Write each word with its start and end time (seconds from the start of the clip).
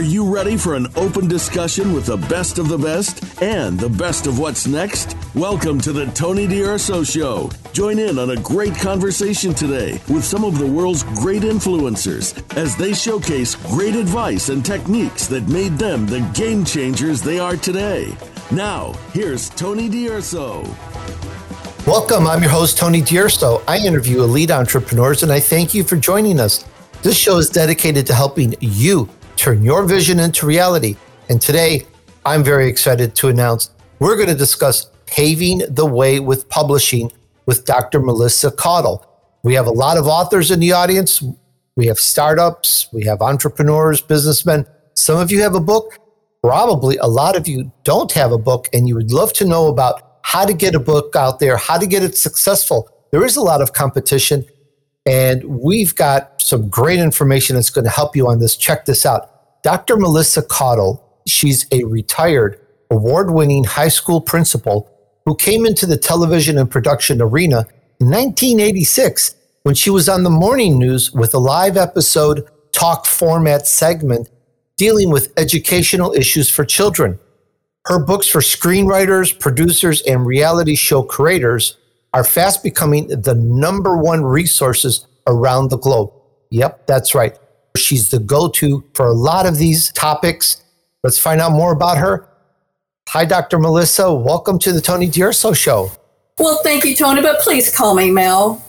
Are 0.00 0.12
you 0.14 0.34
ready 0.34 0.56
for 0.56 0.76
an 0.76 0.86
open 0.96 1.28
discussion 1.28 1.92
with 1.92 2.06
the 2.06 2.16
best 2.16 2.58
of 2.58 2.70
the 2.70 2.78
best 2.78 3.42
and 3.42 3.78
the 3.78 3.90
best 3.90 4.26
of 4.26 4.38
what's 4.38 4.66
next? 4.66 5.14
Welcome 5.34 5.78
to 5.82 5.92
the 5.92 6.06
Tony 6.12 6.46
D'Urso 6.46 7.04
Show. 7.04 7.50
Join 7.74 7.98
in 7.98 8.18
on 8.18 8.30
a 8.30 8.36
great 8.36 8.74
conversation 8.74 9.52
today 9.52 10.00
with 10.08 10.24
some 10.24 10.42
of 10.42 10.58
the 10.58 10.66
world's 10.66 11.02
great 11.02 11.42
influencers 11.42 12.32
as 12.56 12.74
they 12.76 12.94
showcase 12.94 13.56
great 13.56 13.94
advice 13.94 14.48
and 14.48 14.64
techniques 14.64 15.26
that 15.26 15.46
made 15.48 15.72
them 15.72 16.06
the 16.06 16.20
game 16.32 16.64
changers 16.64 17.20
they 17.20 17.38
are 17.38 17.58
today. 17.58 18.16
Now, 18.50 18.94
here's 19.12 19.50
Tony 19.50 19.90
D'Urso. 19.90 20.62
Welcome. 21.86 22.26
I'm 22.26 22.40
your 22.40 22.52
host, 22.52 22.78
Tony 22.78 23.02
D'Urso. 23.02 23.62
I 23.68 23.76
interview 23.76 24.22
elite 24.22 24.50
entrepreneurs 24.50 25.22
and 25.22 25.30
I 25.30 25.40
thank 25.40 25.74
you 25.74 25.84
for 25.84 25.96
joining 25.96 26.40
us. 26.40 26.64
This 27.02 27.18
show 27.18 27.36
is 27.36 27.50
dedicated 27.50 28.06
to 28.06 28.14
helping 28.14 28.54
you 28.60 29.10
turn 29.40 29.62
your 29.62 29.84
vision 29.84 30.20
into 30.20 30.44
reality. 30.44 30.94
And 31.30 31.40
today, 31.40 31.86
I'm 32.26 32.44
very 32.44 32.68
excited 32.68 33.14
to 33.16 33.28
announce 33.28 33.70
we're 33.98 34.16
going 34.16 34.28
to 34.28 34.34
discuss 34.34 34.90
paving 35.06 35.62
the 35.70 35.86
way 35.86 36.20
with 36.20 36.46
publishing 36.50 37.10
with 37.46 37.64
Dr. 37.64 38.00
Melissa 38.00 38.50
Caudle. 38.50 39.06
We 39.42 39.54
have 39.54 39.66
a 39.66 39.72
lot 39.72 39.96
of 39.96 40.06
authors 40.06 40.50
in 40.50 40.60
the 40.60 40.72
audience. 40.72 41.22
We 41.74 41.86
have 41.86 41.98
startups, 41.98 42.88
we 42.92 43.04
have 43.04 43.22
entrepreneurs, 43.22 44.02
businessmen. 44.02 44.66
Some 44.92 45.18
of 45.18 45.30
you 45.30 45.40
have 45.40 45.54
a 45.54 45.60
book. 45.60 45.98
Probably 46.42 46.98
a 46.98 47.06
lot 47.06 47.34
of 47.34 47.48
you 47.48 47.72
don't 47.82 48.12
have 48.12 48.32
a 48.32 48.38
book, 48.38 48.68
and 48.74 48.88
you 48.88 48.94
would 48.94 49.10
love 49.10 49.32
to 49.34 49.46
know 49.46 49.68
about 49.68 50.18
how 50.22 50.44
to 50.44 50.52
get 50.52 50.74
a 50.74 50.80
book 50.80 51.16
out 51.16 51.38
there, 51.38 51.56
how 51.56 51.78
to 51.78 51.86
get 51.86 52.02
it 52.02 52.16
successful. 52.16 52.90
There 53.10 53.24
is 53.24 53.36
a 53.36 53.42
lot 53.42 53.62
of 53.62 53.72
competition, 53.72 54.44
and 55.06 55.44
we've 55.44 55.94
got 55.94 56.40
some 56.42 56.68
great 56.68 56.98
information 56.98 57.56
that's 57.56 57.70
going 57.70 57.84
to 57.84 57.90
help 57.90 58.14
you 58.14 58.28
on 58.28 58.40
this. 58.40 58.56
Check 58.56 58.84
this 58.84 59.06
out. 59.06 59.29
Dr. 59.62 59.96
Melissa 59.96 60.42
Caudle, 60.42 61.02
she's 61.26 61.66
a 61.72 61.84
retired 61.84 62.60
award 62.90 63.30
winning 63.30 63.64
high 63.64 63.88
school 63.88 64.20
principal 64.20 64.90
who 65.26 65.36
came 65.36 65.66
into 65.66 65.86
the 65.86 65.96
television 65.96 66.58
and 66.58 66.70
production 66.70 67.20
arena 67.20 67.66
in 68.00 68.08
1986 68.08 69.34
when 69.62 69.74
she 69.74 69.90
was 69.90 70.08
on 70.08 70.24
the 70.24 70.30
morning 70.30 70.78
news 70.78 71.12
with 71.12 71.34
a 71.34 71.38
live 71.38 71.76
episode 71.76 72.48
talk 72.72 73.06
format 73.06 73.66
segment 73.66 74.28
dealing 74.76 75.10
with 75.10 75.32
educational 75.36 76.12
issues 76.14 76.50
for 76.50 76.64
children. 76.64 77.18
Her 77.86 78.02
books 78.02 78.26
for 78.26 78.40
screenwriters, 78.40 79.38
producers, 79.38 80.02
and 80.02 80.26
reality 80.26 80.74
show 80.74 81.02
creators 81.02 81.76
are 82.12 82.24
fast 82.24 82.62
becoming 82.62 83.08
the 83.08 83.34
number 83.34 83.96
one 83.96 84.24
resources 84.24 85.06
around 85.26 85.68
the 85.68 85.78
globe. 85.78 86.12
Yep, 86.50 86.86
that's 86.86 87.14
right. 87.14 87.38
She's 87.76 88.10
the 88.10 88.18
go 88.18 88.48
to 88.48 88.84
for 88.94 89.06
a 89.06 89.12
lot 89.12 89.46
of 89.46 89.58
these 89.58 89.92
topics. 89.92 90.62
Let's 91.02 91.18
find 91.18 91.40
out 91.40 91.52
more 91.52 91.72
about 91.72 91.98
her. 91.98 92.28
Hi, 93.08 93.24
Dr. 93.24 93.58
Melissa. 93.58 94.12
Welcome 94.12 94.58
to 94.60 94.72
the 94.72 94.80
Tony 94.80 95.08
D'Urso 95.08 95.52
Show. 95.52 95.90
Well, 96.38 96.60
thank 96.62 96.84
you, 96.84 96.94
Tony, 96.94 97.22
but 97.22 97.40
please 97.40 97.74
call 97.74 97.94
me 97.94 98.10
Mel. 98.10 98.64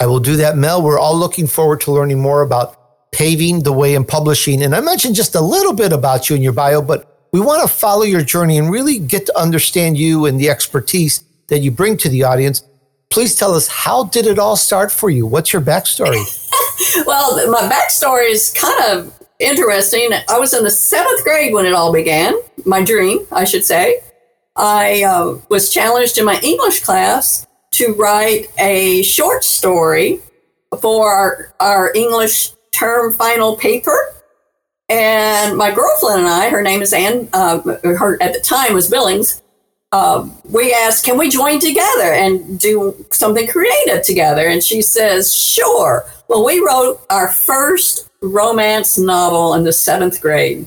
I 0.00 0.06
will 0.06 0.20
do 0.20 0.36
that, 0.36 0.56
Mel. 0.56 0.82
We're 0.82 0.98
all 0.98 1.16
looking 1.16 1.46
forward 1.46 1.80
to 1.82 1.92
learning 1.92 2.20
more 2.20 2.42
about 2.42 3.10
paving 3.12 3.62
the 3.62 3.72
way 3.72 3.94
in 3.94 4.04
publishing. 4.04 4.62
And 4.62 4.74
I 4.74 4.80
mentioned 4.80 5.14
just 5.14 5.34
a 5.34 5.40
little 5.40 5.72
bit 5.72 5.92
about 5.92 6.30
you 6.30 6.36
in 6.36 6.42
your 6.42 6.52
bio, 6.52 6.80
but 6.80 7.28
we 7.32 7.40
want 7.40 7.62
to 7.62 7.68
follow 7.68 8.02
your 8.02 8.22
journey 8.22 8.58
and 8.58 8.70
really 8.70 8.98
get 8.98 9.26
to 9.26 9.38
understand 9.38 9.98
you 9.98 10.26
and 10.26 10.40
the 10.40 10.48
expertise 10.48 11.22
that 11.48 11.58
you 11.58 11.70
bring 11.70 11.96
to 11.98 12.08
the 12.08 12.24
audience 12.24 12.62
please 13.10 13.34
tell 13.34 13.54
us 13.54 13.68
how 13.68 14.04
did 14.04 14.26
it 14.26 14.38
all 14.38 14.56
start 14.56 14.90
for 14.90 15.10
you? 15.10 15.26
What's 15.26 15.52
your 15.52 15.62
backstory? 15.62 16.24
well, 17.06 17.50
my 17.50 17.62
backstory 17.62 18.30
is 18.30 18.50
kind 18.50 18.84
of 18.90 19.18
interesting. 19.38 20.10
I 20.28 20.38
was 20.38 20.54
in 20.54 20.64
the 20.64 20.70
seventh 20.70 21.24
grade 21.24 21.52
when 21.52 21.66
it 21.66 21.72
all 21.72 21.92
began, 21.92 22.34
my 22.64 22.82
dream, 22.82 23.26
I 23.32 23.44
should 23.44 23.64
say. 23.64 24.00
I 24.56 25.02
uh, 25.02 25.38
was 25.48 25.70
challenged 25.70 26.18
in 26.18 26.24
my 26.24 26.38
English 26.42 26.82
class 26.82 27.46
to 27.72 27.94
write 27.94 28.50
a 28.58 29.02
short 29.02 29.44
story 29.44 30.20
for 30.80 31.10
our, 31.10 31.54
our 31.60 31.92
English 31.94 32.50
term 32.72 33.12
final 33.12 33.56
paper. 33.56 34.14
And 34.88 35.56
my 35.56 35.70
girlfriend 35.70 36.20
and 36.20 36.28
I, 36.28 36.50
her 36.50 36.62
name 36.62 36.82
is 36.82 36.92
Anne, 36.92 37.28
uh, 37.32 37.60
her 37.84 38.20
at 38.20 38.32
the 38.32 38.40
time 38.40 38.74
was 38.74 38.90
Billings, 38.90 39.40
uh, 39.92 40.28
we 40.44 40.72
asked, 40.72 41.04
can 41.04 41.18
we 41.18 41.28
join 41.28 41.58
together 41.58 42.12
and 42.12 42.58
do 42.58 43.04
something 43.10 43.46
creative 43.48 44.02
together? 44.02 44.46
And 44.46 44.62
she 44.62 44.82
says, 44.82 45.34
sure. 45.34 46.04
Well, 46.30 46.44
we 46.44 46.60
wrote 46.60 47.00
our 47.10 47.26
first 47.26 48.08
romance 48.22 48.96
novel 48.96 49.54
in 49.54 49.64
the 49.64 49.72
seventh 49.72 50.20
grade. 50.20 50.64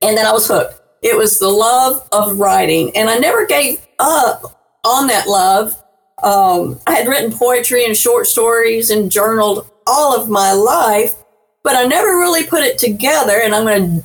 And 0.00 0.16
then 0.16 0.24
I 0.24 0.32
was 0.32 0.48
hooked. 0.48 0.80
It 1.02 1.14
was 1.18 1.38
the 1.38 1.50
love 1.50 2.08
of 2.12 2.38
writing. 2.38 2.96
And 2.96 3.10
I 3.10 3.18
never 3.18 3.44
gave 3.44 3.86
up 3.98 4.80
on 4.86 5.08
that 5.08 5.28
love. 5.28 5.76
Um, 6.22 6.80
I 6.86 6.94
had 6.94 7.08
written 7.08 7.30
poetry 7.30 7.84
and 7.84 7.94
short 7.94 8.26
stories 8.26 8.90
and 8.90 9.12
journaled 9.12 9.70
all 9.86 10.18
of 10.18 10.30
my 10.30 10.52
life, 10.52 11.14
but 11.62 11.76
I 11.76 11.84
never 11.84 12.16
really 12.16 12.46
put 12.46 12.62
it 12.62 12.78
together. 12.78 13.38
And 13.44 13.54
I'm 13.54 13.66
going 13.66 14.00
to 14.00 14.04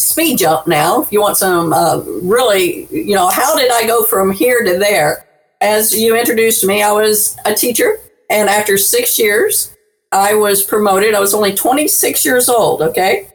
speed 0.00 0.38
jump 0.38 0.66
now. 0.66 1.00
If 1.00 1.12
you 1.12 1.20
want 1.20 1.36
some 1.36 1.72
uh, 1.72 1.98
really, 2.00 2.88
you 2.90 3.14
know, 3.14 3.28
how 3.28 3.56
did 3.56 3.70
I 3.70 3.86
go 3.86 4.02
from 4.02 4.32
here 4.32 4.64
to 4.64 4.78
there? 4.80 5.28
As 5.60 5.94
you 5.94 6.16
introduced 6.18 6.64
me, 6.64 6.82
I 6.82 6.90
was 6.90 7.36
a 7.44 7.54
teacher, 7.54 8.00
and 8.30 8.48
after 8.48 8.76
six 8.76 9.16
years, 9.16 9.76
I 10.12 10.34
was 10.34 10.62
promoted. 10.62 11.14
I 11.14 11.20
was 11.20 11.34
only 11.34 11.54
26 11.54 12.24
years 12.24 12.48
old, 12.48 12.82
okay? 12.82 13.28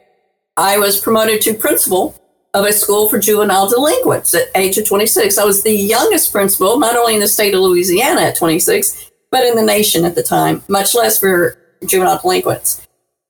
I 0.56 0.78
was 0.78 1.00
promoted 1.00 1.40
to 1.42 1.54
principal 1.54 2.20
of 2.54 2.64
a 2.64 2.72
school 2.72 3.08
for 3.08 3.18
juvenile 3.18 3.68
delinquents 3.68 4.34
at 4.34 4.48
age 4.54 4.78
of 4.78 4.86
26. 4.86 5.38
I 5.38 5.44
was 5.44 5.62
the 5.62 5.74
youngest 5.74 6.32
principal, 6.32 6.78
not 6.78 6.96
only 6.96 7.14
in 7.14 7.20
the 7.20 7.28
state 7.28 7.54
of 7.54 7.60
Louisiana 7.60 8.22
at 8.22 8.36
26, 8.36 9.10
but 9.30 9.44
in 9.44 9.56
the 9.56 9.62
nation 9.62 10.04
at 10.04 10.14
the 10.14 10.22
time, 10.22 10.62
much 10.68 10.94
less 10.94 11.18
for 11.18 11.58
juvenile 11.86 12.18
delinquents. 12.18 12.86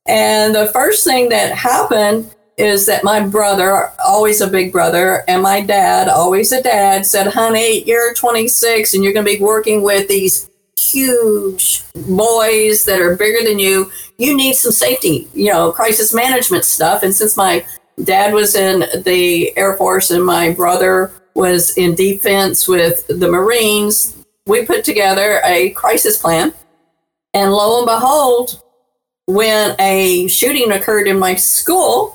And 0.07 0.55
the 0.55 0.69
first 0.69 1.05
thing 1.05 1.29
that 1.31 1.53
happened 1.57 2.33
is 2.57 2.87
that 2.87 3.05
my 3.05 3.21
brother, 3.27 3.93
always 4.05 4.41
a 4.41 4.47
big 4.47 4.73
brother, 4.73 5.25
and 5.29 5.43
my 5.43 5.61
dad, 5.61 6.09
always 6.09 6.53
a 6.53 6.63
dad, 6.63 7.05
said, 7.05 7.27
honey, 7.27 7.83
you're 7.85 8.15
26 8.15 8.95
and 8.95 9.05
you're 9.05 9.13
going 9.13 9.27
to 9.27 9.37
be 9.37 9.43
working 9.43 9.83
with 9.83 10.09
these 10.09 10.49
huge 10.79 11.83
boys 12.07 12.85
that 12.85 13.01
are 13.01 13.17
bigger 13.17 13.45
than 13.45 13.59
you. 13.59 13.91
You 14.19 14.37
need 14.37 14.55
some 14.55 14.73
safety, 14.73 15.29
you 15.35 15.53
know, 15.53 15.73
crisis 15.73 16.15
management 16.15 16.65
stuff. 16.65 17.03
And 17.03 17.15
since 17.15 17.37
my 17.37 17.65
dad 18.03 18.35
was 18.35 18.55
in 18.55 19.03
the 19.03 19.57
Air 19.57 19.77
Force 19.77 20.11
and 20.11 20.25
my 20.25 20.53
brother 20.53 21.13
was 21.35 21.77
in 21.77 21.95
defense 21.95 22.69
with 22.69 23.07
the 23.09 23.29
Marines, 23.29 24.17
we 24.47 24.65
put 24.65 24.85
together 24.85 25.41
a 25.45 25.71
crisis 25.71 26.19
plan. 26.19 26.53
And 27.35 27.53
lo 27.53 27.79
and 27.79 27.87
behold, 27.87 28.63
when 29.27 29.77
a 29.79 30.29
shooting 30.29 30.73
occurred 30.73 31.09
in 31.09 31.19
my 31.19 31.35
school, 31.35 32.13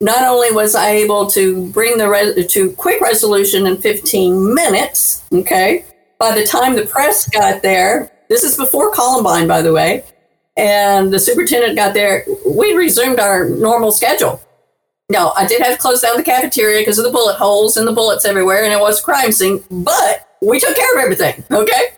not 0.00 0.22
only 0.22 0.50
was 0.52 0.74
I 0.74 0.90
able 0.90 1.26
to 1.30 1.66
bring 1.70 1.98
the 1.98 2.08
re- 2.08 2.46
to 2.46 2.72
quick 2.72 3.00
resolution 3.00 3.66
in 3.66 3.76
15 3.76 4.54
minutes, 4.54 5.24
okay, 5.32 5.84
by 6.18 6.34
the 6.34 6.46
time 6.46 6.74
the 6.74 6.86
press 6.86 7.28
got 7.28 7.62
there, 7.62 8.12
this 8.28 8.44
is 8.44 8.56
before 8.56 8.92
Columbine, 8.92 9.46
by 9.46 9.62
the 9.62 9.72
way, 9.72 10.04
and 10.56 11.12
the 11.12 11.18
superintendent 11.18 11.76
got 11.76 11.94
there, 11.94 12.24
we 12.46 12.72
resumed 12.74 13.20
our 13.20 13.48
normal 13.48 13.92
schedule. 13.92 14.42
No, 15.10 15.32
I 15.36 15.46
did 15.46 15.62
have 15.62 15.72
to 15.74 15.80
close 15.80 16.02
down 16.02 16.16
the 16.16 16.22
cafeteria 16.22 16.80
because 16.80 16.98
of 16.98 17.04
the 17.04 17.10
bullet 17.10 17.36
holes 17.36 17.76
and 17.76 17.86
the 17.86 17.92
bullets 17.92 18.24
everywhere, 18.24 18.64
and 18.64 18.72
it 18.72 18.80
was 18.80 19.00
a 19.00 19.02
crime 19.02 19.32
scene, 19.32 19.64
but 19.70 20.28
we 20.42 20.60
took 20.60 20.76
care 20.76 20.96
of 20.96 21.02
everything, 21.02 21.44
okay? 21.50 21.94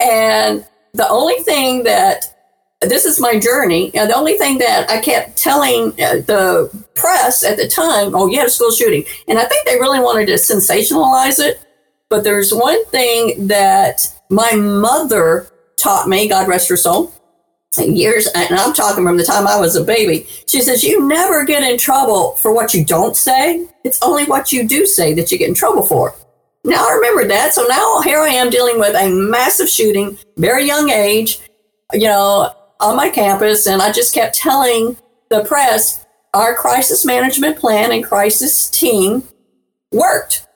And 0.00 0.64
the 0.92 1.08
only 1.08 1.42
thing 1.42 1.82
that 1.84 2.34
this 2.88 3.04
is 3.04 3.20
my 3.20 3.38
journey. 3.38 3.90
And 3.94 4.10
the 4.10 4.16
only 4.16 4.36
thing 4.36 4.58
that 4.58 4.90
I 4.90 5.00
kept 5.00 5.36
telling 5.36 5.92
uh, 5.92 6.20
the 6.26 6.84
press 6.94 7.44
at 7.44 7.56
the 7.56 7.68
time, 7.68 8.14
oh, 8.14 8.26
you 8.26 8.38
had 8.38 8.48
a 8.48 8.50
school 8.50 8.70
shooting. 8.70 9.04
And 9.28 9.38
I 9.38 9.44
think 9.44 9.66
they 9.66 9.76
really 9.76 10.00
wanted 10.00 10.26
to 10.26 10.34
sensationalize 10.34 11.38
it. 11.38 11.60
But 12.14 12.22
there's 12.22 12.54
one 12.54 12.86
thing 12.90 13.48
that 13.48 14.06
my 14.30 14.52
mother 14.52 15.48
taught 15.76 16.08
me, 16.08 16.28
God 16.28 16.46
rest 16.46 16.68
her 16.68 16.76
soul, 16.76 17.12
years, 17.76 18.28
and 18.28 18.54
I'm 18.54 18.72
talking 18.72 19.04
from 19.04 19.16
the 19.16 19.24
time 19.24 19.48
I 19.48 19.58
was 19.58 19.74
a 19.74 19.82
baby. 19.82 20.28
She 20.46 20.60
says, 20.60 20.84
You 20.84 21.08
never 21.08 21.44
get 21.44 21.64
in 21.64 21.76
trouble 21.76 22.36
for 22.36 22.54
what 22.54 22.72
you 22.72 22.84
don't 22.84 23.16
say. 23.16 23.66
It's 23.82 24.00
only 24.00 24.26
what 24.26 24.52
you 24.52 24.68
do 24.68 24.86
say 24.86 25.12
that 25.14 25.32
you 25.32 25.38
get 25.38 25.48
in 25.48 25.56
trouble 25.56 25.82
for. 25.82 26.14
Now 26.62 26.88
I 26.88 26.92
remember 26.92 27.26
that. 27.26 27.52
So 27.52 27.66
now 27.66 28.00
here 28.02 28.20
I 28.20 28.28
am 28.28 28.48
dealing 28.48 28.78
with 28.78 28.94
a 28.94 29.10
massive 29.10 29.68
shooting, 29.68 30.16
very 30.36 30.64
young 30.64 30.90
age. 30.90 31.40
You 31.92 32.06
know, 32.06 32.54
on 32.78 32.96
my 32.96 33.10
campus, 33.10 33.66
and 33.66 33.82
I 33.82 33.90
just 33.90 34.14
kept 34.14 34.36
telling 34.36 34.96
the 35.30 35.44
press 35.44 36.06
our 36.32 36.54
crisis 36.54 37.04
management 37.04 37.58
plan 37.58 37.90
and 37.90 38.04
crisis 38.04 38.70
team 38.70 39.24
worked. 39.90 40.46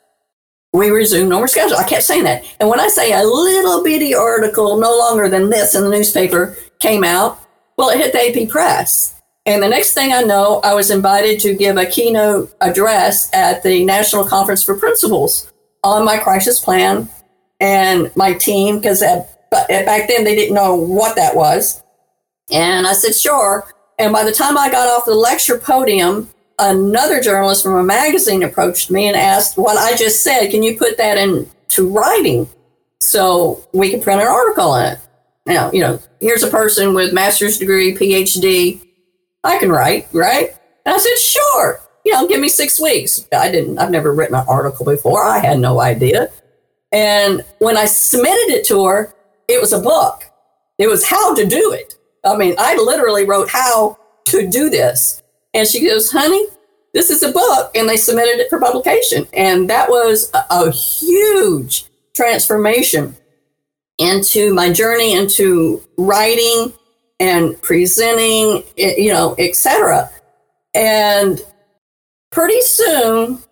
We 0.73 0.91
resumed 0.91 1.31
normal 1.31 1.49
schedule. 1.49 1.79
I 1.79 1.89
kept 1.89 2.03
saying 2.03 2.25
that. 2.25 2.45
And 2.61 2.69
when 2.69 2.79
I 2.79 2.89
say 2.89 3.13
a 3.13 3.25
little 3.25 3.83
bitty 3.83 4.15
article, 4.15 4.79
no 4.79 4.97
longer 4.97 5.29
than 5.29 5.49
this 5.49 5.75
in 5.75 5.83
the 5.83 5.91
newspaper, 5.91 6.57
came 6.79 7.05
out, 7.05 7.41
well, 7.77 7.89
it 7.89 7.99
hit 7.99 8.13
the 8.13 8.43
AP 8.43 8.49
press. 8.51 9.15
And 9.47 9.63
the 9.63 9.69
next 9.69 9.95
thing 9.95 10.13
I 10.13 10.21
know, 10.21 10.61
I 10.63 10.75
was 10.75 10.91
invited 10.91 11.41
to 11.41 11.55
give 11.55 11.79
a 11.79 11.87
keynote 11.87 12.55
address 12.61 13.33
at 13.33 13.63
the 13.63 13.83
National 13.85 14.27
Conference 14.27 14.63
for 14.63 14.77
Principals 14.77 15.51
on 15.83 16.05
my 16.05 16.19
crisis 16.19 16.61
plan 16.61 17.09
and 17.61 18.15
my 18.15 18.35
team, 18.35 18.77
because 18.77 19.01
back 19.01 20.09
then 20.09 20.25
they 20.25 20.35
didn't 20.35 20.55
know 20.55 20.75
what 20.75 21.17
that 21.17 21.35
was. 21.35 21.83
And 22.53 22.87
I 22.87 22.93
said, 22.93 23.15
sure. 23.15 23.73
And 23.99 24.13
by 24.13 24.23
the 24.23 24.33
time 24.33 24.59
I 24.59 24.71
got 24.71 24.87
off 24.87 25.07
the 25.07 25.15
lecture 25.15 25.59
podium, 25.59 26.29
another 26.59 27.21
journalist 27.21 27.63
from 27.63 27.77
a 27.77 27.83
magazine 27.83 28.43
approached 28.43 28.91
me 28.91 29.07
and 29.07 29.17
asked 29.17 29.57
what 29.57 29.77
I 29.77 29.97
just 29.97 30.23
said, 30.23 30.51
can 30.51 30.63
you 30.63 30.77
put 30.77 30.97
that 30.99 31.19
into 31.19 31.89
writing 31.89 32.49
so 33.01 33.67
we 33.73 33.91
can 33.91 34.01
print 34.01 34.21
an 34.21 34.27
article 34.27 34.71
on 34.71 34.93
it? 34.93 34.99
Now, 35.47 35.71
you 35.73 35.81
know, 35.81 36.01
here's 36.21 36.43
a 36.43 36.51
person 36.51 36.95
with 36.95 37.15
master's 37.15 37.59
degree, 37.59 37.95
PhD, 37.95 38.83
I 39.45 39.59
can 39.59 39.71
write, 39.71 40.09
right? 40.13 40.51
And 40.85 40.95
I 40.95 40.99
said, 40.99 41.17
sure. 41.19 41.81
You 42.05 42.13
know, 42.13 42.27
give 42.27 42.41
me 42.41 42.49
six 42.49 42.81
weeks. 42.81 43.27
I 43.33 43.51
didn't, 43.51 43.79
I've 43.79 43.91
never 43.91 44.13
written 44.13 44.35
an 44.35 44.47
article 44.49 44.85
before. 44.85 45.23
I 45.25 45.39
had 45.39 45.59
no 45.59 45.81
idea. 45.81 46.29
And 46.93 47.45
when 47.59 47.77
I 47.77 47.85
submitted 47.85 48.55
it 48.55 48.67
to 48.67 48.85
her, 48.87 49.15
it 49.47 49.61
was 49.61 49.73
a 49.73 49.81
book. 49.81 50.25
It 50.79 50.87
was 50.87 51.07
how 51.07 51.35
to 51.35 51.45
do 51.45 51.73
it. 51.73 51.95
I 52.25 52.37
mean, 52.37 52.55
I 52.59 52.77
literally 52.77 53.25
wrote 53.25 53.49
how 53.49 53.99
to 54.27 54.49
do 54.49 54.71
this. 54.71 55.23
And 55.55 55.67
she 55.67 55.87
goes, 55.87 56.11
honey, 56.11 56.47
this 56.95 57.11
is 57.11 57.23
a 57.23 57.33
book. 57.33 57.71
And 57.75 57.89
they 57.89 57.97
submitted 57.97 58.41
it 58.41 58.51
for 58.51 58.61
publication. 58.61 59.27
And 59.33 59.69
that 59.71 59.89
was 59.89 60.31
a, 60.35 60.45
a 60.51 60.71
huge 60.71 61.87
transformation 62.15 63.17
into 63.99 64.55
my 64.55 64.73
journey 64.73 65.13
into 65.15 65.83
writing 65.97 66.73
and 67.21 67.61
presenting, 67.63 68.63
you 68.77 69.11
know, 69.13 69.35
etc. 69.39 70.11
And 70.75 71.41
pretty 72.31 72.61
soon, 72.61 73.43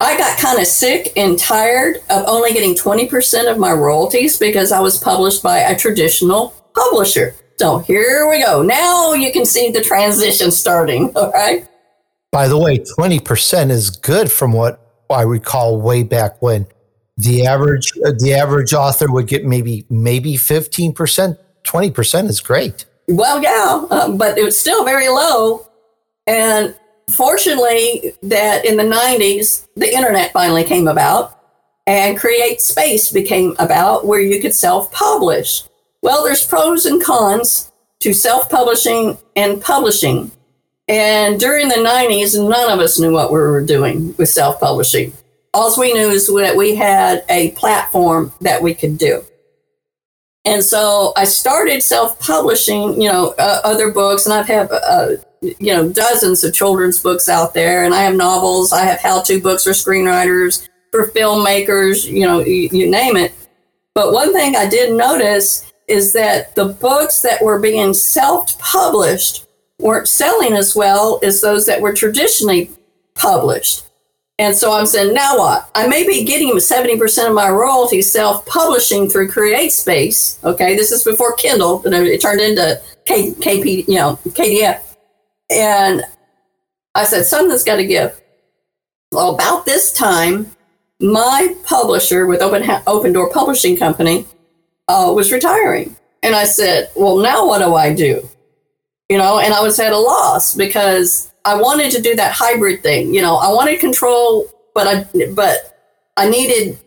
I 0.00 0.16
got 0.18 0.38
kind 0.38 0.58
of 0.58 0.66
sick 0.66 1.12
and 1.16 1.38
tired 1.38 1.96
of 2.10 2.24
only 2.26 2.52
getting 2.52 2.74
20% 2.74 3.50
of 3.50 3.58
my 3.58 3.72
royalties 3.72 4.38
because 4.38 4.72
I 4.72 4.80
was 4.80 4.98
published 4.98 5.42
by 5.42 5.58
a 5.58 5.78
traditional 5.78 6.54
publisher. 6.74 7.34
So 7.64 7.78
here 7.78 8.28
we 8.28 8.42
go. 8.42 8.60
Now 8.60 9.14
you 9.14 9.32
can 9.32 9.46
see 9.46 9.70
the 9.70 9.80
transition 9.80 10.50
starting. 10.50 11.10
All 11.16 11.30
right. 11.30 11.66
By 12.30 12.46
the 12.46 12.58
way, 12.58 12.78
20% 12.98 13.70
is 13.70 13.88
good 13.88 14.30
from 14.30 14.52
what 14.52 15.06
I 15.08 15.22
recall 15.22 15.80
way 15.80 16.02
back 16.02 16.42
when. 16.42 16.66
The 17.16 17.46
average 17.46 17.90
uh, 18.04 18.12
the 18.18 18.34
average 18.34 18.74
author 18.74 19.10
would 19.10 19.28
get 19.28 19.46
maybe 19.46 19.86
maybe 19.88 20.34
15%. 20.34 21.38
20% 21.64 22.28
is 22.28 22.40
great. 22.42 22.84
Well, 23.08 23.42
yeah, 23.42 23.86
um, 23.90 24.18
but 24.18 24.36
it 24.36 24.44
was 24.44 24.60
still 24.60 24.84
very 24.84 25.08
low. 25.08 25.66
And 26.26 26.76
fortunately, 27.12 28.12
that 28.24 28.66
in 28.66 28.76
the 28.76 28.82
90s, 28.82 29.66
the 29.74 29.90
internet 29.90 30.34
finally 30.34 30.64
came 30.64 30.86
about 30.86 31.40
and 31.86 32.18
Create 32.18 32.60
Space 32.60 33.10
became 33.10 33.56
about 33.58 34.06
where 34.06 34.20
you 34.20 34.42
could 34.42 34.54
self 34.54 34.92
publish. 34.92 35.62
Well, 36.04 36.22
there's 36.22 36.46
pros 36.46 36.84
and 36.84 37.02
cons 37.02 37.72
to 38.00 38.12
self 38.12 38.50
publishing 38.50 39.16
and 39.36 39.62
publishing. 39.62 40.30
And 40.86 41.40
during 41.40 41.68
the 41.68 41.76
90s, 41.76 42.36
none 42.46 42.70
of 42.70 42.78
us 42.78 42.98
knew 42.98 43.10
what 43.10 43.32
we 43.32 43.38
were 43.38 43.62
doing 43.62 44.14
with 44.18 44.28
self 44.28 44.60
publishing. 44.60 45.14
All 45.54 45.74
we 45.80 45.94
knew 45.94 46.10
is 46.10 46.26
that 46.26 46.56
we 46.58 46.74
had 46.74 47.24
a 47.30 47.52
platform 47.52 48.34
that 48.42 48.62
we 48.62 48.74
could 48.74 48.98
do. 48.98 49.24
And 50.44 50.62
so 50.62 51.14
I 51.16 51.24
started 51.24 51.82
self 51.82 52.20
publishing, 52.20 53.00
you 53.00 53.10
know, 53.10 53.34
uh, 53.38 53.62
other 53.64 53.90
books, 53.90 54.26
and 54.26 54.34
I've 54.34 54.46
had, 54.46 54.70
uh, 54.70 55.12
you 55.40 55.72
know, 55.72 55.88
dozens 55.88 56.44
of 56.44 56.52
children's 56.52 56.98
books 56.98 57.30
out 57.30 57.54
there, 57.54 57.82
and 57.86 57.94
I 57.94 58.02
have 58.02 58.14
novels, 58.14 58.74
I 58.74 58.82
have 58.82 59.00
how 59.00 59.22
to 59.22 59.40
books 59.40 59.64
for 59.64 59.70
screenwriters, 59.70 60.68
for 60.90 61.06
filmmakers, 61.06 62.04
you 62.04 62.26
know, 62.26 62.40
you, 62.40 62.68
you 62.70 62.90
name 62.90 63.16
it. 63.16 63.32
But 63.94 64.12
one 64.12 64.34
thing 64.34 64.54
I 64.54 64.68
did 64.68 64.92
notice 64.92 65.72
is 65.88 66.12
that 66.12 66.54
the 66.54 66.66
books 66.66 67.22
that 67.22 67.42
were 67.42 67.58
being 67.58 67.94
self 67.94 68.58
published 68.58 69.46
weren't 69.78 70.08
selling 70.08 70.54
as 70.54 70.74
well 70.74 71.18
as 71.22 71.40
those 71.40 71.66
that 71.66 71.80
were 71.80 71.92
traditionally 71.92 72.70
published. 73.14 73.84
And 74.38 74.56
so 74.56 74.72
I'm 74.72 74.86
saying, 74.86 75.14
now 75.14 75.38
what? 75.38 75.70
I 75.74 75.86
may 75.86 76.04
be 76.06 76.24
getting 76.24 76.50
70% 76.50 77.28
of 77.28 77.34
my 77.34 77.48
royalties 77.48 78.10
self 78.10 78.44
publishing 78.46 79.08
through 79.08 79.30
CreateSpace. 79.30 80.42
Okay. 80.42 80.74
This 80.74 80.90
is 80.90 81.04
before 81.04 81.34
Kindle, 81.36 81.78
but 81.78 81.92
it 81.92 82.20
turned 82.20 82.40
into 82.40 82.80
K, 83.04 83.30
KP, 83.32 83.86
you 83.86 83.94
know, 83.94 84.18
KDP. 84.24 84.80
And 85.50 86.02
I 86.94 87.04
said, 87.04 87.24
something's 87.24 87.64
got 87.64 87.76
to 87.76 87.86
give. 87.86 88.20
Well, 89.12 89.34
about 89.34 89.66
this 89.66 89.92
time, 89.92 90.50
my 91.00 91.54
publisher 91.64 92.26
with 92.26 92.42
Open, 92.42 92.68
Open 92.86 93.12
Door 93.12 93.30
Publishing 93.30 93.76
Company 93.76 94.26
uh, 94.88 95.12
was 95.14 95.32
retiring. 95.32 95.96
And 96.22 96.34
I 96.34 96.44
said, 96.44 96.90
well, 96.96 97.18
now 97.18 97.46
what 97.46 97.58
do 97.58 97.74
I 97.74 97.94
do? 97.94 98.28
You 99.08 99.18
know, 99.18 99.38
and 99.38 99.52
I 99.52 99.60
was 99.60 99.78
at 99.78 99.92
a 99.92 99.98
loss 99.98 100.54
because 100.54 101.32
I 101.44 101.54
wanted 101.54 101.90
to 101.92 102.00
do 102.00 102.16
that 102.16 102.32
hybrid 102.32 102.82
thing. 102.82 103.14
You 103.14 103.20
know, 103.20 103.36
I 103.36 103.52
wanted 103.52 103.78
control, 103.80 104.46
but 104.74 104.86
I 104.86 105.26
but 105.34 105.78
I 106.16 106.28
needed 106.30 106.78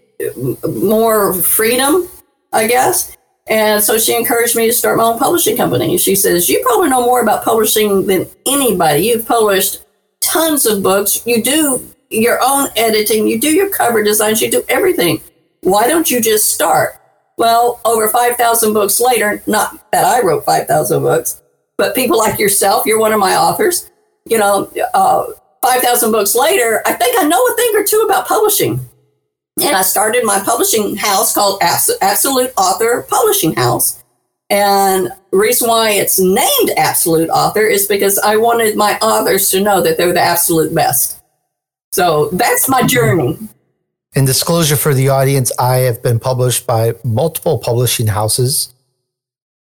more 0.67 1.35
freedom, 1.35 2.09
I 2.51 2.65
guess. 2.65 3.15
And 3.47 3.83
so 3.83 3.99
she 3.99 4.15
encouraged 4.15 4.55
me 4.55 4.65
to 4.65 4.73
start 4.73 4.97
my 4.97 5.03
own 5.03 5.19
publishing 5.19 5.55
company. 5.55 5.97
She 5.99 6.15
says, 6.15 6.49
"You 6.49 6.61
probably 6.65 6.89
know 6.89 7.05
more 7.05 7.21
about 7.21 7.43
publishing 7.43 8.07
than 8.07 8.27
anybody. 8.47 9.03
You've 9.03 9.27
published 9.27 9.85
tons 10.19 10.65
of 10.65 10.81
books. 10.81 11.21
You 11.25 11.43
do 11.43 11.85
your 12.09 12.39
own 12.41 12.69
editing. 12.75 13.27
You 13.27 13.39
do 13.39 13.53
your 13.53 13.69
cover 13.69 14.03
designs. 14.03 14.41
You 14.41 14.49
do 14.49 14.63
everything. 14.67 15.21
Why 15.61 15.87
don't 15.87 16.09
you 16.09 16.19
just 16.19 16.51
start?" 16.51 16.96
Well, 17.37 17.79
over 17.85 18.07
5,000 18.07 18.73
books 18.73 18.99
later, 18.99 19.43
not 19.45 19.91
that 19.91 20.05
I 20.05 20.25
wrote 20.25 20.45
5,000 20.45 21.01
books, 21.01 21.41
but 21.77 21.95
people 21.95 22.17
like 22.17 22.39
yourself, 22.39 22.85
you're 22.85 22.99
one 22.99 23.13
of 23.13 23.19
my 23.19 23.35
authors 23.35 23.89
you 24.29 24.37
know, 24.37 24.71
uh, 24.93 25.25
5,000 25.61 26.11
books 26.11 26.35
later, 26.35 26.81
I 26.85 26.93
think 26.93 27.19
I 27.19 27.23
know 27.23 27.43
a 27.45 27.55
thing 27.55 27.71
or 27.75 27.83
two 27.83 28.03
about 28.05 28.27
publishing. 28.27 28.79
And 29.59 29.75
I 29.75 29.81
started 29.81 30.23
my 30.23 30.39
publishing 30.45 30.95
house 30.95 31.33
called 31.33 31.61
Absolute 31.63 32.51
Author 32.57 33.05
Publishing 33.09 33.55
House. 33.55 34.03
And 34.51 35.11
the 35.31 35.37
reason 35.37 35.67
why 35.67 35.91
it's 35.91 36.19
named 36.19 36.71
Absolute 36.77 37.29
Author 37.29 37.61
is 37.61 37.87
because 37.87 38.19
I 38.19 38.37
wanted 38.37 38.77
my 38.77 38.97
authors 38.99 39.49
to 39.49 39.61
know 39.61 39.81
that 39.81 39.97
they're 39.97 40.13
the 40.13 40.21
absolute 40.21 40.73
best. 40.75 41.21
So 41.91 42.29
that's 42.33 42.69
my 42.69 42.83
journey. 42.83 43.39
In 44.17 44.25
disclosure 44.25 44.75
for 44.75 44.93
the 44.93 45.09
audience, 45.09 45.51
I 45.59 45.77
have 45.87 46.01
been 46.01 46.19
published 46.19 46.67
by 46.67 46.95
multiple 47.03 47.59
publishing 47.59 48.07
houses 48.07 48.73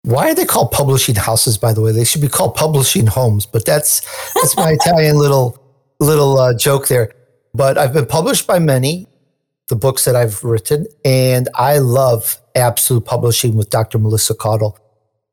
why 0.02 0.30
are 0.30 0.35
they 0.35 0.47
called 0.47 0.70
publishing 0.70 1.14
houses? 1.14 1.59
By 1.59 1.73
the 1.73 1.82
way, 1.82 1.92
they 1.92 2.04
should 2.04 2.23
be 2.23 2.28
called 2.28 2.54
publishing 2.54 3.06
homes. 3.06 3.47
But 3.47 3.64
that's 3.64 4.00
that's 4.35 4.56
my 4.56 4.73
Italian 4.80 5.18
little 5.18 5.59
little 5.99 6.38
uh, 6.38 6.56
joke 6.56 6.88
there. 6.88 7.12
But 7.52 7.76
I've 7.76 7.92
been 7.92 8.06
published 8.06 8.47
by 8.47 8.59
many, 8.59 9.06
the 9.68 9.76
books 9.76 10.04
that 10.04 10.16
I've 10.16 10.42
written, 10.44 10.87
and 11.04 11.49
I 11.54 11.78
love 11.78 12.38
Absolute 12.54 13.04
Publishing 13.04 13.56
with 13.56 13.70
Dr. 13.70 13.99
Melissa 13.99 14.35
Caudle. 14.35 14.78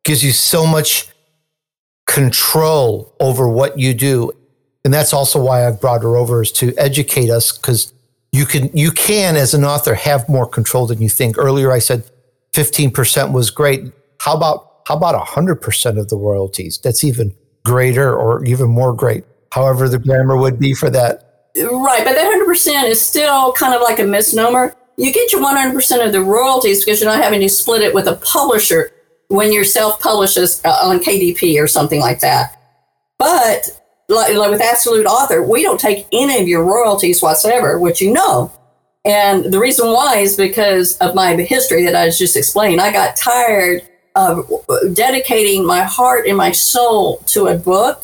Gives 0.03 0.23
you 0.23 0.31
so 0.31 0.65
much 0.65 1.07
control 2.07 3.15
over 3.19 3.47
what 3.47 3.77
you 3.77 3.93
do, 3.93 4.31
and 4.83 4.93
that's 4.93 5.13
also 5.13 5.41
why 5.41 5.65
I've 5.65 5.79
brought 5.79 6.01
her 6.01 6.17
over 6.17 6.41
is 6.41 6.51
to 6.53 6.73
educate 6.77 7.29
us 7.29 7.55
because 7.57 7.93
you 8.37 8.45
can 8.45 8.69
you 8.73 8.91
can 8.91 9.35
as 9.35 9.53
an 9.53 9.63
author 9.63 9.95
have 9.95 10.29
more 10.29 10.47
control 10.47 10.87
than 10.87 11.01
you 11.01 11.09
think. 11.09 11.37
Earlier, 11.37 11.71
I 11.71 11.79
said 11.79 12.03
fifteen 12.53 12.91
percent 12.91 13.33
was 13.33 13.49
great 13.49 13.91
how 14.19 14.35
about 14.35 14.81
how 14.87 14.95
about 14.95 15.15
100% 15.25 15.99
of 15.99 16.09
the 16.09 16.15
royalties? 16.15 16.77
That's 16.77 17.03
even 17.03 17.35
greater 17.65 18.15
or 18.15 18.43
even 18.45 18.69
more 18.69 18.93
great. 18.93 19.25
However 19.51 19.89
the 19.89 19.99
grammar 19.99 20.37
would 20.37 20.59
be 20.59 20.73
for 20.73 20.89
that. 20.89 21.49
Right, 21.55 22.05
but 22.05 22.13
that 22.13 22.45
100% 22.47 22.89
is 22.89 23.03
still 23.03 23.51
kind 23.53 23.73
of 23.73 23.81
like 23.81 23.99
a 23.99 24.03
misnomer. 24.03 24.75
You 24.97 25.11
get 25.11 25.31
your 25.31 25.41
100% 25.41 26.05
of 26.05 26.11
the 26.13 26.21
royalties 26.21 26.83
because 26.83 27.01
you're 27.01 27.09
not 27.09 27.21
having 27.21 27.41
to 27.41 27.49
split 27.49 27.81
it 27.81 27.93
with 27.93 28.07
a 28.07 28.15
publisher 28.17 28.91
when 29.27 29.51
you're 29.51 29.65
self-publishes 29.65 30.63
uh, 30.63 30.69
on 30.83 30.99
KDP 30.99 31.61
or 31.61 31.67
something 31.67 31.99
like 31.99 32.21
that. 32.21 32.57
But 33.17 33.69
like, 34.09 34.35
like 34.35 34.51
with 34.51 34.61
Absolute 34.61 35.05
Author, 35.05 35.43
we 35.43 35.63
don't 35.63 35.79
take 35.79 36.07
any 36.11 36.41
of 36.41 36.47
your 36.47 36.63
royalties 36.63 37.21
whatsoever, 37.21 37.77
which 37.79 38.01
you 38.01 38.11
know. 38.11 38.51
And 39.05 39.45
the 39.51 39.59
reason 39.59 39.91
why 39.91 40.17
is 40.17 40.35
because 40.35 40.97
of 40.97 41.15
my 41.15 41.35
history 41.35 41.85
that 41.85 41.95
I 41.95 42.09
just 42.09 42.35
explained. 42.35 42.81
I 42.81 42.91
got 42.91 43.15
tired 43.15 43.81
of 44.15 44.49
dedicating 44.93 45.65
my 45.65 45.83
heart 45.83 46.27
and 46.27 46.35
my 46.35 46.51
soul 46.51 47.17
to 47.27 47.47
a 47.47 47.57
book 47.57 48.03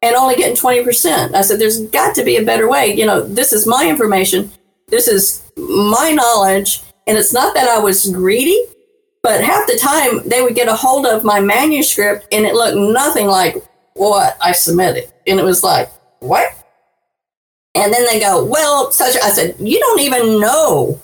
and 0.00 0.14
only 0.14 0.36
getting 0.36 0.56
20%. 0.56 1.34
I 1.34 1.40
said, 1.42 1.60
there's 1.60 1.82
got 1.88 2.14
to 2.14 2.24
be 2.24 2.36
a 2.36 2.44
better 2.44 2.68
way. 2.68 2.94
You 2.94 3.06
know, 3.06 3.22
this 3.22 3.52
is 3.52 3.66
my 3.66 3.88
information, 3.88 4.50
this 4.86 5.08
is 5.08 5.42
my 5.56 6.12
knowledge. 6.12 6.82
And 7.06 7.16
it's 7.16 7.32
not 7.32 7.54
that 7.54 7.68
I 7.68 7.78
was 7.78 8.10
greedy, 8.10 8.62
but 9.22 9.42
half 9.42 9.66
the 9.66 9.78
time 9.78 10.28
they 10.28 10.42
would 10.42 10.54
get 10.54 10.68
a 10.68 10.74
hold 10.74 11.06
of 11.06 11.24
my 11.24 11.40
manuscript 11.40 12.26
and 12.32 12.44
it 12.44 12.54
looked 12.54 12.76
nothing 12.76 13.26
like 13.26 13.56
what 13.98 14.36
I 14.40 14.52
submitted. 14.52 15.12
And 15.26 15.38
it 15.38 15.44
was 15.44 15.62
like, 15.62 15.90
what? 16.20 16.52
And 17.74 17.92
then 17.92 18.06
they 18.06 18.20
go, 18.20 18.44
well, 18.44 18.90
such, 18.92 19.16
I 19.22 19.30
said, 19.30 19.56
you 19.58 19.78
don't 19.78 20.00
even 20.00 20.40
know 20.40 21.00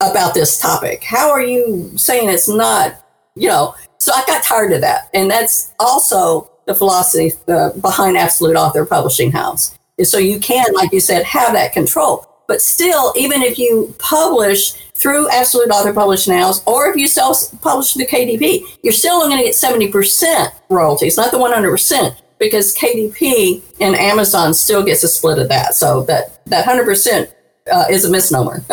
about 0.00 0.34
this 0.34 0.58
topic. 0.58 1.02
How 1.02 1.30
are 1.30 1.42
you 1.42 1.92
saying 1.96 2.28
it's 2.28 2.48
not, 2.48 3.02
you 3.34 3.48
know? 3.48 3.74
So 3.98 4.12
I 4.14 4.24
got 4.26 4.42
tired 4.42 4.72
of 4.72 4.80
that. 4.82 5.08
And 5.14 5.30
that's 5.30 5.72
also 5.80 6.50
the 6.66 6.74
philosophy 6.74 7.32
uh, 7.48 7.70
behind 7.80 8.16
Absolute 8.16 8.56
Author 8.56 8.84
Publishing 8.84 9.32
House. 9.32 9.78
So 10.02 10.18
you 10.18 10.40
can, 10.40 10.66
like 10.74 10.92
you 10.92 11.00
said, 11.00 11.24
have 11.24 11.52
that 11.52 11.72
control. 11.72 12.26
But 12.46 12.60
still, 12.60 13.12
even 13.16 13.42
if 13.42 13.58
you 13.58 13.94
publish 13.98 14.72
through 14.94 15.30
Absolute 15.30 15.70
Author 15.70 15.92
Publishing 15.92 16.34
House, 16.34 16.62
or 16.66 16.88
if 16.88 16.96
you 16.96 17.08
self 17.08 17.38
publish 17.62 17.94
to 17.94 18.04
KDP, 18.06 18.62
you're 18.82 18.92
still 18.92 19.14
only 19.14 19.28
going 19.28 19.38
to 19.38 19.44
get 19.44 19.54
70% 19.54 20.52
royalties, 20.68 21.16
not 21.16 21.30
the 21.30 21.38
100%, 21.38 22.16
because 22.38 22.76
KDP 22.76 23.62
and 23.80 23.94
Amazon 23.94 24.54
still 24.54 24.82
gets 24.82 25.02
a 25.02 25.08
split 25.08 25.38
of 25.38 25.48
that. 25.48 25.74
So 25.74 26.02
that, 26.04 26.44
that 26.46 26.66
100% 26.66 27.32
uh, 27.72 27.84
is 27.90 28.04
a 28.04 28.10
misnomer. 28.10 28.64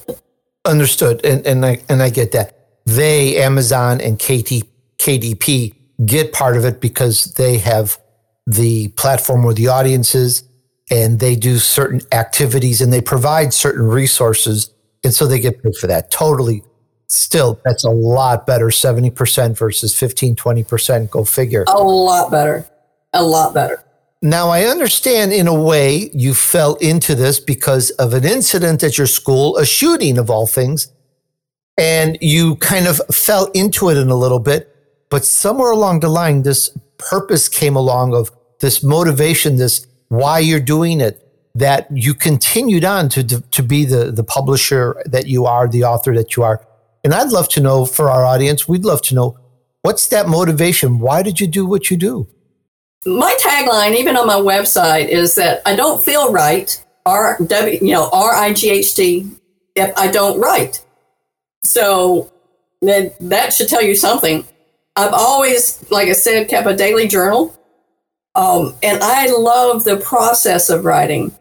Understood. 0.64 1.24
And, 1.24 1.46
and, 1.46 1.64
I, 1.64 1.82
and 1.88 2.02
I 2.02 2.10
get 2.10 2.32
that. 2.32 2.52
They, 2.84 3.42
Amazon 3.42 4.00
and 4.00 4.18
KT, 4.18 4.64
KDP, 4.98 5.74
get 6.04 6.32
part 6.32 6.56
of 6.56 6.64
it 6.64 6.80
because 6.80 7.34
they 7.34 7.58
have 7.58 7.98
the 8.46 8.88
platform 8.88 9.42
where 9.42 9.54
the 9.54 9.68
audience 9.68 10.14
is 10.14 10.44
and 10.90 11.18
they 11.18 11.34
do 11.34 11.58
certain 11.58 12.00
activities 12.12 12.80
and 12.80 12.92
they 12.92 13.00
provide 13.00 13.52
certain 13.52 13.86
resources. 13.86 14.70
And 15.02 15.14
so 15.14 15.26
they 15.26 15.40
get 15.40 15.62
paid 15.62 15.76
for 15.76 15.86
that. 15.88 16.10
Totally. 16.10 16.62
Still, 17.08 17.60
that's 17.64 17.84
a 17.84 17.90
lot 17.90 18.46
better 18.46 18.66
70% 18.66 19.56
versus 19.56 19.96
15, 19.96 20.36
20%. 20.36 21.10
Go 21.10 21.24
figure. 21.24 21.64
A 21.68 21.78
lot 21.82 22.30
better. 22.30 22.68
A 23.16 23.22
lot 23.22 23.54
better. 23.54 23.82
Now, 24.22 24.48
I 24.48 24.64
understand 24.64 25.32
in 25.32 25.46
a 25.46 25.54
way 25.54 26.10
you 26.12 26.34
fell 26.34 26.74
into 26.76 27.14
this 27.14 27.38
because 27.38 27.90
of 27.92 28.12
an 28.12 28.24
incident 28.24 28.82
at 28.82 28.98
your 28.98 29.06
school, 29.06 29.56
a 29.56 29.64
shooting 29.64 30.18
of 30.18 30.30
all 30.30 30.46
things, 30.46 30.92
and 31.78 32.18
you 32.20 32.56
kind 32.56 32.86
of 32.86 33.00
fell 33.10 33.50
into 33.52 33.88
it 33.88 33.96
in 33.96 34.10
a 34.10 34.16
little 34.16 34.38
bit. 34.38 34.74
But 35.10 35.24
somewhere 35.24 35.70
along 35.70 36.00
the 36.00 36.08
line, 36.08 36.42
this 36.42 36.76
purpose 36.98 37.48
came 37.48 37.76
along 37.76 38.14
of 38.14 38.30
this 38.60 38.82
motivation, 38.82 39.56
this 39.56 39.86
why 40.08 40.38
you're 40.38 40.60
doing 40.60 41.00
it, 41.00 41.22
that 41.54 41.86
you 41.90 42.12
continued 42.12 42.84
on 42.84 43.08
to, 43.10 43.24
to, 43.24 43.62
be 43.62 43.84
the, 43.84 44.12
the 44.12 44.24
publisher 44.24 45.02
that 45.06 45.26
you 45.26 45.46
are, 45.46 45.68
the 45.68 45.84
author 45.84 46.14
that 46.14 46.36
you 46.36 46.42
are. 46.42 46.66
And 47.02 47.14
I'd 47.14 47.30
love 47.30 47.48
to 47.50 47.60
know 47.60 47.86
for 47.86 48.10
our 48.10 48.24
audience, 48.24 48.68
we'd 48.68 48.84
love 48.84 49.00
to 49.02 49.14
know 49.14 49.38
what's 49.82 50.08
that 50.08 50.28
motivation? 50.28 50.98
Why 50.98 51.22
did 51.22 51.40
you 51.40 51.46
do 51.46 51.64
what 51.64 51.90
you 51.90 51.96
do? 51.96 52.28
My 53.06 53.36
tagline, 53.40 53.94
even 53.94 54.16
on 54.16 54.26
my 54.26 54.34
website, 54.34 55.08
is 55.08 55.36
that 55.36 55.62
I 55.64 55.76
don't 55.76 56.04
feel 56.04 56.32
right, 56.32 56.84
R 57.06 57.38
W, 57.40 57.78
you 57.80 57.92
know, 57.92 58.10
R 58.12 58.34
I 58.34 58.52
G 58.52 58.70
H 58.70 58.94
T, 58.96 59.30
if 59.76 59.96
I 59.96 60.08
don't 60.08 60.40
write. 60.40 60.84
So 61.62 62.32
that 62.82 63.16
that 63.20 63.52
should 63.52 63.68
tell 63.68 63.82
you 63.82 63.94
something. 63.94 64.44
I've 64.96 65.12
always, 65.12 65.88
like 65.90 66.08
I 66.08 66.12
said, 66.12 66.48
kept 66.48 66.66
a 66.66 66.74
daily 66.74 67.06
journal. 67.06 67.54
Um, 68.34 68.74
and 68.82 69.02
I 69.02 69.28
love 69.28 69.84
the 69.84 69.98
process 69.98 70.68
of 70.68 70.84
writing. 70.84 71.32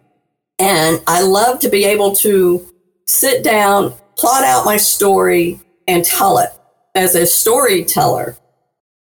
And 0.60 1.02
I 1.08 1.22
love 1.22 1.60
to 1.60 1.70
be 1.70 1.86
able 1.86 2.16
to 2.18 2.66
sit 3.06 3.44
down, 3.44 3.94
plot 4.18 4.44
out 4.44 4.66
my 4.66 4.78
story, 4.78 5.60
and 5.88 6.06
tell 6.06 6.38
it 6.38 6.50
as 6.96 7.16
a 7.16 7.26
storyteller. 7.26 8.38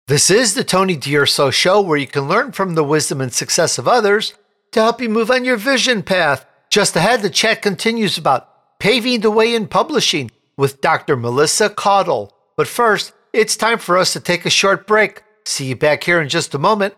This 0.08 0.30
is 0.30 0.54
the 0.54 0.64
Tony 0.64 0.96
D'Urso 0.96 1.52
Show, 1.52 1.82
where 1.82 1.98
you 1.98 2.08
can 2.08 2.30
learn 2.30 2.54
from 2.54 2.76
the 2.76 2.84
wisdom 2.84 3.20
and 3.20 3.34
success 3.34 3.78
of 3.78 3.90
others 3.90 4.36
to 4.72 4.80
help 4.80 5.02
you 5.02 5.10
move 5.10 5.30
on 5.30 5.44
your 5.44 5.58
vision 5.58 6.02
path. 6.02 6.46
Just 6.70 6.96
ahead, 6.96 7.22
the 7.22 7.30
chat 7.30 7.62
continues 7.62 8.18
about 8.18 8.80
paving 8.80 9.20
the 9.20 9.30
way 9.30 9.54
in 9.54 9.68
publishing 9.68 10.32
with 10.56 10.80
Dr. 10.80 11.18
Melissa 11.18 11.70
Caudle. 11.70 12.34
But 12.56 12.70
first, 12.70 13.12
it's 13.34 13.58
time 13.58 13.80
for 13.80 13.98
us 13.98 14.14
to 14.14 14.22
take 14.22 14.46
a 14.46 14.50
short 14.50 14.88
break. 14.88 15.24
See 15.46 15.66
you 15.66 15.76
back 15.76 16.06
here 16.06 16.22
in 16.22 16.30
just 16.30 16.56
a 16.56 16.58
moment. 16.58 16.94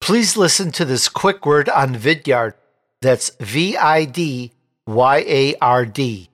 Please 0.00 0.36
listen 0.36 0.70
to 0.70 0.84
this 0.84 1.08
quick 1.08 1.44
word 1.44 1.68
on 1.68 1.96
Vidyard. 1.96 2.54
That's 3.00 3.30
V 3.40 3.76
I 3.76 4.04
D 4.04 4.52
Y 4.86 5.24
A 5.26 5.54
R 5.60 5.86
D. 5.86 6.28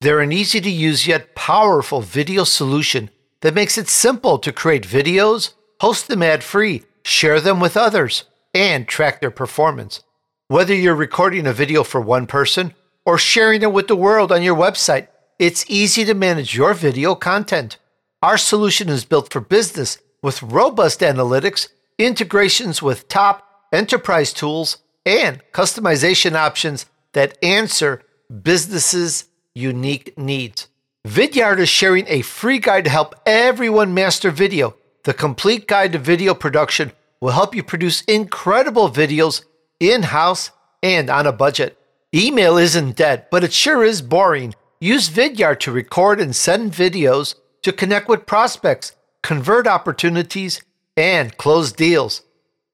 They're 0.00 0.20
an 0.20 0.32
easy 0.32 0.60
to 0.60 0.70
use 0.70 1.06
yet 1.06 1.34
powerful 1.34 2.00
video 2.00 2.44
solution 2.44 3.10
that 3.40 3.54
makes 3.54 3.76
it 3.76 3.88
simple 3.88 4.38
to 4.38 4.52
create 4.52 4.86
videos, 4.86 5.54
post 5.80 6.06
them 6.08 6.22
ad 6.22 6.44
free, 6.44 6.84
share 7.04 7.40
them 7.40 7.58
with 7.58 7.76
others, 7.76 8.24
and 8.54 8.86
track 8.86 9.20
their 9.20 9.30
performance. 9.30 10.02
Whether 10.46 10.74
you're 10.74 10.94
recording 10.94 11.46
a 11.46 11.52
video 11.52 11.82
for 11.82 12.00
one 12.00 12.26
person 12.26 12.74
or 13.04 13.18
sharing 13.18 13.62
it 13.62 13.72
with 13.72 13.88
the 13.88 13.96
world 13.96 14.30
on 14.30 14.42
your 14.42 14.56
website, 14.56 15.08
it's 15.38 15.64
easy 15.68 16.04
to 16.04 16.14
manage 16.14 16.56
your 16.56 16.74
video 16.74 17.14
content. 17.14 17.78
Our 18.22 18.38
solution 18.38 18.88
is 18.88 19.04
built 19.04 19.32
for 19.32 19.40
business 19.40 19.98
with 20.22 20.42
robust 20.42 21.00
analytics 21.00 21.68
integrations 21.98 22.80
with 22.80 23.08
top 23.08 23.44
enterprise 23.72 24.32
tools, 24.32 24.78
and 25.04 25.42
customization 25.52 26.34
options 26.34 26.86
that 27.12 27.38
answer 27.42 28.02
businesses' 28.42 29.24
unique 29.54 30.16
needs. 30.18 30.68
Vidyard 31.06 31.58
is 31.58 31.68
sharing 31.68 32.06
a 32.08 32.22
free 32.22 32.58
guide 32.58 32.84
to 32.84 32.90
help 32.90 33.14
everyone 33.24 33.94
master 33.94 34.30
video. 34.30 34.74
The 35.04 35.14
complete 35.14 35.66
guide 35.66 35.92
to 35.92 35.98
video 35.98 36.34
production 36.34 36.92
will 37.20 37.30
help 37.30 37.54
you 37.54 37.62
produce 37.62 38.02
incredible 38.02 38.90
videos 38.90 39.44
in 39.80 40.02
house 40.02 40.50
and 40.82 41.08
on 41.08 41.26
a 41.26 41.32
budget. 41.32 41.78
Email 42.14 42.56
isn't 42.56 42.96
dead, 42.96 43.26
but 43.30 43.44
it 43.44 43.52
sure 43.52 43.84
is 43.84 44.02
boring. 44.02 44.54
Use 44.80 45.08
Vidyard 45.08 45.60
to 45.60 45.72
record 45.72 46.20
and 46.20 46.34
send 46.34 46.72
videos 46.72 47.34
to 47.62 47.72
connect 47.72 48.08
with 48.08 48.26
prospects, 48.26 48.92
convert 49.22 49.66
opportunities, 49.66 50.62
and 50.96 51.36
close 51.36 51.72
deals. 51.72 52.22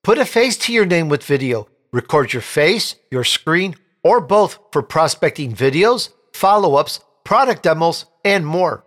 Put 0.02 0.18
a 0.18 0.24
face 0.24 0.56
to 0.58 0.72
your 0.72 0.86
name 0.86 1.08
with 1.08 1.24
video. 1.24 1.68
Record 1.92 2.32
your 2.32 2.42
face, 2.42 2.96
your 3.10 3.24
screen, 3.24 3.76
or 4.04 4.20
both 4.20 4.58
for 4.70 4.82
prospecting 4.82 5.52
videos, 5.52 6.10
follow 6.32 6.76
ups, 6.76 7.00
product 7.24 7.64
demos, 7.64 8.04
and 8.24 8.46
more. 8.46 8.84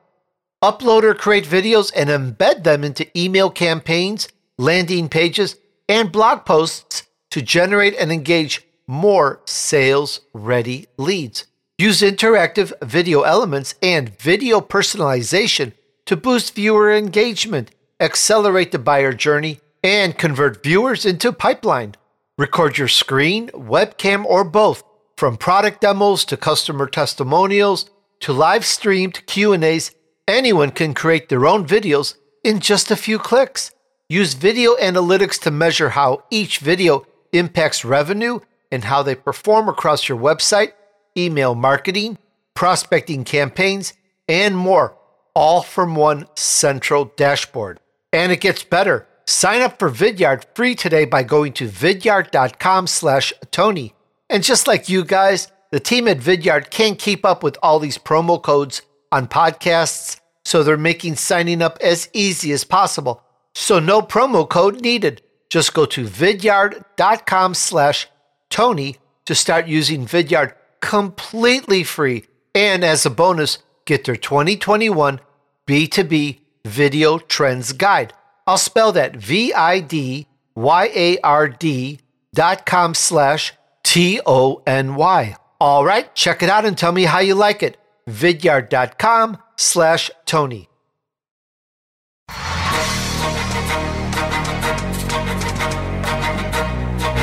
Upload 0.64 1.04
or 1.04 1.14
create 1.14 1.46
videos 1.46 1.92
and 1.94 2.10
embed 2.10 2.64
them 2.64 2.84
into 2.84 3.06
email 3.20 3.50
campaigns, 3.50 4.30
landing 4.58 5.10
pages, 5.10 5.58
and 5.90 6.12
blog 6.12 6.46
posts 6.46 7.04
to 7.32 7.42
generate 7.42 7.96
and 7.96 8.12
engage 8.12 8.66
more 8.88 9.42
sales 9.46 10.22
ready 10.34 10.88
leads. 10.98 11.46
Use 11.78 12.02
interactive 12.02 12.72
video 12.82 13.24
elements 13.24 13.76
and 13.82 14.18
video 14.18 14.62
personalization 14.62 15.74
to 16.06 16.16
boost 16.16 16.56
viewer 16.56 16.92
engagement 16.94 17.72
accelerate 18.00 18.72
the 18.72 18.80
buyer 18.80 19.14
journey, 19.14 19.60
and 19.84 20.18
convert 20.18 20.64
viewers 20.64 21.06
into 21.06 21.32
pipeline. 21.32 21.96
Record 22.38 22.78
your 22.78 22.88
screen, 22.88 23.48
webcam, 23.50 24.26
or 24.26 24.44
both, 24.44 24.84
from 25.18 25.36
product 25.36 25.82
demos 25.82 26.24
to 26.24 26.38
customer 26.38 26.86
testimonials 26.86 27.90
to 28.20 28.32
live 28.32 28.64
streamed 28.64 29.26
Q&As. 29.26 29.94
Anyone 30.28 30.72
can 30.72 30.94
create 30.94 31.28
their 31.28 31.46
own 31.48 31.68
videos 31.68 32.16
in 32.44 32.60
just 32.60 32.92
a 32.92 32.96
few 32.96 33.18
clicks. 33.18 33.72
Use 34.08 34.36
video 34.36 34.76
analytics 34.76 35.40
to 35.42 35.52
measure 35.52 35.90
how 35.90 36.24
each 36.30 36.60
video 36.60 37.06
impacts 37.34 37.84
revenue 37.84 38.40
and 38.72 38.86
how 38.86 39.02
they 39.04 39.16
perform 39.16 39.68
across 39.68 40.08
your 40.08 40.18
website, 40.18 40.74
email 41.18 41.56
marketing, 41.56 42.18
prospecting 42.54 43.24
campaigns, 43.24 43.94
and 44.28 44.56
more, 44.56 44.98
all 45.34 45.62
from 45.64 45.96
one 45.96 46.28
central 46.36 47.06
dashboard. 47.16 47.80
And 48.14 48.32
it 48.32 48.42
gets 48.42 48.64
better. 48.64 49.08
Sign 49.26 49.62
up 49.62 49.80
for 49.80 49.90
Vidyard 49.90 50.46
free 50.56 50.76
today 50.76 51.06
by 51.06 51.24
going 51.24 51.54
to 51.54 51.68
vidyard.com 51.68 52.88
slash 52.88 53.34
Tony. 53.52 53.94
And 54.30 54.44
just 54.44 54.68
like 54.68 54.90
you 54.90 55.04
guys, 55.06 55.52
the 55.72 55.80
team 55.80 56.08
at 56.08 56.20
Vidyard 56.20 56.70
can't 56.70 57.00
keep 57.00 57.26
up 57.26 57.44
with 57.44 57.58
all 57.62 57.80
these 57.80 57.98
promo 57.98 58.42
codes 58.42 58.82
on 59.12 59.28
podcasts, 59.28 60.20
so 60.44 60.64
they're 60.64 60.78
making 60.78 61.16
signing 61.16 61.62
up 61.62 61.78
as 61.82 62.10
easy 62.14 62.52
as 62.52 62.64
possible. 62.64 63.24
So 63.54 63.80
no 63.80 64.02
promo 64.02 64.48
code 64.48 64.82
needed. 64.82 65.22
Just 65.50 65.74
go 65.74 65.86
to 65.88 66.06
vidyard.com 66.06 67.54
slash 67.54 68.08
Tony 68.50 68.98
to 69.26 69.36
start 69.36 69.68
using 69.68 70.06
Vidyard 70.06 70.54
completely 70.82 71.84
free. 71.84 72.26
And 72.54 72.84
as 72.84 73.06
a 73.06 73.10
bonus, 73.10 73.60
get 73.86 74.06
their 74.06 74.16
2021 74.16 75.20
B2B 75.66 76.40
Video 76.66 77.18
Trends 77.18 77.74
Guide. 77.74 78.14
I'll 78.46 78.58
spell 78.58 78.92
that 78.94 79.16
V 79.16 79.54
I 79.54 79.80
D 79.80 80.28
Y 80.56 80.92
A 80.94 81.20
R 81.20 81.50
D 81.50 82.00
dot 82.34 82.66
com 82.66 82.94
slash 82.94 83.54
T 83.88 84.20
O 84.26 84.62
N 84.68 84.96
Y. 84.96 85.38
All 85.62 85.86
right, 85.86 86.14
check 86.14 86.44
it 86.44 86.50
out 86.50 86.66
and 86.66 86.78
tell 86.78 86.92
me 86.92 87.04
how 87.04 87.20
you 87.20 87.36
like 87.36 87.64
it. 87.64 87.78
vidyard.com 88.06 89.38
slash 89.56 90.12
Tony. 90.26 90.68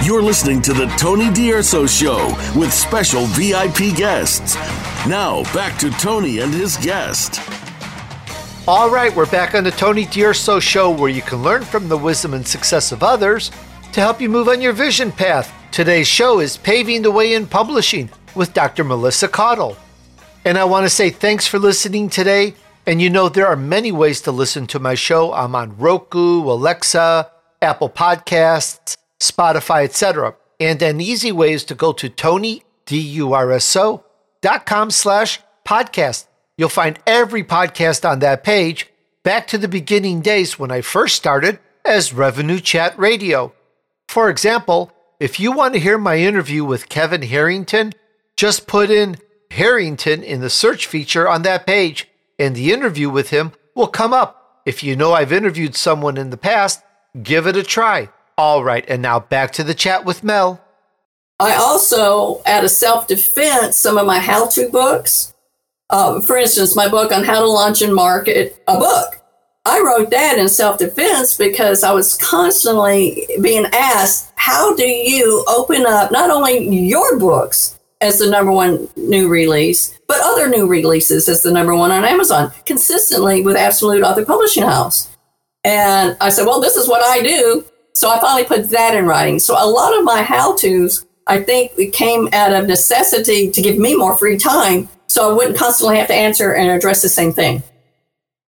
You're 0.03 0.23
listening 0.23 0.63
to 0.63 0.73
the 0.73 0.87
Tony 0.97 1.31
D'Urso 1.35 1.87
Show 1.87 2.35
with 2.57 2.73
special 2.73 3.27
VIP 3.27 3.95
guests. 3.95 4.55
Now, 5.07 5.43
back 5.53 5.79
to 5.81 5.91
Tony 5.91 6.39
and 6.39 6.53
his 6.53 6.79
guest. 6.79 7.41
All 8.67 8.89
right, 8.89 9.15
we're 9.15 9.31
back 9.31 9.55
on 9.55 9.65
the 9.65 9.71
Tony 9.71 10.07
D'Urso 10.07 10.61
Show 10.61 10.91
where 10.91 11.11
you 11.11 11.21
can 11.21 11.43
learn 11.43 11.63
from 11.63 11.89
the 11.91 11.99
wisdom 11.99 12.33
and 12.33 12.47
success 12.47 12.91
of 12.91 13.03
others 13.03 13.51
to 13.93 14.01
help 14.01 14.19
you 14.19 14.31
move 14.31 14.49
on 14.49 14.63
your 14.63 14.73
vision 14.73 15.13
path. 15.13 15.53
Today's 15.75 16.07
show 16.07 16.39
is 16.39 16.57
Paving 16.57 17.03
the 17.03 17.11
Way 17.11 17.35
in 17.35 17.49
Publishing 17.49 18.09
with 18.37 18.55
Dr. 18.55 18.85
Melissa 18.85 19.27
Caudle. 19.27 19.77
And 20.45 20.57
I 20.57 20.63
want 20.63 20.87
to 20.87 20.89
say 20.89 21.11
thanks 21.11 21.49
for 21.49 21.59
listening 21.59 22.09
today. 22.09 22.55
And 22.87 23.03
you 23.03 23.11
know, 23.11 23.29
there 23.29 23.49
are 23.49 23.57
many 23.57 23.91
ways 23.91 24.21
to 24.21 24.31
listen 24.31 24.69
to 24.69 24.79
my 24.79 24.95
show. 24.95 25.33
I'm 25.33 25.57
on 25.57 25.77
Roku, 25.77 26.43
Alexa, 26.45 27.29
Apple 27.61 27.91
Podcasts, 27.91 28.95
Spotify, 29.19 29.83
etc. 29.83 30.37
And 30.61 30.81
an 30.81 31.01
easy 31.01 31.33
way 31.33 31.53
is 31.53 31.65
to 31.65 31.75
go 31.75 31.93
to 31.95 32.09
Tony, 32.09 32.63
D-U-R-S-O, 32.87 34.05
dot 34.43 34.67
com 34.67 34.93
slash 34.93 35.41
podcast. 35.67 36.27
You'll 36.57 36.69
find 36.69 37.01
every 37.05 37.43
podcast 37.43 38.09
on 38.09 38.21
that 38.21 38.45
page 38.45 38.89
back 39.25 39.49
to 39.49 39.59
the 39.59 39.67
beginning 39.67 40.21
days 40.21 40.57
when 40.57 40.71
I 40.71 40.83
first 40.83 41.17
started 41.17 41.59
as 41.85 42.13
Revenue 42.13 42.61
Chat 42.61 42.97
Radio. 42.97 43.53
For 44.07 44.31
example, 44.31 44.93
if 45.25 45.41
you 45.41 45.53
want 45.53 45.73
to 45.73 45.81
hear 45.81 45.97
my 45.97 46.19
interview 46.19 46.67
with 46.67 46.91
Kevin 46.91 47.23
Harrington, 47.23 47.95
just 48.37 48.67
put 48.67 48.91
in 48.91 49.17
Harrington 49.51 50.23
in 50.23 50.43
the 50.43 50.51
search 50.51 50.87
feature 50.87 51.27
on 51.27 51.41
that 51.43 51.67
page, 51.67 52.11
and 52.39 52.55
the 52.55 52.75
interview 52.75 53.09
with 53.09 53.31
him 53.31 53.53
will 53.75 53.87
come 53.87 54.13
up. 54.13 54.61
If 54.67 54.83
you 54.83 54.97
know 54.97 55.15
I've 55.15 55.33
interviewed 55.33 55.77
someone 55.77 56.19
in 56.19 56.29
the 56.29 56.37
past, 56.37 56.83
give 57.23 57.47
it 57.47 57.57
a 57.57 57.63
try. 57.63 58.11
All 58.37 58.63
right, 58.63 58.85
and 58.87 59.01
now 59.01 59.19
back 59.19 59.53
to 59.53 59.65
the 59.65 59.73
chat 59.73 60.05
with 60.05 60.23
Mel. 60.23 60.63
I 61.41 61.55
also, 61.55 62.43
out 62.45 62.65
of 62.65 62.71
self 62.71 63.07
defense, 63.07 63.79
some 63.79 63.97
of 63.97 64.07
my 64.07 64.19
how 64.19 64.49
to 64.49 64.69
books. 64.69 65.33
Uh, 65.89 66.21
for 66.21 66.37
instance, 66.37 66.77
my 66.77 66.87
book 66.87 67.13
on 67.13 67.25
how 67.25 67.41
to 67.41 67.47
launch 67.47 67.81
and 67.81 67.95
market 67.95 68.63
a 68.69 68.79
book. 68.79 69.24
I 69.67 69.81
wrote 69.81 70.11
that 70.11 70.39
in 70.39 70.49
self 70.49 70.79
defense 70.79 71.37
because 71.37 71.83
I 71.83 71.93
was 71.93 72.17
constantly 72.17 73.27
being 73.41 73.67
asked, 73.73 74.33
how 74.37 74.75
do 74.77 74.87
you 74.87 75.43
open 75.49 75.87
up 75.87 76.13
not 76.13 76.31
only 76.31 76.69
your 76.69 77.19
books 77.19 77.79
as 78.01 78.19
the 78.19 78.29
number 78.29 78.53
one 78.53 78.89
new 78.97 79.29
release, 79.29 79.99
but 80.07 80.19
other 80.21 80.49
new 80.49 80.67
releases 80.67 81.29
as 81.31 81.43
the 81.43 81.51
number 81.51 81.75
one 81.75 81.91
on 81.91 82.05
Amazon 82.05 82.53
consistently 82.67 83.41
with 83.43 83.57
Absolute 83.57 84.03
Author 84.03 84.25
Publishing 84.25 84.65
House? 84.65 85.09
And 85.65 86.15
I 86.21 86.29
said, 86.29 86.45
well, 86.45 86.61
this 86.61 86.77
is 86.77 86.87
what 86.87 87.03
I 87.03 87.23
do. 87.23 87.65
So 87.95 88.11
I 88.11 88.21
finally 88.21 88.45
put 88.45 88.69
that 88.71 88.95
in 88.95 89.07
writing. 89.07 89.39
So 89.39 89.55
a 89.55 89.67
lot 89.67 89.97
of 89.97 90.05
my 90.05 90.23
how 90.23 90.57
to's, 90.57 91.07
I 91.27 91.43
think, 91.43 91.95
came 91.95 92.29
out 92.35 92.53
of 92.53 92.67
necessity 92.67 93.51
to 93.51 93.63
give 93.63 93.79
me 93.79 93.97
more 93.97 94.19
free 94.19 94.37
time 94.37 94.91
so 95.07 95.31
I 95.31 95.35
wouldn't 95.35 95.57
constantly 95.57 95.97
have 95.97 96.09
to 96.09 96.15
answer 96.15 96.53
and 96.53 96.69
address 96.69 97.01
the 97.01 97.09
same 97.09 97.33
thing. 97.33 97.63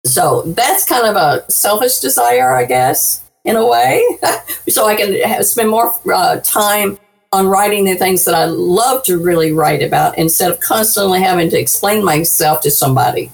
So 0.05 0.43
that's 0.43 0.85
kind 0.87 1.05
of 1.05 1.15
a 1.15 1.49
selfish 1.51 1.99
desire, 1.99 2.51
I 2.51 2.65
guess, 2.65 3.29
in 3.43 3.55
a 3.55 3.65
way. 3.65 4.03
so 4.69 4.87
I 4.87 4.95
can 4.95 5.43
spend 5.43 5.69
more 5.69 5.93
uh, 6.11 6.39
time 6.43 6.97
on 7.31 7.47
writing 7.47 7.85
the 7.85 7.95
things 7.95 8.25
that 8.25 8.33
I 8.33 8.45
love 8.45 9.03
to 9.03 9.19
really 9.19 9.51
write 9.51 9.83
about 9.83 10.17
instead 10.17 10.49
of 10.51 10.59
constantly 10.59 11.21
having 11.21 11.49
to 11.51 11.59
explain 11.59 12.03
myself 12.03 12.61
to 12.61 12.71
somebody. 12.71 13.31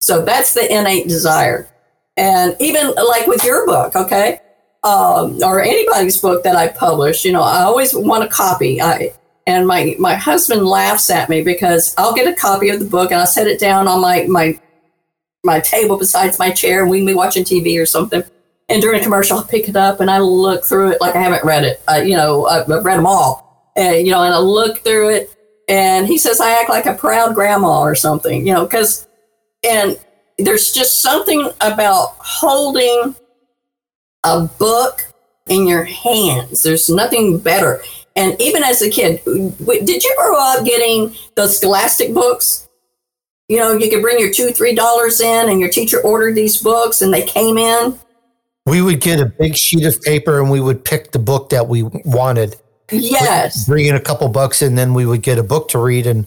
So 0.00 0.24
that's 0.24 0.54
the 0.54 0.72
innate 0.72 1.06
desire. 1.06 1.68
And 2.16 2.56
even 2.58 2.92
like 2.94 3.26
with 3.26 3.44
your 3.44 3.64
book, 3.64 3.94
okay, 3.94 4.40
um, 4.82 5.38
or 5.42 5.62
anybody's 5.62 6.20
book 6.20 6.42
that 6.42 6.56
I 6.56 6.68
publish, 6.68 7.24
you 7.24 7.32
know, 7.32 7.42
I 7.42 7.62
always 7.62 7.94
want 7.94 8.24
a 8.24 8.28
copy. 8.28 8.80
I, 8.80 9.12
and 9.46 9.66
my, 9.66 9.94
my 9.98 10.14
husband 10.14 10.66
laughs 10.66 11.08
at 11.08 11.28
me 11.28 11.42
because 11.42 11.94
I'll 11.96 12.14
get 12.14 12.26
a 12.26 12.34
copy 12.34 12.68
of 12.70 12.80
the 12.80 12.86
book 12.86 13.12
and 13.12 13.20
I'll 13.20 13.26
set 13.26 13.46
it 13.46 13.60
down 13.60 13.86
on 13.86 14.00
my, 14.00 14.26
my, 14.28 14.58
my 15.44 15.60
table 15.60 15.96
besides 15.96 16.38
my 16.38 16.50
chair 16.50 16.82
and 16.82 16.90
we 16.90 16.98
can 16.98 17.06
be 17.06 17.14
watching 17.14 17.44
TV 17.44 17.80
or 17.80 17.86
something. 17.86 18.22
And 18.68 18.80
during 18.80 19.00
a 19.00 19.02
commercial, 19.02 19.38
I'll 19.38 19.44
pick 19.44 19.68
it 19.68 19.76
up 19.76 20.00
and 20.00 20.10
I 20.10 20.18
look 20.18 20.64
through 20.64 20.92
it 20.92 21.00
like 21.00 21.16
I 21.16 21.20
haven't 21.20 21.44
read 21.44 21.64
it. 21.64 21.82
Uh, 21.88 21.96
you 21.96 22.16
know, 22.16 22.46
I've 22.46 22.68
read 22.68 22.96
them 22.96 23.06
all. 23.06 23.72
And, 23.76 24.06
you 24.06 24.12
know, 24.12 24.22
and 24.22 24.32
I 24.32 24.38
look 24.38 24.78
through 24.78 25.10
it 25.10 25.34
and 25.68 26.06
he 26.06 26.18
says 26.18 26.40
I 26.40 26.60
act 26.60 26.70
like 26.70 26.86
a 26.86 26.94
proud 26.94 27.34
grandma 27.34 27.80
or 27.80 27.94
something, 27.94 28.46
you 28.46 28.52
know, 28.52 28.64
because, 28.64 29.08
and 29.68 29.98
there's 30.38 30.72
just 30.72 31.00
something 31.00 31.50
about 31.60 32.14
holding 32.18 33.14
a 34.24 34.42
book 34.42 35.02
in 35.48 35.66
your 35.66 35.84
hands. 35.84 36.62
There's 36.62 36.88
nothing 36.88 37.38
better. 37.38 37.82
And 38.14 38.40
even 38.40 38.62
as 38.62 38.82
a 38.82 38.90
kid, 38.90 39.22
did 39.24 40.04
you 40.04 40.14
grow 40.16 40.36
up 40.38 40.64
getting 40.64 41.14
those 41.34 41.56
scholastic 41.56 42.14
books? 42.14 42.68
You 43.48 43.58
know, 43.58 43.72
you 43.72 43.90
could 43.90 44.02
bring 44.02 44.18
your 44.18 44.32
two, 44.32 44.50
three 44.50 44.74
dollars 44.74 45.20
in, 45.20 45.48
and 45.48 45.60
your 45.60 45.68
teacher 45.68 46.00
ordered 46.00 46.34
these 46.34 46.56
books, 46.56 47.02
and 47.02 47.12
they 47.12 47.24
came 47.24 47.58
in. 47.58 47.98
We 48.64 48.80
would 48.80 49.00
get 49.00 49.20
a 49.20 49.26
big 49.26 49.56
sheet 49.56 49.84
of 49.84 50.00
paper, 50.02 50.40
and 50.40 50.50
we 50.50 50.60
would 50.60 50.84
pick 50.84 51.12
the 51.12 51.18
book 51.18 51.50
that 51.50 51.68
we 51.68 51.82
wanted. 51.82 52.56
Yes, 52.90 53.66
bring 53.66 53.86
in 53.86 53.94
a 53.94 54.00
couple 54.00 54.28
bucks, 54.28 54.62
and 54.62 54.76
then 54.78 54.94
we 54.94 55.06
would 55.06 55.22
get 55.22 55.38
a 55.38 55.42
book 55.42 55.68
to 55.70 55.78
read, 55.78 56.06
and 56.06 56.26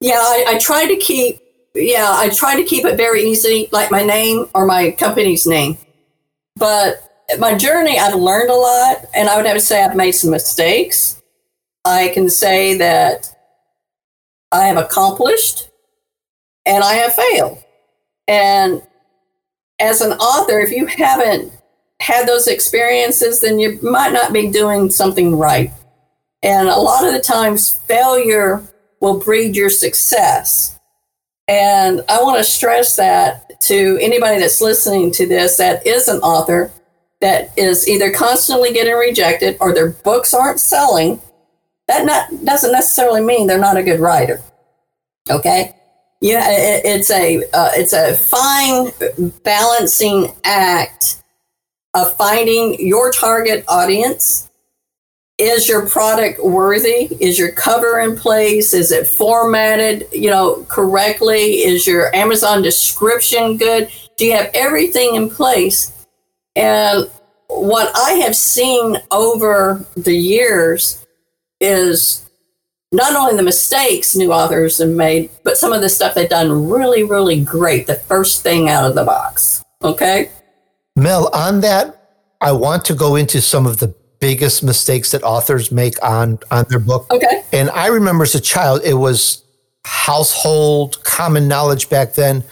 Yeah, 0.00 0.18
I, 0.18 0.44
I 0.48 0.58
try 0.58 0.86
to 0.86 0.96
keep. 0.96 1.40
Yeah, 1.76 2.08
I 2.10 2.30
try 2.30 2.56
to 2.56 2.64
keep 2.64 2.84
it 2.84 2.96
very 2.96 3.22
easy, 3.22 3.68
like 3.70 3.90
my 3.90 4.02
name 4.02 4.46
or 4.54 4.64
my 4.64 4.92
company's 4.92 5.46
name. 5.46 5.76
But 6.56 7.02
my 7.38 7.54
journey, 7.54 7.98
I've 7.98 8.14
learned 8.14 8.50
a 8.50 8.54
lot, 8.54 9.04
and 9.14 9.28
I 9.28 9.36
would 9.36 9.46
have 9.46 9.56
to 9.56 9.60
say 9.60 9.84
I've 9.84 9.94
made 9.94 10.12
some 10.12 10.30
mistakes. 10.30 11.22
I 11.84 12.08
can 12.08 12.30
say 12.30 12.78
that 12.78 13.32
I 14.50 14.64
have 14.64 14.76
accomplished 14.76 15.68
and 16.64 16.82
I 16.82 16.94
have 16.94 17.14
failed. 17.14 17.62
And 18.26 18.82
as 19.78 20.00
an 20.00 20.12
author, 20.12 20.58
if 20.60 20.70
you 20.70 20.86
haven't 20.86 21.52
had 22.00 22.26
those 22.26 22.48
experiences, 22.48 23.40
then 23.40 23.58
you 23.58 23.78
might 23.82 24.12
not 24.12 24.32
be 24.32 24.50
doing 24.50 24.90
something 24.90 25.36
right. 25.36 25.70
And 26.42 26.68
a 26.68 26.76
lot 26.76 27.06
of 27.06 27.12
the 27.12 27.20
times, 27.20 27.74
failure 27.86 28.62
will 29.00 29.20
breed 29.20 29.54
your 29.54 29.70
success. 29.70 30.75
And 31.48 32.02
I 32.08 32.22
want 32.22 32.38
to 32.38 32.44
stress 32.44 32.96
that 32.96 33.60
to 33.62 33.98
anybody 34.00 34.40
that's 34.40 34.60
listening 34.60 35.12
to 35.12 35.26
this 35.26 35.56
that 35.58 35.86
is 35.86 36.08
an 36.08 36.18
author 36.18 36.72
that 37.20 37.52
is 37.56 37.88
either 37.88 38.10
constantly 38.10 38.72
getting 38.72 38.94
rejected 38.94 39.56
or 39.60 39.72
their 39.72 39.90
books 39.90 40.34
aren't 40.34 40.60
selling. 40.60 41.20
That 41.88 42.04
not, 42.04 42.44
doesn't 42.44 42.72
necessarily 42.72 43.22
mean 43.22 43.46
they're 43.46 43.58
not 43.58 43.76
a 43.76 43.82
good 43.82 44.00
writer. 44.00 44.42
Okay. 45.30 45.72
Yeah, 46.20 46.50
it, 46.50 46.82
it's 46.84 47.10
a 47.10 47.38
uh, 47.52 47.70
it's 47.74 47.92
a 47.92 48.14
fine 48.14 48.90
balancing 49.44 50.34
act 50.44 51.22
of 51.94 52.16
finding 52.16 52.84
your 52.84 53.12
target 53.12 53.64
audience. 53.68 54.45
Is 55.38 55.68
your 55.68 55.86
product 55.86 56.42
worthy? 56.42 57.08
Is 57.20 57.38
your 57.38 57.52
cover 57.52 58.00
in 58.00 58.16
place? 58.16 58.72
Is 58.72 58.90
it 58.90 59.06
formatted, 59.06 60.08
you 60.10 60.30
know, 60.30 60.64
correctly? 60.68 61.56
Is 61.62 61.86
your 61.86 62.14
Amazon 62.16 62.62
description 62.62 63.58
good? 63.58 63.90
Do 64.16 64.24
you 64.24 64.32
have 64.32 64.50
everything 64.54 65.14
in 65.14 65.28
place? 65.28 65.92
And 66.54 67.10
what 67.48 67.92
I 67.94 68.12
have 68.12 68.34
seen 68.34 68.96
over 69.10 69.84
the 69.94 70.16
years 70.16 71.06
is 71.60 72.26
not 72.90 73.14
only 73.14 73.36
the 73.36 73.42
mistakes 73.42 74.16
new 74.16 74.32
authors 74.32 74.78
have 74.78 74.88
made, 74.88 75.28
but 75.44 75.58
some 75.58 75.72
of 75.72 75.82
the 75.82 75.88
stuff 75.90 76.14
they've 76.14 76.28
done 76.28 76.68
really, 76.70 77.02
really 77.02 77.42
great 77.44 77.86
the 77.86 77.96
first 77.96 78.42
thing 78.42 78.70
out 78.70 78.88
of 78.88 78.94
the 78.94 79.04
box. 79.04 79.62
Okay. 79.82 80.30
Mel, 80.96 81.28
on 81.34 81.60
that, 81.60 82.32
I 82.40 82.52
want 82.52 82.86
to 82.86 82.94
go 82.94 83.16
into 83.16 83.42
some 83.42 83.66
of 83.66 83.80
the 83.80 83.94
biggest 84.20 84.62
mistakes 84.62 85.10
that 85.12 85.22
authors 85.22 85.70
make 85.70 86.02
on 86.02 86.38
on 86.50 86.64
their 86.68 86.78
book. 86.78 87.06
Okay. 87.12 87.44
And 87.52 87.70
I 87.70 87.88
remember 87.88 88.24
as 88.24 88.34
a 88.34 88.40
child, 88.40 88.80
it 88.84 88.94
was 88.94 89.42
household 89.84 91.02
common 91.04 91.48
knowledge 91.48 91.88
back 91.88 92.14
then 92.14 92.44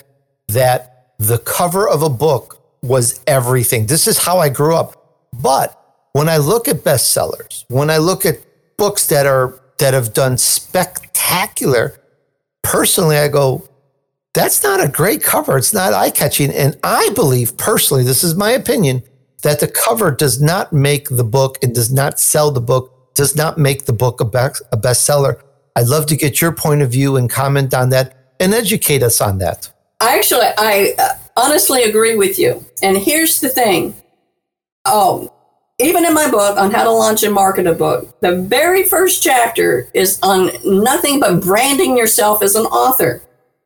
that 0.48 1.14
the 1.18 1.38
cover 1.38 1.88
of 1.88 2.02
a 2.02 2.08
book 2.08 2.60
was 2.82 3.20
everything. 3.26 3.86
This 3.86 4.06
is 4.06 4.18
how 4.18 4.38
I 4.38 4.48
grew 4.48 4.74
up. 4.74 5.28
But 5.32 5.80
when 6.12 6.28
I 6.28 6.36
look 6.36 6.68
at 6.68 6.84
bestsellers, 6.84 7.64
when 7.68 7.90
I 7.90 7.98
look 7.98 8.24
at 8.24 8.38
books 8.76 9.06
that 9.08 9.26
are 9.26 9.60
that 9.78 9.94
have 9.94 10.12
done 10.12 10.38
spectacular, 10.38 11.98
personally 12.62 13.16
I 13.16 13.28
go, 13.28 13.68
that's 14.32 14.62
not 14.62 14.82
a 14.82 14.88
great 14.88 15.22
cover. 15.22 15.56
It's 15.56 15.72
not 15.72 15.92
eye 15.92 16.10
catching. 16.10 16.50
And 16.50 16.76
I 16.82 17.10
believe 17.14 17.56
personally, 17.56 18.04
this 18.04 18.22
is 18.22 18.34
my 18.34 18.50
opinion, 18.50 19.02
that 19.44 19.60
the 19.60 19.68
cover 19.68 20.10
does 20.10 20.42
not 20.42 20.72
make 20.72 21.08
the 21.08 21.22
book 21.22 21.58
and 21.62 21.74
does 21.74 21.92
not 21.92 22.18
sell 22.18 22.50
the 22.50 22.60
book, 22.60 23.14
does 23.14 23.36
not 23.36 23.58
make 23.58 23.84
the 23.84 23.92
book 23.92 24.20
a, 24.20 24.24
a 24.24 24.76
bestseller. 24.76 25.40
I'd 25.76 25.86
love 25.86 26.06
to 26.06 26.16
get 26.16 26.40
your 26.40 26.52
point 26.52 26.82
of 26.82 26.90
view 26.90 27.16
and 27.16 27.30
comment 27.30 27.74
on 27.74 27.90
that 27.90 28.16
and 28.40 28.54
educate 28.54 29.02
us 29.02 29.20
on 29.20 29.38
that. 29.38 29.70
I 30.00 30.16
actually, 30.16 30.46
I 30.58 30.94
uh, 30.98 31.08
honestly 31.36 31.84
agree 31.84 32.16
with 32.16 32.38
you. 32.38 32.64
And 32.82 32.96
here's 32.96 33.40
the 33.40 33.48
thing. 33.48 33.94
Oh, 34.86 35.30
even 35.78 36.04
in 36.04 36.14
my 36.14 36.30
book 36.30 36.56
on 36.56 36.70
how 36.70 36.84
to 36.84 36.90
launch 36.90 37.22
and 37.22 37.34
market 37.34 37.66
a 37.66 37.74
book, 37.74 38.20
the 38.20 38.36
very 38.36 38.84
first 38.84 39.22
chapter 39.22 39.88
is 39.92 40.18
on 40.22 40.50
nothing 40.64 41.20
but 41.20 41.42
branding 41.42 41.96
yourself 41.96 42.42
as 42.42 42.54
an 42.54 42.66
author. 42.66 43.22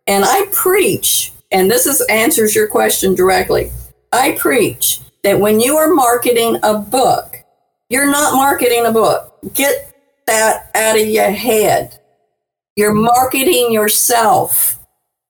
And 0.06 0.24
I 0.24 0.46
preach, 0.52 1.32
and 1.52 1.70
this 1.70 1.86
is 1.86 2.00
answers 2.08 2.54
your 2.54 2.66
question 2.66 3.14
directly. 3.14 3.70
I 4.10 4.32
preach 4.32 5.00
that 5.28 5.40
when 5.40 5.60
you 5.60 5.76
are 5.76 5.92
marketing 5.92 6.58
a 6.62 6.78
book, 6.78 7.44
you're 7.90 8.10
not 8.10 8.34
marketing 8.34 8.86
a 8.86 8.92
book. 8.92 9.38
Get 9.52 9.92
that 10.26 10.70
out 10.74 10.98
of 10.98 11.06
your 11.06 11.30
head. 11.30 12.00
You're 12.76 12.94
marketing 12.94 13.70
yourself. 13.70 14.78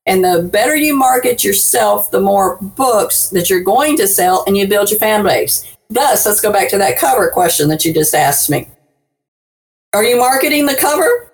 And 0.07 0.25
the 0.25 0.49
better 0.53 0.77
you 0.77 0.95
market 0.95 1.43
yourself, 1.43 2.13
the 2.13 2.21
more 2.21 2.59
books 2.63 3.31
that 3.31 3.51
you're 3.51 3.61
going 3.61 3.97
to 3.97 4.07
sell 4.07 4.45
and 4.47 4.57
you 4.57 4.69
build 4.69 4.91
your 4.91 5.01
fan 5.01 5.25
base. 5.25 5.67
Thus, 5.91 6.25
let's 6.25 6.41
go 6.41 6.53
back 6.53 6.71
to 6.71 6.79
that 6.79 6.99
cover 6.99 7.29
question 7.31 7.69
that 7.69 7.85
you 7.85 7.93
just 7.93 8.15
asked 8.15 8.49
me. 8.49 8.69
Are 9.95 10.05
you 10.05 10.17
marketing 10.17 10.67
the 10.67 10.77
cover? 10.77 11.33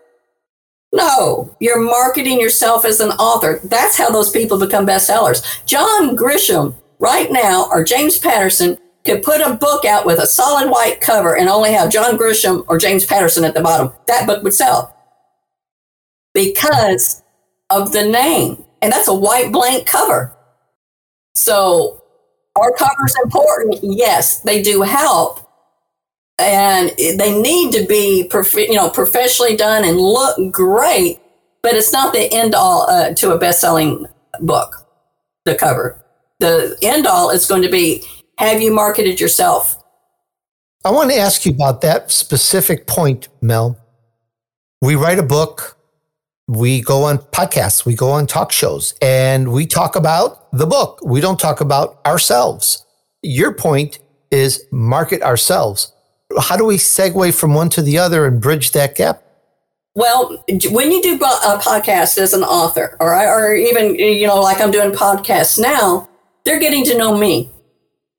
No, 0.90 1.54
you're 1.60 1.80
marketing 1.80 2.40
yourself 2.40 2.86
as 2.86 3.00
an 3.00 3.10
author. 3.10 3.60
That's 3.64 3.98
how 3.98 4.10
those 4.10 4.30
people 4.30 4.58
become 4.58 4.86
bestsellers. 4.86 5.64
John 5.66 6.16
Grisham, 6.16 6.74
right 6.98 7.30
now, 7.30 7.68
or 7.70 7.84
James 7.84 8.18
Patterson, 8.18 8.78
could 9.04 9.22
put 9.22 9.40
a 9.40 9.54
book 9.54 9.84
out 9.84 10.06
with 10.06 10.18
a 10.18 10.26
solid 10.26 10.70
white 10.70 11.00
cover 11.00 11.36
and 11.36 11.48
only 11.48 11.72
have 11.72 11.92
John 11.92 12.16
Grisham 12.16 12.64
or 12.68 12.78
James 12.78 13.04
Patterson 13.04 13.44
at 13.44 13.54
the 13.54 13.60
bottom. 13.60 13.92
That 14.06 14.26
book 14.26 14.42
would 14.42 14.54
sell 14.54 14.96
because 16.32 17.22
of 17.70 17.92
the 17.92 18.06
name. 18.06 18.64
And 18.80 18.92
that's 18.92 19.08
a 19.08 19.14
white 19.14 19.52
blank 19.52 19.86
cover. 19.86 20.34
So, 21.34 22.02
are 22.56 22.72
covers 22.72 23.14
important? 23.24 23.78
Yes, 23.82 24.40
they 24.40 24.62
do 24.62 24.82
help 24.82 25.44
and 26.38 26.90
they 26.98 27.40
need 27.40 27.72
to 27.72 27.86
be 27.86 28.26
prof- 28.28 28.54
you 28.54 28.74
know 28.74 28.90
professionally 28.90 29.56
done 29.56 29.84
and 29.84 29.98
look 29.98 30.36
great 30.52 31.20
but 31.62 31.74
it's 31.74 31.92
not 31.92 32.12
the 32.12 32.32
end 32.32 32.54
all 32.54 32.88
uh, 32.90 33.14
to 33.14 33.32
a 33.32 33.38
best-selling 33.38 34.06
book 34.40 34.86
the 35.44 35.54
cover 35.54 36.03
the 36.40 36.76
end 36.82 37.06
all 37.06 37.30
is 37.30 37.46
going 37.46 37.62
to 37.62 37.70
be 37.70 38.04
have 38.38 38.60
you 38.60 38.72
marketed 38.72 39.20
yourself? 39.20 39.80
I 40.84 40.90
want 40.90 41.10
to 41.10 41.16
ask 41.16 41.46
you 41.46 41.52
about 41.52 41.80
that 41.82 42.10
specific 42.10 42.86
point 42.86 43.28
mel. 43.40 43.78
We 44.82 44.96
write 44.96 45.18
a 45.18 45.22
book 45.22 45.74
we 46.46 46.82
go 46.82 47.04
on 47.04 47.18
podcasts 47.18 47.86
we 47.86 47.94
go 47.94 48.10
on 48.10 48.26
talk 48.26 48.52
shows 48.52 48.94
and 49.00 49.50
we 49.50 49.66
talk 49.66 49.96
about 49.96 50.50
the 50.52 50.66
book. 50.66 51.00
We 51.02 51.20
don't 51.20 51.40
talk 51.40 51.60
about 51.60 52.00
ourselves. 52.04 52.84
Your 53.22 53.54
point 53.54 53.98
is 54.30 54.64
market 54.70 55.22
ourselves. 55.22 55.92
How 56.38 56.56
do 56.56 56.64
we 56.64 56.76
segue 56.76 57.34
from 57.38 57.54
one 57.54 57.70
to 57.70 57.82
the 57.82 57.98
other 57.98 58.26
and 58.26 58.40
bridge 58.40 58.72
that 58.72 58.94
gap? 58.96 59.22
Well, 59.94 60.44
when 60.70 60.90
you 60.90 61.00
do 61.00 61.14
a 61.14 61.58
podcast 61.62 62.18
as 62.18 62.34
an 62.34 62.42
author, 62.42 62.96
or 62.98 63.14
or 63.14 63.54
even 63.54 63.94
you 63.94 64.26
know, 64.26 64.40
like 64.40 64.60
I'm 64.60 64.72
doing 64.72 64.90
podcasts 64.90 65.58
now, 65.58 66.08
they're 66.44 66.60
getting 66.60 66.84
to 66.84 66.98
know 66.98 67.16
me. 67.16 67.50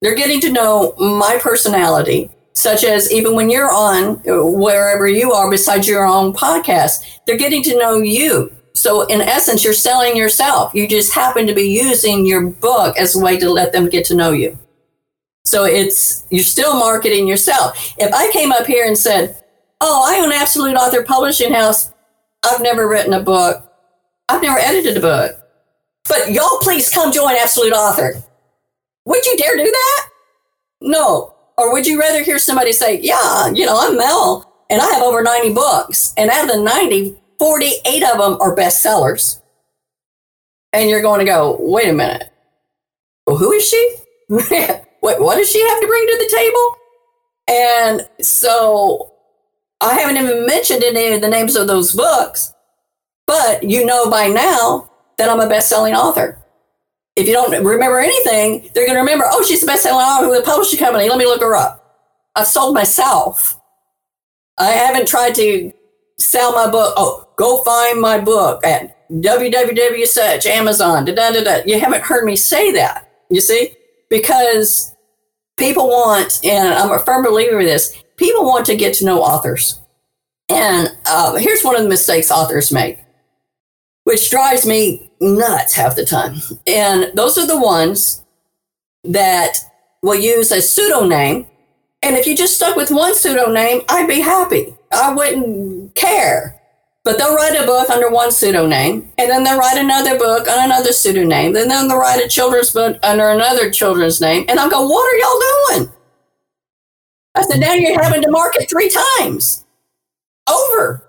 They're 0.01 0.15
getting 0.15 0.41
to 0.41 0.51
know 0.51 0.93
my 0.97 1.39
personality, 1.41 2.29
such 2.53 2.83
as 2.83 3.11
even 3.11 3.35
when 3.35 3.49
you're 3.49 3.71
on 3.71 4.21
uh, 4.27 4.45
wherever 4.45 5.07
you 5.07 5.31
are, 5.31 5.49
besides 5.49 5.87
your 5.87 6.05
own 6.05 6.33
podcast, 6.33 7.03
they're 7.25 7.37
getting 7.37 7.63
to 7.63 7.77
know 7.77 7.97
you. 7.97 8.51
So 8.73 9.03
in 9.03 9.21
essence, 9.21 9.63
you're 9.63 9.73
selling 9.73 10.17
yourself. 10.17 10.73
You 10.73 10.87
just 10.87 11.13
happen 11.13 11.47
to 11.47 11.53
be 11.53 11.63
using 11.69 12.25
your 12.25 12.47
book 12.49 12.97
as 12.97 13.15
a 13.15 13.19
way 13.19 13.37
to 13.39 13.49
let 13.49 13.71
them 13.71 13.89
get 13.89 14.05
to 14.05 14.15
know 14.15 14.31
you. 14.31 14.59
So 15.45 15.63
it's 15.63 16.25
you're 16.29 16.43
still 16.43 16.73
marketing 16.73 17.27
yourself. 17.27 17.93
If 17.97 18.13
I 18.13 18.31
came 18.31 18.51
up 18.51 18.65
here 18.65 18.85
and 18.85 18.97
said, 18.97 19.37
"Oh, 19.79 20.03
I 20.05 20.19
own 20.19 20.31
Absolute 20.31 20.75
Author 20.75 21.03
Publishing 21.03 21.53
House. 21.53 21.93
I've 22.43 22.61
never 22.61 22.87
written 22.87 23.13
a 23.13 23.21
book. 23.21 23.71
I've 24.27 24.41
never 24.41 24.59
edited 24.59 24.97
a 24.97 25.01
book. 25.01 25.44
But 26.07 26.31
y'all 26.31 26.59
please 26.59 26.89
come 26.89 27.11
join 27.11 27.35
Absolute 27.35 27.73
Author." 27.73 28.23
Would 29.05 29.25
you 29.25 29.37
dare 29.37 29.55
do 29.55 29.63
that? 29.63 30.09
No. 30.81 31.35
Or 31.57 31.71
would 31.71 31.85
you 31.87 31.99
rather 31.99 32.23
hear 32.23 32.39
somebody 32.39 32.71
say, 32.71 32.99
"Yeah, 32.99 33.47
you 33.47 33.65
know, 33.65 33.77
I'm 33.79 33.97
Mel 33.97 34.51
and 34.69 34.81
I 34.81 34.91
have 34.93 35.03
over 35.03 35.21
90 35.21 35.53
books, 35.53 36.13
and 36.17 36.29
out 36.29 36.49
of 36.49 36.55
the 36.55 36.61
90, 36.61 37.15
48 37.39 38.03
of 38.03 38.17
them 38.17 38.37
are 38.41 38.55
bestsellers." 38.55 39.41
And 40.73 40.89
you're 40.89 41.01
going 41.01 41.19
to 41.19 41.25
go, 41.25 41.57
"Wait 41.59 41.87
a 41.87 41.93
minute. 41.93 42.29
Well, 43.25 43.37
who 43.37 43.51
is 43.51 43.67
she?" 43.67 43.95
what, 44.27 45.21
what 45.21 45.35
does 45.35 45.49
she 45.49 45.61
have 45.61 45.79
to 45.79 45.87
bring 45.87 46.07
to 46.07 46.17
the 46.17 46.35
table? 46.35 46.75
And 47.47 48.25
so 48.25 49.13
I 49.81 49.93
haven't 49.93 50.17
even 50.17 50.45
mentioned 50.45 50.83
any 50.83 51.13
of 51.13 51.21
the 51.21 51.29
names 51.29 51.55
of 51.55 51.67
those 51.67 51.93
books, 51.93 52.53
but 53.27 53.63
you 53.63 53.85
know 53.85 54.09
by 54.09 54.27
now 54.27 54.89
that 55.17 55.29
I'm 55.29 55.39
a 55.39 55.49
best 55.49 55.69
selling 55.69 55.93
author. 55.93 56.41
If 57.15 57.27
you 57.27 57.33
don't 57.33 57.63
remember 57.63 57.99
anything, 57.99 58.69
they're 58.73 58.85
going 58.85 58.95
to 58.95 59.01
remember, 59.01 59.25
oh, 59.27 59.43
she's 59.45 59.63
a 59.63 59.65
best 59.65 59.83
selling 59.83 60.05
author 60.05 60.29
with 60.29 60.39
a 60.39 60.45
publishing 60.45 60.79
company. 60.79 61.07
Let 61.07 61.17
me 61.17 61.25
look 61.25 61.41
her 61.41 61.55
up. 61.55 61.81
I've 62.35 62.47
sold 62.47 62.73
myself. 62.73 63.59
I 64.57 64.71
haven't 64.71 65.07
tried 65.07 65.35
to 65.35 65.71
sell 66.19 66.51
my 66.53 66.69
book. 66.69 66.93
Oh, 66.97 67.27
go 67.37 67.63
find 67.63 68.01
my 68.01 68.19
book 68.19 68.65
at 68.65 69.09
www 69.11 70.05
such 70.05 70.45
Amazon. 70.45 71.05
Da, 71.05 71.13
da, 71.13 71.31
da, 71.31 71.43
da. 71.43 71.63
You 71.65 71.79
haven't 71.79 72.03
heard 72.03 72.25
me 72.25 72.35
say 72.35 72.71
that. 72.73 73.09
You 73.29 73.39
see, 73.39 73.73
because 74.09 74.95
people 75.57 75.87
want, 75.87 76.39
and 76.43 76.73
I'm 76.73 76.91
a 76.91 76.99
firm 76.99 77.23
believer 77.23 77.59
in 77.59 77.65
this, 77.65 78.01
people 78.17 78.45
want 78.45 78.65
to 78.67 78.75
get 78.75 78.93
to 78.95 79.05
know 79.05 79.21
authors. 79.21 79.79
And 80.49 80.89
uh, 81.05 81.35
here's 81.35 81.63
one 81.63 81.75
of 81.75 81.83
the 81.83 81.89
mistakes 81.89 82.29
authors 82.29 82.71
make, 82.71 82.99
which 84.05 84.29
drives 84.29 84.65
me 84.65 85.11
nuts 85.19 85.73
half 85.73 85.95
the 85.95 86.05
time. 86.05 86.35
And 86.65 87.11
those 87.15 87.37
are 87.37 87.47
the 87.47 87.59
ones 87.59 88.23
that 89.03 89.57
will 90.01 90.15
use 90.15 90.51
a 90.51 90.61
pseudonym. 90.61 91.47
And 92.01 92.15
if 92.15 92.27
you 92.27 92.37
just 92.37 92.55
stuck 92.55 92.75
with 92.75 92.91
one 92.91 93.15
pseudonym, 93.15 93.81
I'd 93.89 94.07
be 94.07 94.21
happy. 94.21 94.75
I 94.91 95.13
wouldn't 95.13 95.95
care. 95.95 96.61
But 97.03 97.17
they'll 97.17 97.35
write 97.35 97.55
a 97.55 97.65
book 97.65 97.89
under 97.89 98.09
one 98.09 98.31
pseudonym, 98.31 99.11
and 99.19 99.29
then 99.29 99.43
they'll 99.43 99.59
write 99.59 99.77
another 99.77 100.17
book 100.17 100.47
on 100.47 100.65
another 100.65 100.91
pseudonym, 100.91 101.53
then 101.53 101.67
they'll 101.67 101.99
write 101.99 102.23
a 102.23 102.27
children's 102.27 102.71
book 102.71 102.97
under 103.03 103.29
another 103.29 103.69
children's 103.69 104.19
name. 104.19 104.45
And 104.47 104.59
I'll 104.59 104.71
go, 104.71 104.87
What 104.87 105.13
are 105.13 105.17
y'all 105.17 105.77
doing? 105.79 105.93
I 107.35 107.43
said, 107.43 107.59
Now 107.59 107.73
you're 107.73 108.01
having 108.01 108.23
to 108.23 108.31
market 108.31 108.67
three 108.69 108.89
times 109.19 109.65
over. 110.49 111.04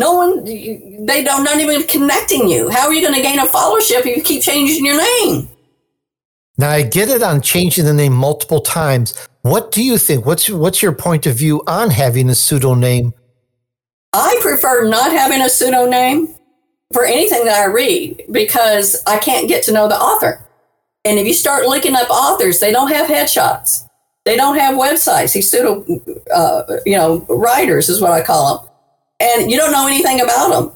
No 0.00 0.14
one, 0.14 0.44
they 0.44 1.22
don't, 1.22 1.44
not 1.44 1.60
even 1.60 1.82
connecting 1.82 2.48
you. 2.48 2.70
How 2.70 2.86
are 2.86 2.94
you 2.94 3.02
going 3.02 3.12
to 3.14 3.20
gain 3.20 3.38
a 3.38 3.44
followership 3.44 4.06
if 4.06 4.16
you 4.16 4.22
keep 4.22 4.42
changing 4.42 4.82
your 4.82 4.96
name? 4.96 5.46
Now 6.56 6.70
I 6.70 6.84
get 6.84 7.10
it 7.10 7.22
on 7.22 7.42
changing 7.42 7.84
the 7.84 7.92
name 7.92 8.14
multiple 8.14 8.62
times. 8.62 9.14
What 9.42 9.72
do 9.72 9.84
you 9.84 9.98
think? 9.98 10.24
What's 10.24 10.48
what's 10.48 10.80
your 10.80 10.92
point 10.92 11.26
of 11.26 11.36
view 11.36 11.62
on 11.66 11.90
having 11.90 12.30
a 12.30 12.34
pseudonym? 12.34 13.12
I 14.14 14.38
prefer 14.40 14.88
not 14.88 15.12
having 15.12 15.42
a 15.42 15.50
pseudonym 15.50 16.34
for 16.94 17.04
anything 17.04 17.44
that 17.44 17.60
I 17.60 17.66
read 17.66 18.24
because 18.30 19.02
I 19.06 19.18
can't 19.18 19.48
get 19.48 19.62
to 19.64 19.72
know 19.72 19.86
the 19.86 20.00
author. 20.00 20.46
And 21.04 21.18
if 21.18 21.26
you 21.26 21.34
start 21.34 21.66
looking 21.66 21.94
up 21.94 22.08
authors, 22.08 22.58
they 22.58 22.72
don't 22.72 22.90
have 22.90 23.06
headshots. 23.06 23.86
They 24.24 24.36
don't 24.36 24.58
have 24.58 24.76
websites. 24.76 25.34
These 25.34 25.50
pseudo, 25.50 25.84
uh, 26.34 26.62
you 26.86 26.96
know, 26.96 27.26
writers 27.28 27.90
is 27.90 28.00
what 28.00 28.12
I 28.12 28.22
call 28.22 28.58
them. 28.58 28.69
And 29.20 29.50
you 29.50 29.56
don't 29.56 29.72
know 29.72 29.86
anything 29.86 30.20
about 30.20 30.48
them. 30.48 30.72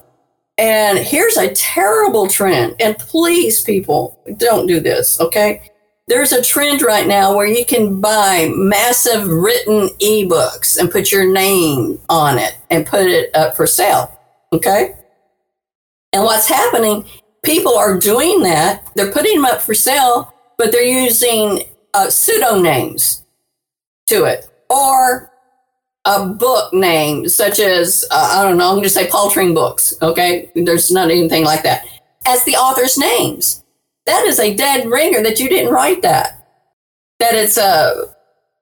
And 0.56 0.98
here's 0.98 1.36
a 1.36 1.52
terrible 1.54 2.28
trend. 2.28 2.76
And 2.80 2.96
please, 2.98 3.62
people, 3.62 4.20
don't 4.36 4.66
do 4.66 4.78
this, 4.78 5.20
okay? 5.20 5.70
There's 6.06 6.32
a 6.32 6.42
trend 6.42 6.82
right 6.82 7.06
now 7.06 7.34
where 7.34 7.46
you 7.46 7.64
can 7.64 8.00
buy 8.00 8.52
massive 8.54 9.26
written 9.26 9.88
ebooks 10.00 10.76
and 10.76 10.90
put 10.90 11.10
your 11.10 11.32
name 11.32 11.98
on 12.08 12.38
it 12.38 12.56
and 12.70 12.86
put 12.86 13.06
it 13.06 13.34
up 13.34 13.56
for 13.56 13.66
sale, 13.66 14.16
okay? 14.52 14.94
And 16.12 16.22
what's 16.22 16.46
happening, 16.46 17.06
people 17.42 17.74
are 17.74 17.98
doing 17.98 18.42
that. 18.42 18.86
They're 18.94 19.10
putting 19.10 19.36
them 19.36 19.46
up 19.46 19.62
for 19.62 19.74
sale, 19.74 20.32
but 20.58 20.70
they're 20.70 20.82
using 20.82 21.62
uh, 21.94 22.06
pseudonames 22.06 23.22
to 24.08 24.24
it 24.24 24.48
or 24.68 25.32
a 26.04 26.26
book 26.26 26.72
name, 26.72 27.28
such 27.28 27.58
as, 27.58 28.04
uh, 28.10 28.30
I 28.34 28.42
don't 28.42 28.58
know, 28.58 28.68
I'm 28.68 28.74
going 28.74 28.84
to 28.84 28.90
say 28.90 29.08
Paul 29.08 29.32
Books. 29.54 29.94
Okay. 30.02 30.50
There's 30.54 30.90
not 30.90 31.10
anything 31.10 31.44
like 31.44 31.62
that. 31.62 31.86
As 32.26 32.44
the 32.44 32.56
author's 32.56 32.98
names. 32.98 33.62
That 34.06 34.26
is 34.26 34.38
a 34.38 34.54
dead 34.54 34.86
ringer 34.86 35.22
that 35.22 35.40
you 35.40 35.48
didn't 35.48 35.72
write 35.72 36.02
that. 36.02 36.46
That 37.20 37.34
it's 37.34 37.56
a, 37.56 38.14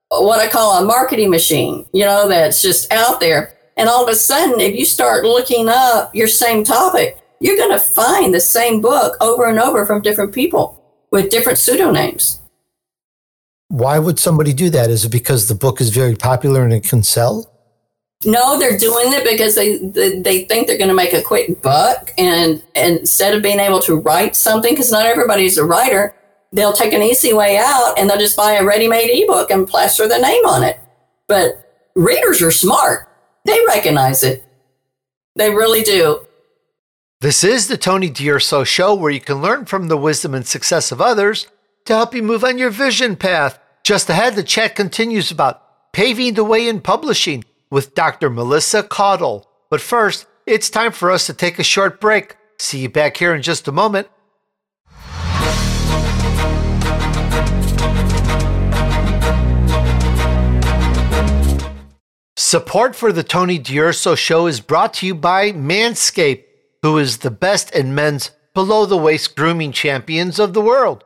what 0.08 0.40
I 0.40 0.48
call 0.48 0.78
a 0.78 0.84
marketing 0.84 1.30
machine, 1.30 1.86
you 1.92 2.04
know, 2.04 2.28
that's 2.28 2.62
just 2.62 2.92
out 2.92 3.18
there. 3.18 3.52
And 3.76 3.88
all 3.88 4.04
of 4.04 4.08
a 4.08 4.14
sudden, 4.14 4.60
if 4.60 4.76
you 4.76 4.84
start 4.84 5.24
looking 5.24 5.68
up 5.68 6.14
your 6.14 6.28
same 6.28 6.62
topic, 6.62 7.18
you're 7.40 7.56
going 7.56 7.76
to 7.76 7.84
find 7.84 8.32
the 8.32 8.40
same 8.40 8.80
book 8.80 9.16
over 9.20 9.46
and 9.46 9.58
over 9.58 9.84
from 9.84 10.02
different 10.02 10.32
people 10.32 10.80
with 11.10 11.30
different 11.30 11.58
pseudonyms. 11.58 12.41
Why 13.72 13.98
would 13.98 14.18
somebody 14.18 14.52
do 14.52 14.68
that? 14.68 14.90
Is 14.90 15.06
it 15.06 15.08
because 15.08 15.48
the 15.48 15.54
book 15.54 15.80
is 15.80 15.88
very 15.88 16.14
popular 16.14 16.62
and 16.62 16.74
it 16.74 16.84
can 16.84 17.02
sell? 17.02 17.50
No, 18.22 18.58
they're 18.58 18.76
doing 18.76 19.14
it 19.14 19.24
because 19.24 19.54
they 19.54 19.78
they, 19.78 20.20
they 20.20 20.44
think 20.44 20.66
they're 20.66 20.76
going 20.76 20.90
to 20.90 20.94
make 20.94 21.14
a 21.14 21.22
quick 21.22 21.62
buck, 21.62 22.10
and, 22.18 22.62
and 22.74 22.98
instead 22.98 23.34
of 23.34 23.42
being 23.42 23.60
able 23.60 23.80
to 23.80 23.96
write 23.96 24.36
something, 24.36 24.74
because 24.74 24.92
not 24.92 25.06
everybody's 25.06 25.56
a 25.56 25.64
writer, 25.64 26.14
they'll 26.52 26.74
take 26.74 26.92
an 26.92 27.00
easy 27.00 27.32
way 27.32 27.56
out 27.56 27.94
and 27.96 28.10
they'll 28.10 28.18
just 28.18 28.36
buy 28.36 28.52
a 28.52 28.64
ready-made 28.64 29.08
ebook 29.10 29.50
and 29.50 29.66
plaster 29.66 30.06
the 30.06 30.18
name 30.18 30.44
on 30.44 30.62
it. 30.62 30.78
But 31.26 31.66
readers 31.96 32.42
are 32.42 32.52
smart; 32.52 33.08
they 33.46 33.58
recognize 33.66 34.22
it. 34.22 34.44
They 35.34 35.48
really 35.48 35.80
do. 35.80 36.26
This 37.22 37.42
is 37.42 37.68
the 37.68 37.78
Tony 37.78 38.10
D'Urso 38.10 38.64
Show, 38.64 38.94
where 38.94 39.10
you 39.10 39.20
can 39.20 39.40
learn 39.40 39.64
from 39.64 39.88
the 39.88 39.96
wisdom 39.96 40.34
and 40.34 40.46
success 40.46 40.92
of 40.92 41.00
others 41.00 41.46
to 41.86 41.94
help 41.94 42.14
you 42.14 42.22
move 42.22 42.44
on 42.44 42.58
your 42.58 42.70
vision 42.70 43.16
path. 43.16 43.58
Just 43.84 44.08
ahead, 44.08 44.36
the 44.36 44.42
chat 44.42 44.76
continues 44.76 45.30
about 45.30 45.92
paving 45.92 46.34
the 46.34 46.44
way 46.44 46.68
in 46.68 46.80
publishing 46.80 47.44
with 47.70 47.94
Dr. 47.94 48.30
Melissa 48.30 48.82
Caudle. 48.82 49.46
But 49.70 49.80
first, 49.80 50.26
it's 50.46 50.70
time 50.70 50.92
for 50.92 51.10
us 51.10 51.26
to 51.26 51.34
take 51.34 51.58
a 51.58 51.64
short 51.64 52.00
break. 52.00 52.36
See 52.58 52.80
you 52.80 52.88
back 52.88 53.16
here 53.16 53.34
in 53.34 53.42
just 53.42 53.66
a 53.66 53.72
moment. 53.72 54.08
Support 62.36 62.94
for 62.94 63.12
the 63.12 63.24
Tony 63.24 63.58
D'Urso 63.58 64.14
Show 64.14 64.46
is 64.46 64.60
brought 64.60 64.94
to 64.94 65.06
you 65.06 65.14
by 65.14 65.52
Manscaped 65.52 66.44
who 66.82 66.98
is 66.98 67.18
the 67.18 67.30
best 67.30 67.74
in 67.74 67.94
men's 67.94 68.30
below 68.54 68.84
the 68.84 68.96
waist 68.96 69.36
grooming 69.36 69.72
champions 69.72 70.38
of 70.38 70.52
the 70.52 70.60
world. 70.60 71.04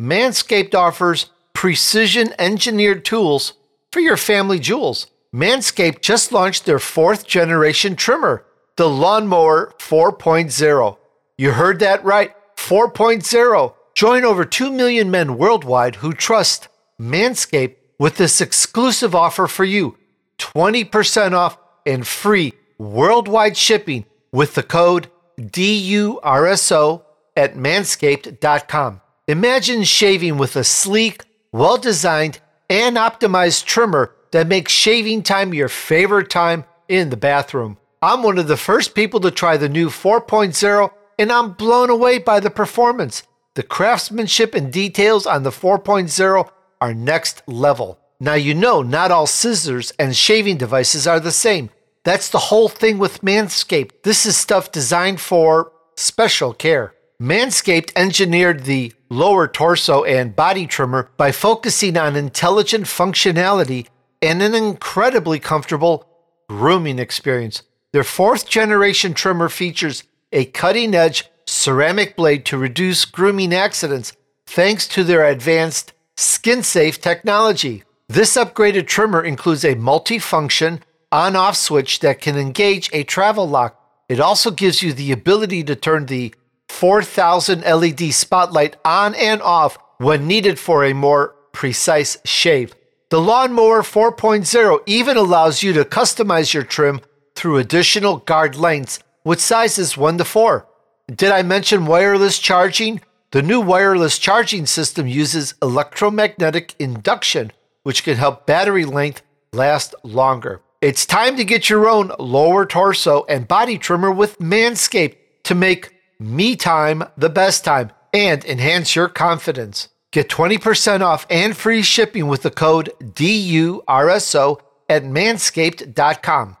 Manscaped 0.00 0.74
offers 0.74 1.30
precision 1.62 2.34
engineered 2.40 3.04
tools 3.04 3.52
for 3.92 4.00
your 4.00 4.16
family 4.16 4.58
jewels. 4.58 5.06
Manscaped 5.32 6.00
just 6.00 6.32
launched 6.32 6.66
their 6.66 6.80
fourth 6.80 7.24
generation 7.24 7.94
trimmer, 7.94 8.44
the 8.74 8.88
Lawnmower 8.88 9.72
4.0. 9.78 10.96
You 11.38 11.52
heard 11.52 11.78
that 11.78 12.02
right 12.04 12.34
4.0. 12.56 13.74
Join 13.94 14.24
over 14.24 14.44
2 14.44 14.72
million 14.72 15.08
men 15.08 15.38
worldwide 15.38 15.94
who 15.94 16.12
trust 16.12 16.66
Manscaped 17.00 17.76
with 17.96 18.16
this 18.16 18.40
exclusive 18.40 19.14
offer 19.14 19.46
for 19.46 19.62
you 19.62 19.96
20% 20.38 21.32
off 21.32 21.56
and 21.86 22.04
free 22.04 22.54
worldwide 22.76 23.56
shipping 23.56 24.04
with 24.32 24.56
the 24.56 24.64
code 24.64 25.06
DURSO 25.38 27.04
at 27.36 27.54
manscaped.com. 27.54 29.00
Imagine 29.28 29.84
shaving 29.84 30.36
with 30.38 30.56
a 30.56 30.64
sleek, 30.64 31.22
well 31.52 31.76
designed, 31.76 32.40
and 32.68 32.96
optimized 32.96 33.66
trimmer 33.66 34.14
that 34.32 34.48
makes 34.48 34.72
shaving 34.72 35.22
time 35.22 35.54
your 35.54 35.68
favorite 35.68 36.30
time 36.30 36.64
in 36.88 37.10
the 37.10 37.16
bathroom. 37.16 37.78
I'm 38.00 38.22
one 38.22 38.38
of 38.38 38.48
the 38.48 38.56
first 38.56 38.94
people 38.94 39.20
to 39.20 39.30
try 39.30 39.56
the 39.56 39.68
new 39.68 39.88
4.0, 39.88 40.90
and 41.18 41.30
I'm 41.30 41.52
blown 41.52 41.90
away 41.90 42.18
by 42.18 42.40
the 42.40 42.50
performance. 42.50 43.22
The 43.54 43.62
craftsmanship 43.62 44.54
and 44.54 44.72
details 44.72 45.26
on 45.26 45.42
the 45.42 45.50
4.0 45.50 46.50
are 46.80 46.94
next 46.94 47.42
level. 47.46 47.98
Now, 48.18 48.34
you 48.34 48.54
know, 48.54 48.82
not 48.82 49.10
all 49.10 49.26
scissors 49.26 49.92
and 49.98 50.16
shaving 50.16 50.56
devices 50.56 51.06
are 51.06 51.20
the 51.20 51.30
same. 51.30 51.70
That's 52.04 52.30
the 52.30 52.38
whole 52.38 52.68
thing 52.68 52.98
with 52.98 53.20
Manscaped. 53.20 54.02
This 54.02 54.26
is 54.26 54.36
stuff 54.36 54.72
designed 54.72 55.20
for 55.20 55.72
special 55.96 56.54
care. 56.54 56.94
Manscaped 57.20 57.92
engineered 57.94 58.64
the 58.64 58.92
lower 59.12 59.46
torso 59.46 60.04
and 60.04 60.34
body 60.34 60.66
trimmer 60.66 61.10
by 61.16 61.30
focusing 61.30 61.96
on 61.96 62.16
intelligent 62.16 62.86
functionality 62.86 63.86
and 64.20 64.42
an 64.42 64.54
incredibly 64.54 65.38
comfortable 65.38 66.06
grooming 66.48 66.98
experience. 66.98 67.62
Their 67.92 68.04
fourth 68.04 68.48
generation 68.48 69.12
trimmer 69.12 69.48
features 69.48 70.04
a 70.32 70.46
cutting 70.46 70.94
edge 70.94 71.24
ceramic 71.46 72.16
blade 72.16 72.46
to 72.46 72.56
reduce 72.56 73.04
grooming 73.04 73.52
accidents 73.52 74.14
thanks 74.46 74.88
to 74.88 75.04
their 75.04 75.26
advanced 75.26 75.92
skin 76.16 76.62
safe 76.62 77.00
technology. 77.00 77.84
This 78.08 78.36
upgraded 78.36 78.86
trimmer 78.86 79.22
includes 79.22 79.64
a 79.64 79.74
multi-function 79.74 80.80
on 81.10 81.36
off 81.36 81.56
switch 81.56 82.00
that 82.00 82.20
can 82.20 82.38
engage 82.38 82.88
a 82.92 83.04
travel 83.04 83.48
lock. 83.48 83.78
It 84.08 84.20
also 84.20 84.50
gives 84.50 84.82
you 84.82 84.92
the 84.92 85.12
ability 85.12 85.64
to 85.64 85.76
turn 85.76 86.06
the 86.06 86.34
4000 86.72 87.60
LED 87.60 88.12
spotlight 88.12 88.76
on 88.84 89.14
and 89.14 89.40
off 89.42 89.78
when 89.98 90.26
needed 90.26 90.58
for 90.58 90.84
a 90.84 90.94
more 90.94 91.36
precise 91.52 92.16
shave. 92.24 92.74
The 93.10 93.20
Lawnmower 93.20 93.82
4.0 93.82 94.80
even 94.86 95.16
allows 95.16 95.62
you 95.62 95.72
to 95.74 95.84
customize 95.84 96.54
your 96.54 96.64
trim 96.64 97.00
through 97.34 97.58
additional 97.58 98.16
guard 98.16 98.56
lengths 98.56 98.98
with 99.22 99.40
sizes 99.40 99.96
1 99.96 100.18
to 100.18 100.24
4. 100.24 100.66
Did 101.14 101.30
I 101.30 101.42
mention 101.42 101.86
wireless 101.86 102.38
charging? 102.38 103.02
The 103.32 103.42
new 103.42 103.60
wireless 103.60 104.18
charging 104.18 104.66
system 104.66 105.06
uses 105.06 105.54
electromagnetic 105.62 106.74
induction, 106.78 107.52
which 107.82 108.02
can 108.02 108.16
help 108.16 108.46
battery 108.46 108.86
length 108.86 109.22
last 109.52 109.94
longer. 110.02 110.62
It's 110.80 111.06
time 111.06 111.36
to 111.36 111.44
get 111.44 111.70
your 111.70 111.88
own 111.88 112.12
lower 112.18 112.66
torso 112.66 113.24
and 113.28 113.46
body 113.46 113.78
trimmer 113.78 114.10
with 114.10 114.38
Manscaped 114.38 115.16
to 115.44 115.54
make 115.54 115.91
me 116.22 116.56
time 116.56 117.04
the 117.16 117.28
best 117.28 117.64
time 117.64 117.92
and 118.12 118.44
enhance 118.44 118.94
your 118.94 119.08
confidence. 119.08 119.88
Get 120.12 120.28
20% 120.28 121.00
off 121.00 121.26
and 121.30 121.56
free 121.56 121.82
shipping 121.82 122.28
with 122.28 122.42
the 122.42 122.50
code 122.50 122.92
DURSO 123.00 124.60
at 124.88 125.04
manscaped.com. 125.04 126.56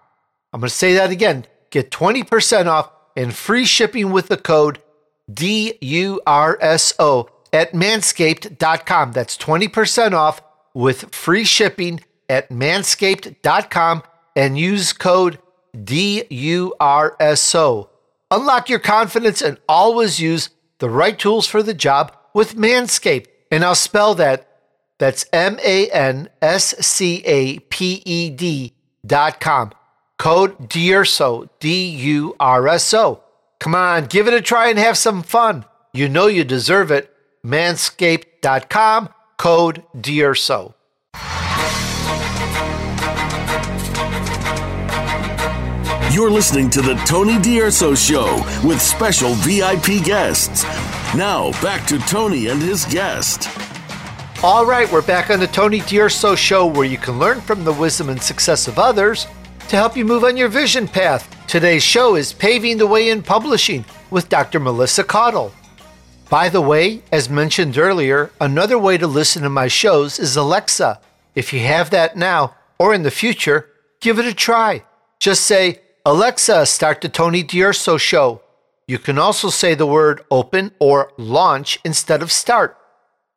I'm 0.52 0.60
going 0.60 0.68
to 0.68 0.74
say 0.74 0.94
that 0.94 1.10
again. 1.10 1.46
Get 1.70 1.90
20% 1.90 2.66
off 2.66 2.90
and 3.16 3.34
free 3.34 3.64
shipping 3.64 4.10
with 4.10 4.28
the 4.28 4.36
code 4.36 4.78
DURSO 5.30 7.28
at 7.52 7.72
manscaped.com. 7.72 9.12
That's 9.12 9.36
20% 9.36 10.12
off 10.12 10.40
with 10.74 11.14
free 11.14 11.44
shipping 11.44 12.00
at 12.28 12.48
manscaped.com 12.48 14.02
and 14.34 14.58
use 14.58 14.94
code 14.94 15.38
DURSO. 15.76 16.28
Unlock 18.32 18.68
your 18.68 18.78
confidence 18.78 19.42
and 19.42 19.58
always 19.68 20.18
use 20.18 20.50
the 20.78 20.90
right 20.90 21.18
tools 21.18 21.46
for 21.46 21.62
the 21.62 21.74
job 21.74 22.16
with 22.34 22.56
Manscaped. 22.56 23.26
And 23.50 23.64
I'll 23.64 23.74
spell 23.74 24.14
that. 24.16 24.48
That's 24.98 25.26
M 25.32 25.58
A 25.62 25.88
N 25.90 26.28
S 26.40 26.74
C 26.84 27.22
A 27.26 27.58
P 27.58 28.02
E 28.04 28.30
D 28.30 28.72
dot 29.04 29.38
com. 29.38 29.72
Code 30.18 30.68
DURSO, 30.68 31.48
D 31.60 31.90
U 31.90 32.34
R 32.40 32.68
S 32.68 32.94
O. 32.94 33.22
Come 33.60 33.74
on, 33.74 34.06
give 34.06 34.26
it 34.26 34.34
a 34.34 34.40
try 34.40 34.68
and 34.68 34.78
have 34.78 34.96
some 34.96 35.22
fun. 35.22 35.64
You 35.92 36.08
know 36.08 36.26
you 36.26 36.42
deserve 36.42 36.90
it. 36.90 37.14
Manscaped 37.44 38.32
manscaped.com, 38.42 39.08
code 39.38 39.82
DURSO. 39.96 40.74
You're 46.12 46.30
listening 46.30 46.68
to 46.70 46.82
the 46.82 46.94
Tony 47.06 47.40
D'Urso 47.40 47.94
Show 47.94 48.44
with 48.62 48.82
special 48.82 49.32
VIP 49.32 50.04
guests. 50.04 50.62
Now, 51.16 51.52
back 51.62 51.86
to 51.86 51.98
Tony 52.00 52.48
and 52.48 52.60
his 52.60 52.84
guest. 52.84 53.48
All 54.44 54.66
right, 54.66 54.92
we're 54.92 55.00
back 55.00 55.30
on 55.30 55.40
the 55.40 55.46
Tony 55.46 55.80
D'Urso 55.80 56.34
Show 56.34 56.66
where 56.66 56.84
you 56.84 56.98
can 56.98 57.18
learn 57.18 57.40
from 57.40 57.64
the 57.64 57.72
wisdom 57.72 58.10
and 58.10 58.22
success 58.22 58.68
of 58.68 58.78
others 58.78 59.26
to 59.70 59.76
help 59.76 59.96
you 59.96 60.04
move 60.04 60.22
on 60.22 60.36
your 60.36 60.48
vision 60.48 60.86
path. 60.86 61.34
Today's 61.46 61.82
show 61.82 62.14
is 62.16 62.34
Paving 62.34 62.76
the 62.76 62.86
Way 62.86 63.08
in 63.08 63.22
Publishing 63.22 63.82
with 64.10 64.28
Dr. 64.28 64.60
Melissa 64.60 65.04
Caudle. 65.04 65.50
By 66.28 66.50
the 66.50 66.60
way, 66.60 67.02
as 67.10 67.30
mentioned 67.30 67.78
earlier, 67.78 68.30
another 68.38 68.78
way 68.78 68.98
to 68.98 69.06
listen 69.06 69.44
to 69.44 69.48
my 69.48 69.66
shows 69.66 70.18
is 70.18 70.36
Alexa. 70.36 71.00
If 71.34 71.54
you 71.54 71.60
have 71.60 71.88
that 71.88 72.18
now 72.18 72.54
or 72.78 72.92
in 72.92 73.02
the 73.02 73.10
future, 73.10 73.70
give 74.00 74.18
it 74.18 74.26
a 74.26 74.34
try. 74.34 74.84
Just 75.18 75.44
say, 75.44 75.81
Alexa, 76.04 76.66
start 76.66 77.00
the 77.00 77.08
Tony 77.08 77.44
D'Urso 77.44 77.96
show. 77.96 78.42
You 78.88 78.98
can 78.98 79.18
also 79.18 79.50
say 79.50 79.74
the 79.74 79.86
word 79.86 80.22
open 80.32 80.72
or 80.80 81.12
launch 81.16 81.78
instead 81.84 82.22
of 82.22 82.32
start. 82.32 82.76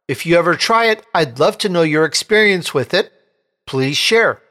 If 0.08 0.26
you 0.26 0.36
ever 0.36 0.56
try 0.56 0.86
it, 0.86 1.06
I'd 1.14 1.40
love 1.40 1.60
to 1.60 1.70
know 1.70 1.84
your 1.84 2.06
experience 2.06 2.74
with 2.74 2.96
it. 2.96 3.12
Please 3.68 3.98
share. 3.98 4.42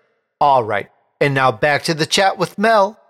All 0.41 0.63
right. 0.63 0.91
And 1.21 1.35
now 1.35 1.51
back 1.51 1.83
to 1.85 1.95
the 1.95 2.07
chat 2.07 2.39
with 2.39 2.57
Mel. 2.57 3.01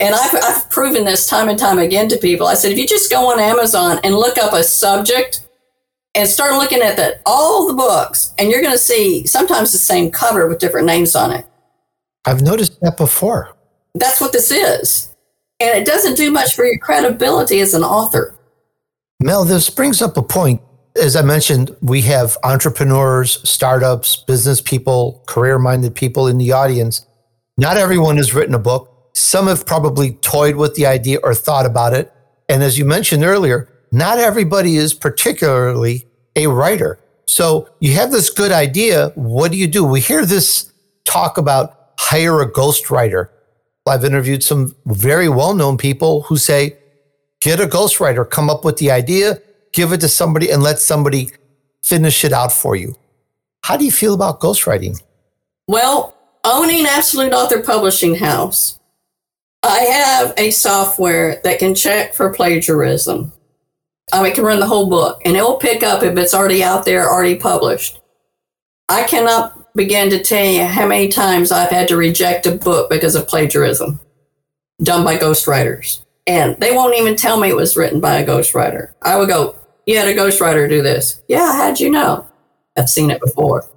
And 0.00 0.16
I've, 0.16 0.34
I've 0.34 0.68
proven 0.68 1.04
this 1.04 1.28
time 1.28 1.48
and 1.48 1.58
time 1.58 1.78
again 1.78 2.08
to 2.08 2.16
people. 2.16 2.48
I 2.48 2.54
said, 2.54 2.72
if 2.72 2.78
you 2.78 2.88
just 2.88 3.10
go 3.10 3.30
on 3.30 3.38
Amazon 3.38 4.00
and 4.02 4.16
look 4.16 4.36
up 4.36 4.52
a 4.52 4.64
subject 4.64 5.46
and 6.16 6.28
start 6.28 6.54
looking 6.54 6.80
at 6.80 6.96
the, 6.96 7.20
all 7.24 7.68
the 7.68 7.74
books, 7.74 8.34
and 8.38 8.50
you're 8.50 8.62
going 8.62 8.74
to 8.74 8.78
see 8.78 9.26
sometimes 9.26 9.70
the 9.70 9.78
same 9.78 10.10
cover 10.10 10.48
with 10.48 10.58
different 10.58 10.88
names 10.88 11.14
on 11.14 11.30
it. 11.30 11.46
I've 12.24 12.42
noticed 12.42 12.80
that 12.80 12.96
before. 12.96 13.53
That's 13.94 14.20
what 14.20 14.32
this 14.32 14.50
is. 14.50 15.14
And 15.60 15.78
it 15.78 15.86
doesn't 15.86 16.16
do 16.16 16.30
much 16.30 16.54
for 16.54 16.64
your 16.64 16.78
credibility 16.78 17.60
as 17.60 17.74
an 17.74 17.84
author. 17.84 18.34
Mel, 19.20 19.44
this 19.44 19.70
brings 19.70 20.02
up 20.02 20.16
a 20.16 20.22
point. 20.22 20.60
As 20.96 21.16
I 21.16 21.22
mentioned, 21.22 21.74
we 21.80 22.02
have 22.02 22.36
entrepreneurs, 22.44 23.48
startups, 23.48 24.16
business 24.16 24.60
people, 24.60 25.22
career 25.26 25.58
minded 25.58 25.94
people 25.94 26.26
in 26.26 26.38
the 26.38 26.52
audience. 26.52 27.06
Not 27.56 27.76
everyone 27.76 28.16
has 28.16 28.34
written 28.34 28.54
a 28.54 28.58
book. 28.58 29.10
Some 29.14 29.46
have 29.46 29.64
probably 29.64 30.12
toyed 30.14 30.56
with 30.56 30.74
the 30.74 30.86
idea 30.86 31.18
or 31.22 31.34
thought 31.34 31.66
about 31.66 31.94
it. 31.94 32.12
And 32.48 32.62
as 32.62 32.78
you 32.78 32.84
mentioned 32.84 33.24
earlier, 33.24 33.68
not 33.92 34.18
everybody 34.18 34.76
is 34.76 34.92
particularly 34.92 36.06
a 36.36 36.48
writer. 36.48 36.98
So 37.26 37.68
you 37.80 37.94
have 37.94 38.10
this 38.10 38.28
good 38.28 38.52
idea. 38.52 39.12
What 39.14 39.52
do 39.52 39.56
you 39.56 39.66
do? 39.66 39.84
We 39.84 40.00
hear 40.00 40.26
this 40.26 40.72
talk 41.04 41.38
about 41.38 41.92
hire 41.98 42.40
a 42.40 42.50
ghostwriter. 42.50 43.28
I've 43.86 44.04
interviewed 44.04 44.42
some 44.42 44.74
very 44.86 45.28
well 45.28 45.54
known 45.54 45.76
people 45.76 46.22
who 46.22 46.36
say, 46.36 46.78
get 47.40 47.60
a 47.60 47.66
ghostwriter, 47.66 48.28
come 48.28 48.48
up 48.48 48.64
with 48.64 48.78
the 48.78 48.90
idea, 48.90 49.40
give 49.72 49.92
it 49.92 50.00
to 50.00 50.08
somebody, 50.08 50.50
and 50.50 50.62
let 50.62 50.78
somebody 50.78 51.30
finish 51.82 52.24
it 52.24 52.32
out 52.32 52.52
for 52.52 52.76
you. 52.76 52.96
How 53.62 53.76
do 53.76 53.84
you 53.84 53.92
feel 53.92 54.14
about 54.14 54.40
ghostwriting? 54.40 55.02
Well, 55.68 56.16
owning 56.44 56.86
Absolute 56.86 57.32
Author 57.32 57.62
Publishing 57.62 58.14
House, 58.14 58.78
I 59.62 59.78
have 59.80 60.34
a 60.36 60.50
software 60.50 61.40
that 61.44 61.58
can 61.58 61.74
check 61.74 62.14
for 62.14 62.32
plagiarism. 62.32 63.32
It 64.12 64.34
can 64.34 64.44
run 64.44 64.60
the 64.60 64.66
whole 64.66 64.88
book 64.88 65.20
and 65.24 65.36
it 65.36 65.42
will 65.42 65.56
pick 65.56 65.82
up 65.82 66.02
if 66.02 66.16
it's 66.18 66.34
already 66.34 66.62
out 66.62 66.84
there, 66.84 67.08
already 67.08 67.36
published. 67.36 68.00
I 68.88 69.04
cannot 69.04 69.63
begin 69.74 70.10
to 70.10 70.22
tell 70.22 70.44
you 70.44 70.64
how 70.64 70.86
many 70.86 71.08
times 71.08 71.50
I've 71.50 71.70
had 71.70 71.88
to 71.88 71.96
reject 71.96 72.46
a 72.46 72.52
book 72.52 72.88
because 72.90 73.14
of 73.14 73.26
plagiarism 73.26 74.00
done 74.82 75.04
by 75.04 75.16
ghostwriters. 75.16 76.00
And 76.26 76.56
they 76.58 76.72
won't 76.72 76.96
even 76.96 77.16
tell 77.16 77.38
me 77.38 77.48
it 77.48 77.56
was 77.56 77.76
written 77.76 78.00
by 78.00 78.16
a 78.16 78.26
ghostwriter. 78.26 78.92
I 79.02 79.16
would 79.16 79.28
go, 79.28 79.56
You 79.86 79.98
had 79.98 80.08
a 80.08 80.14
ghostwriter 80.14 80.68
do 80.68 80.82
this. 80.82 81.22
Yeah, 81.28 81.52
how'd 81.52 81.80
you 81.80 81.90
know? 81.90 82.26
I've 82.76 82.88
seen 82.88 83.10
it 83.10 83.20
before. 83.20 83.68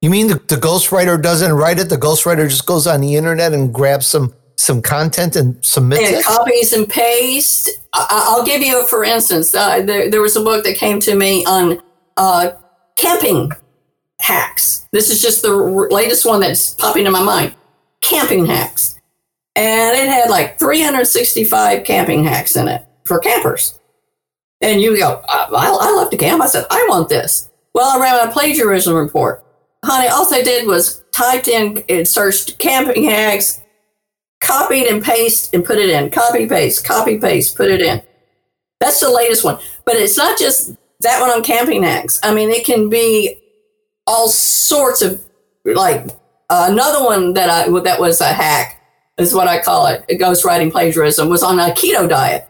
You 0.00 0.10
mean 0.10 0.26
the, 0.28 0.34
the 0.34 0.56
ghostwriter 0.56 1.20
doesn't 1.20 1.52
write 1.52 1.78
it? 1.78 1.88
The 1.88 1.96
ghostwriter 1.96 2.48
just 2.48 2.66
goes 2.66 2.86
on 2.86 3.00
the 3.00 3.16
internet 3.16 3.52
and 3.52 3.72
grabs 3.72 4.06
some 4.06 4.34
some 4.56 4.80
content 4.80 5.34
and 5.34 5.62
submits 5.64 6.02
and 6.02 6.14
it? 6.16 6.24
copies 6.24 6.72
and 6.72 6.88
paste. 6.88 7.70
I, 7.92 8.34
will 8.36 8.44
give 8.44 8.62
you 8.62 8.82
a 8.82 8.86
for 8.86 9.02
instance. 9.02 9.54
Uh, 9.54 9.82
there, 9.82 10.10
there, 10.10 10.20
was 10.20 10.36
a 10.36 10.44
book 10.44 10.64
that 10.64 10.76
came 10.76 11.00
to 11.00 11.14
me 11.14 11.44
on 11.44 11.80
uh, 12.16 12.52
camping 12.96 13.50
hacks. 14.20 14.88
This 14.92 15.10
is 15.10 15.22
just 15.22 15.42
the 15.42 15.54
latest 15.54 16.24
one 16.24 16.40
that's 16.40 16.70
popping 16.70 17.06
in 17.06 17.12
my 17.12 17.22
mind. 17.22 17.54
Camping 18.00 18.44
hacks, 18.44 19.00
and 19.56 19.96
it 19.96 20.08
had 20.08 20.28
like 20.28 20.58
365 20.58 21.84
camping 21.84 22.24
hacks 22.24 22.54
in 22.54 22.68
it 22.68 22.84
for 23.04 23.18
campers. 23.18 23.78
And 24.60 24.80
you 24.80 24.96
go, 24.98 25.22
I, 25.28 25.48
I 25.50 25.90
love 25.92 26.10
to 26.10 26.16
camp. 26.16 26.42
I 26.42 26.46
said, 26.46 26.66
I 26.70 26.86
want 26.88 27.08
this. 27.08 27.50
Well, 27.74 27.96
I 27.96 28.00
ran 28.00 28.28
a 28.28 28.32
plagiarism 28.32 28.94
report. 28.94 29.44
Honey, 29.84 30.08
all 30.08 30.32
I 30.32 30.42
did 30.42 30.66
was 30.66 31.04
typed 31.12 31.48
in 31.48 31.84
and 31.88 32.08
searched 32.08 32.58
camping 32.58 33.04
hacks, 33.04 33.60
copied 34.40 34.86
and 34.86 35.02
paste 35.02 35.54
and 35.54 35.64
put 35.64 35.78
it 35.78 35.90
in. 35.90 36.10
Copy, 36.10 36.46
paste, 36.46 36.84
copy, 36.84 37.18
paste, 37.18 37.56
put 37.56 37.70
it 37.70 37.80
in. 37.80 38.02
That's 38.80 39.00
the 39.00 39.10
latest 39.10 39.44
one. 39.44 39.58
But 39.84 39.96
it's 39.96 40.16
not 40.16 40.38
just 40.38 40.74
that 41.00 41.20
one 41.20 41.30
on 41.30 41.42
camping 41.42 41.82
hacks. 41.82 42.18
I 42.22 42.32
mean, 42.34 42.50
it 42.50 42.64
can 42.64 42.88
be 42.88 43.40
all 44.06 44.28
sorts 44.28 45.02
of 45.02 45.22
like 45.64 46.06
uh, 46.50 46.68
another 46.70 47.04
one 47.04 47.32
that 47.34 47.48
I 47.48 47.68
that 47.80 48.00
was 48.00 48.20
a 48.20 48.32
hack 48.32 48.80
is 49.18 49.34
what 49.34 49.48
I 49.48 49.62
call 49.62 49.86
it. 49.86 50.04
Ghostwriting 50.08 50.72
plagiarism 50.72 51.28
was 51.28 51.42
on 51.42 51.58
a 51.58 51.72
keto 51.72 52.08
diet, 52.08 52.48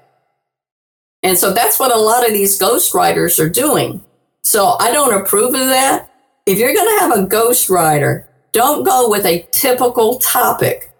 and 1.22 1.38
so 1.38 1.52
that's 1.52 1.78
what 1.78 1.92
a 1.92 1.98
lot 1.98 2.26
of 2.26 2.32
these 2.32 2.58
ghostwriters 2.58 3.38
are 3.38 3.48
doing. 3.48 4.02
So 4.42 4.76
I 4.78 4.90
don't 4.90 5.14
approve 5.14 5.54
of 5.54 5.68
that. 5.68 6.10
If 6.46 6.58
you're 6.58 6.74
going 6.74 6.98
to 6.98 7.00
have 7.00 7.18
a 7.18 7.26
ghostwriter, 7.26 8.26
don't 8.52 8.84
go 8.84 9.08
with 9.08 9.24
a 9.24 9.46
typical 9.50 10.18
topic 10.18 10.94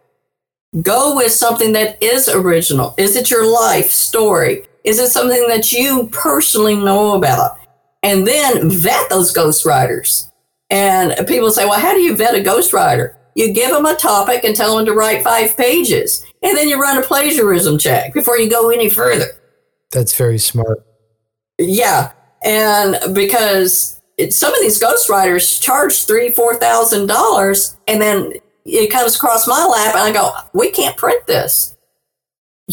Go 0.83 1.15
with 1.15 1.31
something 1.31 1.73
that 1.73 2.03
is 2.03 2.29
original. 2.29 2.95
Is 2.99 3.15
it 3.15 3.31
your 3.31 3.47
life 3.47 3.91
story? 3.91 4.65
Is 4.83 4.99
it 4.99 5.11
something 5.11 5.47
that 5.47 5.71
you 5.71 6.09
personally 6.11 6.75
know 6.75 7.15
about? 7.15 7.59
And 8.03 8.27
then 8.27 8.71
vet 8.71 9.09
those 9.09 9.33
ghostwriters. 9.33 10.31
And 10.71 11.15
people 11.27 11.51
say, 11.51 11.65
well, 11.65 11.79
how 11.79 11.93
do 11.93 12.01
you 12.01 12.17
vet 12.17 12.35
a 12.35 12.39
ghostwriter? 12.39 13.15
You 13.35 13.53
give 13.53 13.71
them 13.71 13.87
a 13.87 13.97
topic 13.97 14.45
and 14.45 14.55
tell 14.55 14.77
them 14.77 14.87
to 14.87 14.93
write 14.93 15.25
five 15.25 15.57
pages. 15.57 16.25
And 16.43 16.57
then 16.57 16.69
you 16.69 16.81
run 16.81 16.99
a 16.99 17.03
plagiarism 17.03 17.79
check 17.79 18.15
before 18.15 18.39
you 18.39 18.49
go 18.49 18.71
any 18.71 18.89
further. 18.89 19.27
That's 19.91 20.17
very 20.17 20.39
smart. 20.39 20.85
Yeah. 21.59 22.13
And 22.45 23.15
because 23.15 24.01
some 24.31 24.55
of 24.55 24.61
these 24.61 24.81
ghostwriters 24.81 25.61
charge 25.61 26.05
three, 26.05 26.31
four 26.31 26.57
thousand 26.57 27.07
dollars, 27.07 27.77
and 27.89 28.01
then 28.01 28.33
it 28.65 28.91
comes 28.91 29.17
across 29.17 29.47
my 29.47 29.65
lap 29.65 29.95
and 29.95 30.05
I 30.05 30.13
go, 30.13 30.33
we 30.53 30.71
can't 30.71 30.97
print 30.97 31.27
this. 31.27 31.73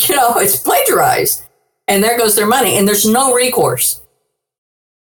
You 0.07 0.15
know, 0.15 0.37
it's 0.37 0.55
plagiarized. 0.55 1.43
And 1.85 2.01
there 2.01 2.17
goes 2.17 2.37
their 2.37 2.47
money. 2.47 2.77
And 2.77 2.87
there's 2.87 3.05
no 3.05 3.33
recourse. 3.33 3.99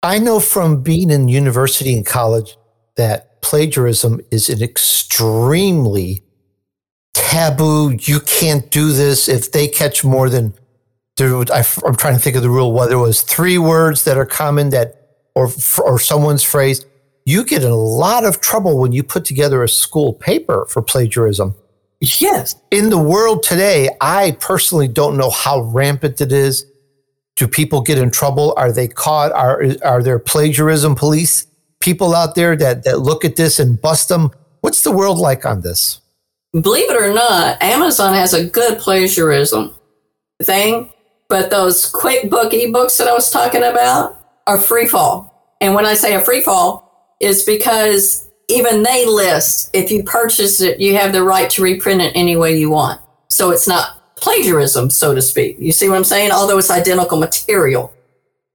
I 0.01 0.19
know 0.19 0.39
from 0.39 0.81
being 0.81 1.09
in 1.09 1.27
university 1.27 1.93
and 1.93 2.05
college 2.05 2.55
that 2.99 3.41
plagiarism 3.41 4.19
is 4.29 4.49
an 4.49 4.61
extremely 4.61 6.21
taboo. 7.13 7.95
You 7.97 8.19
can't 8.19 8.69
do 8.69 8.91
this 8.91 9.29
if 9.29 9.53
they 9.53 9.69
catch 9.69 10.03
more 10.03 10.29
than 10.29 10.53
there. 11.15 11.33
I, 11.33 11.63
am 11.85 11.95
trying 11.95 12.15
to 12.15 12.19
think 12.19 12.35
of 12.35 12.43
the 12.43 12.49
rule. 12.49 12.73
Whether 12.73 12.95
it 12.95 12.99
was 12.99 13.21
three 13.21 13.57
words 13.57 14.03
that 14.03 14.17
are 14.17 14.25
common 14.25 14.69
that, 14.71 15.15
or 15.33 15.49
or 15.81 15.97
someone's 15.97 16.43
phrase, 16.43 16.85
you 17.25 17.45
get 17.45 17.63
in 17.63 17.71
a 17.71 17.75
lot 17.75 18.25
of 18.25 18.41
trouble 18.41 18.77
when 18.77 18.91
you 18.91 19.01
put 19.01 19.23
together 19.23 19.63
a 19.63 19.69
school 19.69 20.13
paper 20.13 20.65
for 20.69 20.81
plagiarism. 20.81 21.55
Yes. 22.01 22.55
In 22.69 22.89
the 22.89 22.97
world 22.97 23.43
today, 23.43 23.89
I 24.01 24.31
personally 24.41 24.89
don't 24.89 25.17
know 25.17 25.29
how 25.29 25.61
rampant 25.61 26.19
it 26.19 26.33
is. 26.33 26.65
Do 27.37 27.47
people 27.47 27.79
get 27.81 27.97
in 27.97 28.11
trouble? 28.11 28.53
Are 28.57 28.73
they 28.73 28.89
caught? 28.89 29.31
Are, 29.31 29.63
are 29.83 30.03
there 30.03 30.19
plagiarism 30.19 30.95
police 30.95 31.45
people 31.79 32.13
out 32.13 32.35
there 32.35 32.55
that, 32.55 32.83
that 32.83 32.99
look 32.99 33.23
at 33.25 33.35
this 33.35 33.59
and 33.59 33.81
bust 33.81 34.09
them? 34.09 34.31
What's 34.61 34.83
the 34.83 34.91
world 34.91 35.17
like 35.17 35.45
on 35.45 35.61
this? 35.61 36.01
Believe 36.53 36.89
it 36.89 37.01
or 37.01 37.13
not, 37.13 37.61
Amazon 37.61 38.13
has 38.13 38.33
a 38.33 38.45
good 38.45 38.79
plagiarism 38.79 39.75
thing, 40.41 40.91
but 41.27 41.49
those 41.49 41.91
QuickBook 41.91 42.51
ebooks 42.51 42.97
that 42.97 43.07
I 43.07 43.13
was 43.13 43.29
talking 43.29 43.63
about 43.63 44.19
are 44.47 44.57
free 44.57 44.87
fall. 44.87 45.55
And 45.61 45.75
when 45.75 45.85
I 45.85 45.93
say 45.93 46.15
a 46.15 46.21
free 46.21 46.41
fall, 46.41 46.89
is 47.19 47.43
because 47.43 48.29
even 48.47 48.83
they 48.83 49.05
list 49.05 49.69
if 49.73 49.91
you 49.91 50.03
purchase 50.03 50.61
it, 50.61 50.79
you 50.79 50.95
have 50.95 51.13
the 51.13 51.23
right 51.23 51.49
to 51.51 51.61
reprint 51.61 52.01
it 52.01 52.13
any 52.15 52.35
way 52.35 52.57
you 52.57 52.69
want. 52.69 52.99
So 53.27 53.51
it's 53.51 53.67
not 53.67 54.15
plagiarism, 54.15 54.89
so 54.89 55.13
to 55.13 55.21
speak. 55.21 55.57
You 55.59 55.71
see 55.71 55.87
what 55.87 55.97
I'm 55.97 56.03
saying? 56.03 56.31
Although 56.31 56.57
it's 56.57 56.71
identical 56.71 57.19
material. 57.19 57.93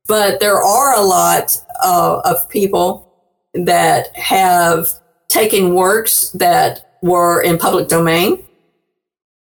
But 0.07 0.41
there 0.41 0.63
are 0.63 0.97
a 0.97 1.03
lot 1.03 1.57
uh, 1.83 2.21
of 2.25 2.49
people 2.49 3.04
that 3.55 4.15
have 4.17 4.89
taken 5.29 5.75
works 5.75 6.31
that 6.31 6.99
were 7.03 7.43
in 7.43 7.59
public 7.59 7.89
domain 7.89 8.45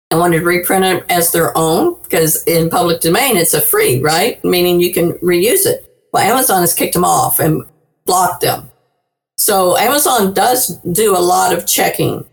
and 0.09 0.19
wanted 0.19 0.39
to 0.39 0.45
reprint 0.45 0.85
it 0.85 1.05
as 1.09 1.31
their 1.31 1.57
own 1.57 2.01
because 2.03 2.43
in 2.45 2.69
public 2.69 3.01
domain 3.01 3.35
it's 3.35 3.53
a 3.53 3.61
free, 3.61 3.99
right? 4.01 4.43
Meaning 4.43 4.79
you 4.79 4.93
can 4.93 5.13
reuse 5.13 5.65
it. 5.65 5.85
Well, 6.13 6.23
Amazon 6.23 6.61
has 6.61 6.73
kicked 6.73 6.93
them 6.93 7.03
off 7.03 7.39
and 7.39 7.63
blocked 8.05 8.41
them. 8.41 8.69
So 9.35 9.77
Amazon 9.77 10.33
does 10.33 10.77
do 10.91 11.15
a 11.15 11.19
lot 11.19 11.53
of 11.53 11.67
checking 11.67 12.25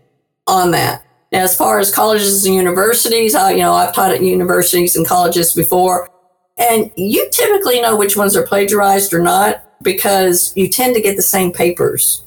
on 0.47 0.71
that. 0.71 1.05
Now, 1.31 1.43
as 1.43 1.55
far 1.55 1.79
as 1.79 1.93
colleges 1.93 2.45
and 2.45 2.55
universities, 2.55 3.35
I, 3.35 3.51
you 3.51 3.57
know, 3.57 3.73
I've 3.73 3.93
taught 3.93 4.11
at 4.11 4.21
universities 4.21 4.95
and 4.95 5.05
colleges 5.05 5.53
before, 5.53 6.09
and 6.57 6.91
you 6.95 7.27
typically 7.31 7.81
know 7.81 7.95
which 7.95 8.15
ones 8.15 8.35
are 8.35 8.47
plagiarized 8.47 9.13
or 9.13 9.19
not 9.19 9.63
because 9.81 10.53
you 10.55 10.67
tend 10.69 10.95
to 10.95 11.01
get 11.01 11.15
the 11.15 11.21
same 11.21 11.51
papers. 11.51 12.23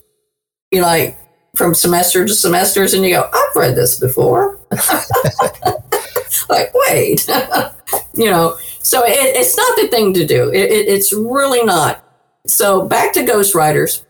You 0.71 0.83
like 0.83 1.19
from 1.57 1.75
semester 1.75 2.27
to 2.27 2.35
semesters, 2.35 2.95
and 2.95 3.05
you 3.05 3.11
go, 3.11 3.29
I've 3.33 3.57
read 3.57 3.75
this 3.75 3.99
before. 3.99 4.59
like, 6.49 6.71
wait, 6.75 7.27
you 8.15 8.31
know, 8.31 8.57
so 8.83 9.05
it, 9.05 9.37
it's 9.37 9.57
not 9.57 9.77
the 9.77 9.89
thing 9.89 10.15
to 10.15 10.27
do. 10.27 10.51
It, 10.51 10.71
it, 10.71 10.89
it's 10.89 11.13
really 11.13 11.65
not. 11.65 12.05
So 12.47 12.87
back 12.87 13.13
to 13.15 13.21
ghostwriters, 13.21 14.05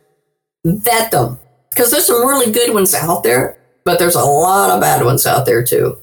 vet 0.64 1.11
them 1.11 1.39
because 1.70 1.91
there's 1.91 2.07
some 2.07 2.26
really 2.26 2.53
good 2.53 2.74
ones 2.74 2.95
out 2.95 3.22
there 3.22 3.59
but 3.89 3.99
there's 3.99 4.16
a 4.16 4.22
lot 4.22 4.68
of 4.68 4.82
bad 4.82 5.03
ones 5.03 5.26
out 5.26 5.47
there 5.47 5.64
too. 5.64 5.97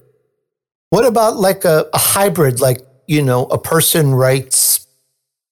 What 0.90 1.06
about 1.06 1.38
like 1.38 1.66
a, 1.66 1.88
a 1.94 2.00
hybrid? 2.00 2.60
Like, 2.60 2.82
you 3.06 3.22
know, 3.22 3.46
a 3.46 3.60
person 3.60 4.16
writes, 4.16 4.85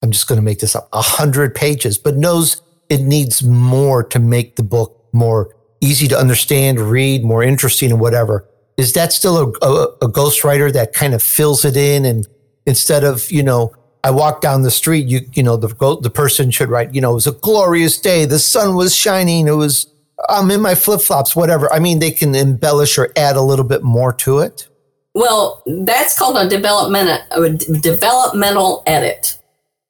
I'm 0.04 0.12
just 0.12 0.28
going 0.28 0.38
to 0.38 0.44
make 0.44 0.60
this 0.60 0.76
up, 0.76 0.90
a 0.94 1.02
hundred 1.02 1.56
pages, 1.56 1.98
but 1.98 2.16
knows 2.16 2.62
it 2.90 3.02
needs 3.02 3.42
more 3.42 4.04
to 4.04 4.20
make 4.20 4.58
the 4.58 4.64
book 4.64 5.04
more 5.14 5.56
easy 5.82 6.08
to 6.10 6.18
understand, 6.18 6.80
read, 6.80 7.24
more 7.24 7.42
interesting, 7.42 7.92
and 7.92 8.00
whatever. 8.00 8.48
Is 8.78 8.94
that 8.94 9.14
still 9.14 9.38
a, 9.38 9.66
a, 9.66 9.84
a 10.02 10.12
ghostwriter 10.12 10.72
that 10.74 10.94
kind 10.94 11.14
of 11.14 11.24
fills 11.24 11.66
it 11.66 11.78
in? 11.78 12.06
And 12.06 12.28
instead 12.66 13.04
of, 13.04 13.32
you 13.32 13.44
know, 13.44 13.74
I 14.04 14.12
walk 14.12 14.42
down 14.42 14.64
the 14.64 14.72
street, 14.72 15.08
you, 15.08 15.22
you 15.34 15.42
know, 15.42 15.56
the, 15.56 15.68
the 16.02 16.10
person 16.10 16.52
should 16.52 16.70
write, 16.70 16.94
you 16.94 17.00
know, 17.00 17.12
it 17.12 17.16
was 17.16 17.28
a 17.28 17.32
glorious 17.32 17.98
day. 17.98 18.26
The 18.26 18.40
sun 18.40 18.76
was 18.76 18.94
shining. 18.94 19.48
It 19.48 19.52
was 19.52 19.88
I'm 20.30 20.52
in 20.52 20.62
my 20.62 20.76
flip 20.76 21.02
flops, 21.02 21.36
whatever. 21.36 21.72
I 21.72 21.80
mean, 21.80 22.00
they 22.00 22.12
can 22.12 22.36
embellish 22.36 22.98
or 22.98 23.12
add 23.16 23.36
a 23.36 23.42
little 23.42 23.66
bit 23.66 23.84
more 23.84 24.14
to 24.14 24.40
it. 24.40 24.68
Well, 25.16 25.62
that's 25.86 26.18
called 26.18 26.38
a 26.38 26.50
development 26.50 27.22
a 27.32 27.50
developmental 27.80 28.84
edit. 28.86 29.40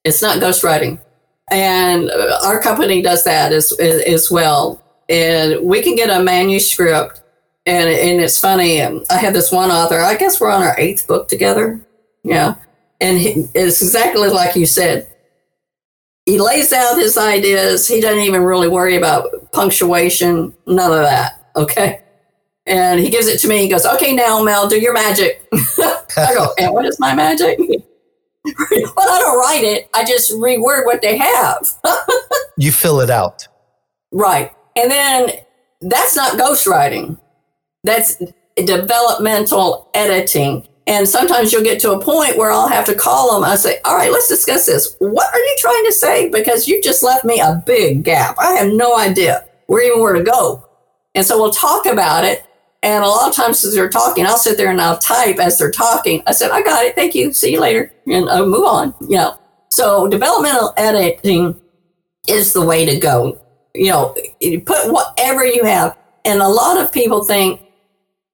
It's 0.03 0.21
not 0.21 0.39
ghostwriting, 0.39 0.99
and 1.51 2.09
uh, 2.09 2.39
our 2.43 2.61
company 2.61 3.01
does 3.01 3.23
that 3.23 3.51
as 3.51 3.71
as 3.79 4.29
well. 4.29 4.81
And 5.09 5.63
we 5.65 5.81
can 5.81 5.95
get 5.95 6.09
a 6.09 6.23
manuscript, 6.23 7.21
and 7.65 7.89
and 7.89 8.21
it's 8.21 8.39
funny. 8.39 8.81
Um, 8.81 9.03
I 9.09 9.17
have 9.17 9.33
this 9.33 9.51
one 9.51 9.71
author. 9.71 9.99
I 9.99 10.15
guess 10.15 10.39
we're 10.39 10.51
on 10.51 10.63
our 10.63 10.77
eighth 10.79 11.07
book 11.07 11.27
together. 11.27 11.79
Yeah, 12.23 12.55
and 12.99 13.17
he, 13.17 13.47
it's 13.53 13.81
exactly 13.81 14.29
like 14.29 14.55
you 14.55 14.65
said 14.65 15.13
he 16.25 16.39
lays 16.39 16.71
out 16.71 16.97
his 16.97 17.17
ideas. 17.17 17.87
He 17.87 17.99
doesn't 17.99 18.23
even 18.23 18.43
really 18.43 18.69
worry 18.69 18.95
about 18.95 19.51
punctuation, 19.51 20.53
none 20.65 20.91
of 20.91 20.99
that. 20.99 21.49
Okay. 21.55 22.01
And 22.65 22.99
he 22.99 23.09
gives 23.09 23.27
it 23.27 23.39
to 23.39 23.47
me. 23.47 23.57
He 23.57 23.67
goes, 23.67 23.85
Okay, 23.85 24.15
now, 24.15 24.41
Mel, 24.41 24.69
do 24.69 24.79
your 24.79 24.93
magic. 24.93 25.45
I 25.53 26.33
go, 26.33 26.53
And 26.57 26.73
what 26.73 26.85
is 26.85 26.99
my 26.99 27.13
magic? 27.13 27.59
but 28.95 29.09
I 29.09 29.19
don't 29.19 29.39
write 29.39 29.63
it. 29.63 29.89
I 29.93 30.03
just 30.03 30.31
reword 30.33 30.85
what 30.85 31.01
they 31.01 31.17
have. 31.17 31.67
you 32.57 32.71
fill 32.71 32.99
it 32.99 33.09
out. 33.09 33.47
Right. 34.11 34.51
And 34.75 34.91
then 34.91 35.31
that's 35.81 36.15
not 36.15 36.37
ghostwriting, 36.37 37.19
that's 37.83 38.21
developmental 38.55 39.89
editing. 39.93 40.67
And 40.85 41.07
sometimes 41.07 41.53
you'll 41.53 41.63
get 41.63 41.79
to 41.81 41.93
a 41.93 42.01
point 42.01 42.37
where 42.37 42.51
I'll 42.51 42.67
have 42.67 42.85
to 42.85 42.95
call 42.95 43.33
them. 43.33 43.49
I 43.49 43.55
say, 43.55 43.77
All 43.85 43.95
right, 43.95 44.11
let's 44.11 44.27
discuss 44.27 44.65
this. 44.65 44.95
What 44.99 45.33
are 45.33 45.39
you 45.39 45.55
trying 45.59 45.85
to 45.85 45.93
say? 45.93 46.29
Because 46.29 46.67
you 46.67 46.81
just 46.81 47.03
left 47.03 47.23
me 47.23 47.39
a 47.39 47.63
big 47.65 48.03
gap. 48.03 48.35
I 48.37 48.53
have 48.53 48.73
no 48.73 48.97
idea 48.97 49.45
where 49.67 49.81
even 49.81 50.01
where 50.01 50.13
to 50.13 50.23
go. 50.23 50.67
And 51.15 51.25
so 51.25 51.37
we'll 51.37 51.51
talk 51.51 51.85
about 51.85 52.25
it. 52.25 52.45
And 52.83 53.01
a 53.01 53.07
lot 53.07 53.29
of 53.29 53.35
times 53.35 53.63
as 53.63 53.73
they're 53.73 53.89
talking, 53.89 54.25
I'll 54.25 54.37
sit 54.37 54.57
there 54.57 54.69
and 54.69 54.81
I'll 54.81 54.97
type 54.97 55.39
as 55.39 55.57
they're 55.57 55.71
talking. 55.71 56.21
I 56.27 56.33
said, 56.33 56.51
I 56.51 56.61
got 56.61 56.83
it. 56.83 56.95
Thank 56.95 57.15
you. 57.15 57.31
See 57.31 57.53
you 57.53 57.61
later. 57.61 57.93
And 58.05 58.29
I'll 58.29 58.45
move 58.45 58.65
on. 58.65 58.93
You 58.99 59.17
know, 59.17 59.39
so 59.71 60.07
developmental 60.07 60.73
editing 60.75 61.59
is 62.27 62.51
the 62.51 62.65
way 62.65 62.85
to 62.85 62.99
go. 62.99 63.39
You 63.73 63.89
know, 63.89 64.15
you 64.41 64.59
put 64.59 64.91
whatever 64.91 65.45
you 65.45 65.63
have. 65.63 65.97
And 66.25 66.41
a 66.41 66.47
lot 66.47 66.77
of 66.77 66.91
people 66.91 67.23
think, 67.23 67.61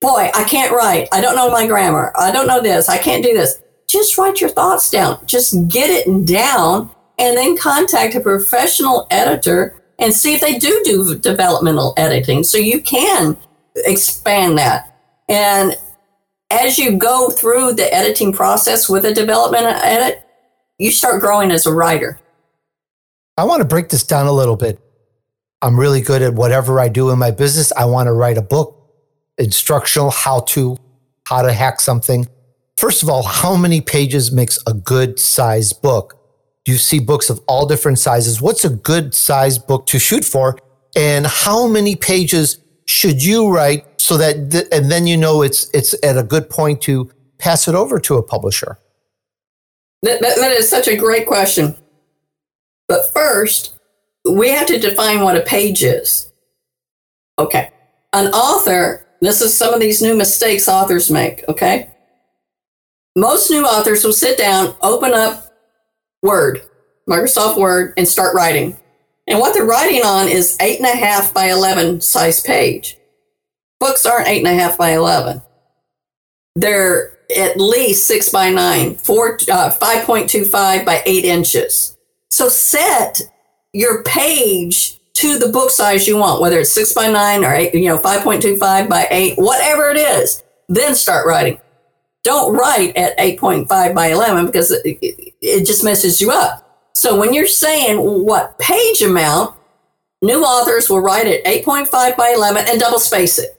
boy, 0.00 0.30
I 0.34 0.44
can't 0.44 0.72
write. 0.72 1.08
I 1.12 1.20
don't 1.20 1.36
know 1.36 1.50
my 1.50 1.68
grammar. 1.68 2.12
I 2.18 2.32
don't 2.32 2.48
know 2.48 2.60
this. 2.60 2.88
I 2.88 2.98
can't 2.98 3.24
do 3.24 3.32
this. 3.32 3.62
Just 3.88 4.18
write 4.18 4.40
your 4.40 4.50
thoughts 4.50 4.90
down. 4.90 5.24
Just 5.26 5.68
get 5.68 5.90
it 5.90 6.26
down 6.26 6.90
and 7.18 7.36
then 7.36 7.56
contact 7.56 8.16
a 8.16 8.20
professional 8.20 9.06
editor 9.10 9.80
and 10.00 10.12
see 10.12 10.34
if 10.34 10.40
they 10.40 10.58
do 10.58 10.80
do 10.84 11.18
developmental 11.18 11.94
editing 11.96 12.42
so 12.42 12.58
you 12.58 12.80
can 12.80 13.36
expand 13.76 14.58
that. 14.58 14.96
And 15.28 15.76
as 16.50 16.78
you 16.78 16.96
go 16.96 17.30
through 17.30 17.74
the 17.74 17.92
editing 17.94 18.32
process 18.32 18.88
with 18.88 19.04
a 19.04 19.14
development 19.14 19.66
edit, 19.66 20.24
you 20.78 20.90
start 20.90 21.20
growing 21.20 21.50
as 21.50 21.66
a 21.66 21.72
writer. 21.72 22.18
I 23.36 23.44
want 23.44 23.60
to 23.60 23.68
break 23.68 23.88
this 23.88 24.02
down 24.02 24.26
a 24.26 24.32
little 24.32 24.56
bit. 24.56 24.80
I'm 25.62 25.78
really 25.78 26.00
good 26.00 26.22
at 26.22 26.34
whatever 26.34 26.80
I 26.80 26.88
do 26.88 27.10
in 27.10 27.18
my 27.18 27.30
business. 27.30 27.72
I 27.76 27.84
want 27.84 28.06
to 28.06 28.12
write 28.12 28.38
a 28.38 28.42
book 28.42 28.76
instructional 29.38 30.10
how 30.10 30.40
to, 30.40 30.76
how 31.26 31.42
to 31.42 31.52
hack 31.52 31.80
something. 31.80 32.26
First 32.76 33.02
of 33.02 33.08
all, 33.08 33.22
how 33.22 33.56
many 33.56 33.80
pages 33.80 34.32
makes 34.32 34.58
a 34.66 34.74
good 34.74 35.18
size 35.18 35.72
book? 35.72 36.16
You 36.66 36.76
see 36.76 36.98
books 36.98 37.30
of 37.30 37.40
all 37.46 37.66
different 37.66 37.98
sizes. 37.98 38.40
What's 38.40 38.64
a 38.64 38.70
good 38.70 39.14
size 39.14 39.58
book 39.58 39.86
to 39.86 39.98
shoot 39.98 40.24
for? 40.24 40.58
And 40.96 41.26
how 41.26 41.66
many 41.66 41.94
pages 41.94 42.58
should 42.90 43.22
you 43.22 43.48
write 43.48 43.86
so 44.00 44.16
that, 44.16 44.50
th- 44.50 44.66
and 44.72 44.90
then 44.90 45.06
you 45.06 45.16
know 45.16 45.42
it's, 45.42 45.70
it's 45.72 45.94
at 46.04 46.18
a 46.18 46.22
good 46.22 46.50
point 46.50 46.82
to 46.82 47.10
pass 47.38 47.68
it 47.68 47.74
over 47.74 47.98
to 48.00 48.16
a 48.16 48.22
publisher? 48.22 48.78
That, 50.02 50.20
that, 50.20 50.36
that 50.36 50.52
is 50.52 50.68
such 50.68 50.88
a 50.88 50.96
great 50.96 51.26
question. 51.26 51.76
But 52.88 53.12
first, 53.12 53.78
we 54.30 54.48
have 54.48 54.66
to 54.66 54.78
define 54.78 55.20
what 55.20 55.36
a 55.36 55.42
page 55.42 55.82
is. 55.82 56.30
Okay. 57.38 57.70
An 58.12 58.28
author 58.28 59.06
this 59.20 59.42
is 59.42 59.56
some 59.56 59.74
of 59.74 59.80
these 59.80 60.00
new 60.00 60.16
mistakes 60.16 60.66
authors 60.66 61.10
make, 61.10 61.44
okay? 61.48 61.90
Most 63.16 63.50
new 63.50 63.64
authors 63.64 64.02
will 64.02 64.14
sit 64.14 64.38
down, 64.38 64.74
open 64.80 65.12
up 65.12 65.52
Word, 66.22 66.62
Microsoft 67.08 67.58
Word, 67.58 67.92
and 67.98 68.08
start 68.08 68.34
writing. 68.34 68.78
And 69.30 69.38
what 69.38 69.54
they're 69.54 69.64
writing 69.64 70.02
on 70.02 70.28
is 70.28 70.56
eight 70.60 70.80
and 70.80 70.88
a 70.88 70.96
half 70.96 71.32
by 71.32 71.50
11 71.50 72.00
size 72.00 72.40
page. 72.40 72.98
Books 73.78 74.04
aren't 74.04 74.26
eight 74.26 74.44
and 74.44 74.48
a 74.48 74.60
half 74.60 74.76
by 74.76 74.90
11. 74.90 75.40
They're 76.56 77.16
at 77.34 77.56
least 77.56 78.08
six 78.08 78.28
by 78.28 78.50
nine, 78.50 78.96
four, 78.96 79.38
uh, 79.50 79.72
5.25 79.80 80.84
by 80.84 81.02
eight 81.06 81.24
inches. 81.24 81.96
So 82.30 82.48
set 82.48 83.22
your 83.72 84.02
page 84.02 84.98
to 85.14 85.38
the 85.38 85.48
book 85.48 85.70
size 85.70 86.08
you 86.08 86.16
want, 86.16 86.40
whether 86.40 86.58
it's 86.58 86.72
six 86.72 86.92
by 86.92 87.08
nine 87.08 87.44
or 87.44 87.54
eight, 87.54 87.72
you 87.72 87.86
know, 87.86 87.98
5.25 87.98 88.88
by 88.88 89.06
eight, 89.12 89.38
whatever 89.38 89.90
it 89.90 89.96
is, 89.96 90.42
then 90.68 90.96
start 90.96 91.24
writing. 91.24 91.60
Don't 92.24 92.56
write 92.56 92.96
at 92.96 93.16
8.5 93.16 93.94
by 93.94 94.08
11 94.08 94.46
because 94.46 94.72
it, 94.72 94.84
it, 94.84 95.34
it 95.40 95.66
just 95.66 95.84
messes 95.84 96.20
you 96.20 96.32
up. 96.32 96.69
So 97.00 97.18
when 97.18 97.32
you're 97.32 97.46
saying 97.46 97.96
what 97.96 98.58
page 98.58 99.00
amount, 99.00 99.56
new 100.20 100.44
authors 100.44 100.90
will 100.90 101.00
write 101.00 101.26
at 101.26 101.42
8.5 101.46 101.90
by 102.14 102.34
11 102.36 102.66
and 102.68 102.78
double 102.78 102.98
space 102.98 103.38
it. 103.38 103.58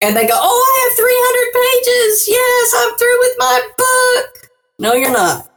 And 0.00 0.16
they 0.16 0.24
go, 0.24 0.34
Oh, 0.36 0.64
I 0.70 0.86
have 0.86 0.96
300 0.96 1.52
pages. 1.58 2.28
Yes, 2.28 2.74
I'm 2.78 2.96
through 2.96 3.18
with 3.18 3.34
my 3.38 3.68
book. 3.76 4.50
No, 4.78 4.92
you're 4.92 5.10
not. 5.10 5.50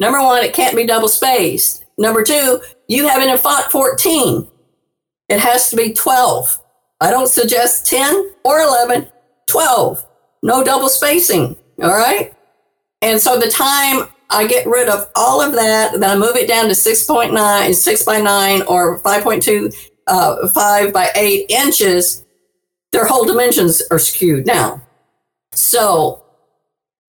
Number 0.00 0.20
one, 0.20 0.42
it 0.42 0.52
can't 0.52 0.74
be 0.74 0.84
double 0.84 1.06
spaced. 1.06 1.84
Number 1.96 2.24
two, 2.24 2.60
you 2.88 3.06
have 3.06 3.22
it 3.22 3.28
in 3.28 3.38
font 3.38 3.70
14. 3.70 4.48
It 5.28 5.38
has 5.38 5.70
to 5.70 5.76
be 5.76 5.92
12. 5.92 6.58
I 7.00 7.12
don't 7.12 7.28
suggest 7.28 7.86
10 7.86 8.32
or 8.44 8.58
11, 8.58 9.06
12. 9.46 10.04
No 10.42 10.64
double 10.64 10.88
spacing. 10.88 11.54
All 11.80 11.90
right. 11.90 12.34
And 13.00 13.20
so 13.20 13.38
the 13.38 13.48
time 13.48 14.08
I 14.34 14.46
get 14.46 14.66
rid 14.66 14.88
of 14.88 15.08
all 15.14 15.40
of 15.40 15.52
that, 15.54 15.92
then 15.98 16.10
I 16.10 16.16
move 16.16 16.36
it 16.36 16.48
down 16.48 16.66
to 16.66 16.72
6.9, 16.72 17.74
6 17.74 18.04
by 18.04 18.20
9, 18.20 18.62
or 18.62 19.00
5.2, 19.00 19.90
uh, 20.06 20.48
5 20.48 20.92
by 20.92 21.10
8 21.14 21.46
inches, 21.50 22.24
their 22.92 23.06
whole 23.06 23.24
dimensions 23.24 23.82
are 23.90 23.98
skewed 23.98 24.46
now. 24.46 24.80
So 25.52 26.24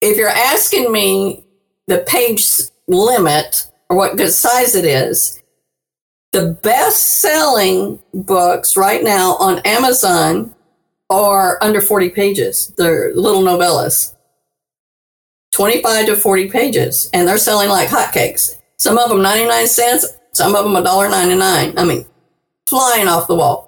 if 0.00 0.16
you're 0.16 0.28
asking 0.28 0.90
me 0.90 1.46
the 1.86 2.04
page 2.08 2.44
limit, 2.88 3.70
or 3.88 3.96
what 3.96 4.16
good 4.16 4.32
size 4.32 4.74
it 4.74 4.84
is, 4.84 5.42
the 6.32 6.58
best 6.62 7.20
selling 7.20 8.02
books 8.12 8.76
right 8.76 9.02
now 9.02 9.36
on 9.36 9.60
Amazon 9.60 10.54
are 11.08 11.58
under 11.62 11.80
40 11.80 12.10
pages. 12.10 12.74
They're 12.76 13.14
little 13.14 13.42
novellas. 13.42 14.15
25 15.52 16.06
to 16.06 16.16
40 16.16 16.50
pages, 16.50 17.10
and 17.12 17.26
they're 17.26 17.38
selling 17.38 17.68
like 17.68 17.88
hotcakes. 17.88 18.56
Some 18.78 18.98
of 18.98 19.08
them 19.08 19.22
99 19.22 19.66
cents, 19.66 20.06
some 20.32 20.54
of 20.54 20.64
them 20.64 20.74
$1.99. 20.84 21.78
I 21.78 21.84
mean, 21.84 22.04
flying 22.68 23.08
off 23.08 23.28
the 23.28 23.36
wall. 23.36 23.66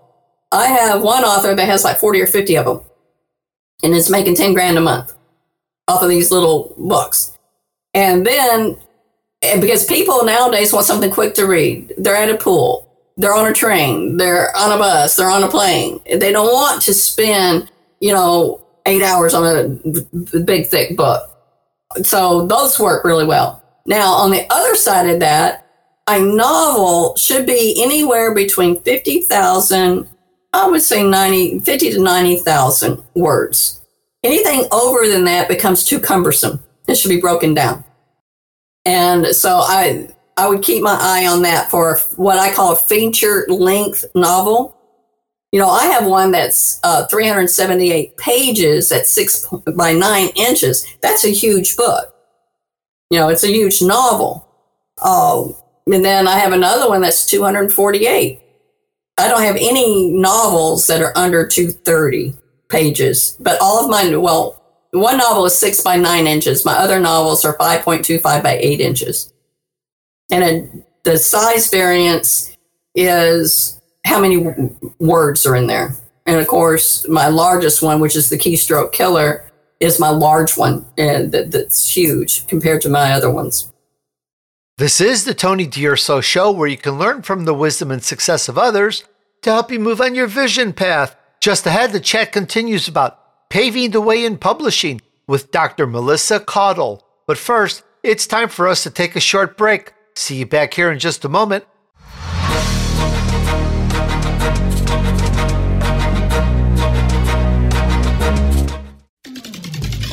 I 0.52 0.66
have 0.66 1.02
one 1.02 1.24
author 1.24 1.54
that 1.54 1.68
has 1.68 1.84
like 1.84 1.98
40 1.98 2.20
or 2.20 2.26
50 2.26 2.56
of 2.56 2.66
them, 2.66 2.80
and 3.82 3.94
is 3.94 4.10
making 4.10 4.34
10 4.34 4.54
grand 4.54 4.78
a 4.78 4.80
month 4.80 5.14
off 5.88 6.02
of 6.02 6.08
these 6.08 6.30
little 6.30 6.74
books. 6.76 7.36
And 7.94 8.26
then, 8.26 8.76
eh, 9.42 9.60
because 9.60 9.84
people 9.84 10.24
nowadays 10.24 10.72
want 10.72 10.86
something 10.86 11.10
quick 11.10 11.34
to 11.34 11.46
read, 11.46 11.94
they're 11.96 12.16
at 12.16 12.30
a 12.30 12.36
pool, 12.36 12.88
they're 13.16 13.34
on 13.34 13.46
a 13.46 13.52
train, 13.52 14.16
they're 14.16 14.54
on 14.56 14.72
a 14.72 14.78
bus, 14.78 15.16
they're 15.16 15.30
on 15.30 15.42
a 15.42 15.48
plane. 15.48 16.00
They 16.06 16.32
don't 16.32 16.52
want 16.52 16.82
to 16.82 16.94
spend, 16.94 17.70
you 18.00 18.12
know, 18.12 18.64
eight 18.86 19.02
hours 19.02 19.34
on 19.34 19.44
a 19.44 20.38
big, 20.40 20.66
thick 20.66 20.96
book 20.96 21.27
so 22.02 22.46
those 22.46 22.78
work 22.78 23.04
really 23.04 23.24
well. 23.24 23.62
Now, 23.86 24.12
on 24.12 24.30
the 24.30 24.46
other 24.50 24.74
side 24.76 25.08
of 25.08 25.20
that, 25.20 25.66
a 26.08 26.18
novel 26.18 27.16
should 27.16 27.46
be 27.46 27.82
anywhere 27.82 28.34
between 28.34 28.82
50,000, 28.82 30.08
I 30.52 30.66
would 30.68 30.82
say 30.82 31.02
90, 31.02 31.60
50 31.60 31.90
to 31.92 32.02
90,000 32.02 33.02
words. 33.14 33.84
Anything 34.24 34.66
over 34.72 35.06
than 35.06 35.24
that 35.24 35.48
becomes 35.48 35.84
too 35.84 36.00
cumbersome. 36.00 36.62
It 36.86 36.96
should 36.96 37.10
be 37.10 37.20
broken 37.20 37.54
down. 37.54 37.84
And 38.84 39.26
so 39.28 39.58
I, 39.58 40.08
I 40.36 40.48
would 40.48 40.62
keep 40.62 40.82
my 40.82 40.96
eye 40.98 41.26
on 41.26 41.42
that 41.42 41.70
for 41.70 41.98
what 42.16 42.38
I 42.38 42.54
call 42.54 42.72
a 42.72 42.76
feature 42.76 43.44
length 43.48 44.04
novel. 44.14 44.77
You 45.52 45.58
know, 45.58 45.70
I 45.70 45.86
have 45.86 46.06
one 46.06 46.30
that's 46.30 46.78
uh, 46.84 47.06
378 47.06 48.16
pages 48.18 48.92
at 48.92 49.06
six 49.06 49.46
by 49.74 49.92
nine 49.92 50.28
inches. 50.36 50.86
That's 51.00 51.24
a 51.24 51.30
huge 51.30 51.76
book. 51.76 52.14
You 53.10 53.18
know, 53.18 53.28
it's 53.28 53.44
a 53.44 53.48
huge 53.48 53.80
novel. 53.80 54.46
Um, 55.02 55.54
and 55.86 56.04
then 56.04 56.28
I 56.28 56.38
have 56.38 56.52
another 56.52 56.88
one 56.88 57.00
that's 57.00 57.24
248. 57.26 58.42
I 59.18 59.28
don't 59.28 59.42
have 59.42 59.56
any 59.56 60.10
novels 60.10 60.86
that 60.86 61.00
are 61.00 61.16
under 61.16 61.46
230 61.46 62.34
pages, 62.68 63.36
but 63.40 63.60
all 63.60 63.82
of 63.82 63.90
mine, 63.90 64.20
well, 64.20 64.62
one 64.92 65.18
novel 65.18 65.46
is 65.46 65.58
six 65.58 65.80
by 65.80 65.96
nine 65.96 66.26
inches. 66.26 66.64
My 66.64 66.74
other 66.74 67.00
novels 67.00 67.44
are 67.44 67.56
5.25 67.56 68.42
by 68.42 68.58
eight 68.58 68.80
inches. 68.80 69.32
And 70.30 70.84
the 71.04 71.16
size 71.18 71.70
variance 71.70 72.54
is 72.94 73.77
how 74.08 74.20
many 74.20 74.42
w- 74.42 74.74
words 74.98 75.46
are 75.46 75.54
in 75.54 75.66
there. 75.66 75.94
And 76.26 76.40
of 76.40 76.46
course, 76.46 77.06
my 77.08 77.28
largest 77.28 77.82
one, 77.82 78.00
which 78.00 78.16
is 78.16 78.28
the 78.28 78.38
keystroke 78.38 78.92
killer, 78.92 79.44
is 79.80 80.00
my 80.00 80.08
large 80.08 80.56
one, 80.56 80.84
and 80.96 81.30
that, 81.32 81.52
that's 81.52 81.96
huge 81.96 82.46
compared 82.46 82.82
to 82.82 82.88
my 82.88 83.12
other 83.12 83.30
ones. 83.30 83.72
This 84.78 85.00
is 85.00 85.24
the 85.24 85.34
Tony 85.34 85.66
D'Urso 85.66 86.20
Show, 86.20 86.50
where 86.50 86.68
you 86.68 86.76
can 86.76 86.98
learn 86.98 87.22
from 87.22 87.44
the 87.44 87.54
wisdom 87.54 87.90
and 87.90 88.02
success 88.02 88.48
of 88.48 88.58
others 88.58 89.04
to 89.42 89.50
help 89.50 89.70
you 89.70 89.78
move 89.78 90.00
on 90.00 90.14
your 90.14 90.26
vision 90.26 90.72
path. 90.72 91.16
Just 91.40 91.66
ahead, 91.66 91.92
the 91.92 92.00
chat 92.00 92.32
continues 92.32 92.88
about 92.88 93.48
paving 93.50 93.90
the 93.90 94.00
way 94.00 94.24
in 94.24 94.38
publishing 94.38 95.00
with 95.26 95.50
Dr. 95.50 95.86
Melissa 95.86 96.40
Caudle. 96.40 97.04
But 97.26 97.38
first, 97.38 97.82
it's 98.02 98.26
time 98.26 98.48
for 98.48 98.68
us 98.68 98.82
to 98.84 98.90
take 98.90 99.16
a 99.16 99.20
short 99.20 99.56
break. 99.56 99.92
See 100.14 100.36
you 100.36 100.46
back 100.46 100.74
here 100.74 100.90
in 100.90 100.98
just 100.98 101.24
a 101.24 101.28
moment. 101.28 101.64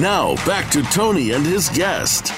Now, 0.00 0.36
back 0.46 0.70
to 0.70 0.82
Tony 0.84 1.32
and 1.32 1.44
his 1.44 1.68
guest. 1.70 2.32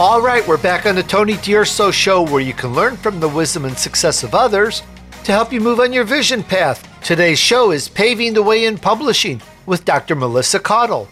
All 0.00 0.20
right, 0.20 0.44
we're 0.48 0.56
back 0.56 0.84
on 0.84 0.96
the 0.96 1.02
Tony 1.04 1.36
D'Urso 1.36 1.92
Show 1.92 2.22
where 2.22 2.40
you 2.40 2.52
can 2.52 2.74
learn 2.74 2.96
from 2.96 3.20
the 3.20 3.28
wisdom 3.28 3.66
and 3.66 3.78
success 3.78 4.24
of 4.24 4.34
others 4.34 4.82
to 5.22 5.30
help 5.30 5.52
you 5.52 5.60
move 5.60 5.78
on 5.78 5.92
your 5.92 6.02
vision 6.02 6.42
path. 6.42 6.88
Today's 7.04 7.38
show 7.38 7.70
is 7.70 7.88
Paving 7.88 8.34
the 8.34 8.42
Way 8.42 8.64
in 8.64 8.78
Publishing 8.78 9.40
with 9.66 9.84
Dr. 9.84 10.16
Melissa 10.16 10.58
Caudle. 10.58 11.08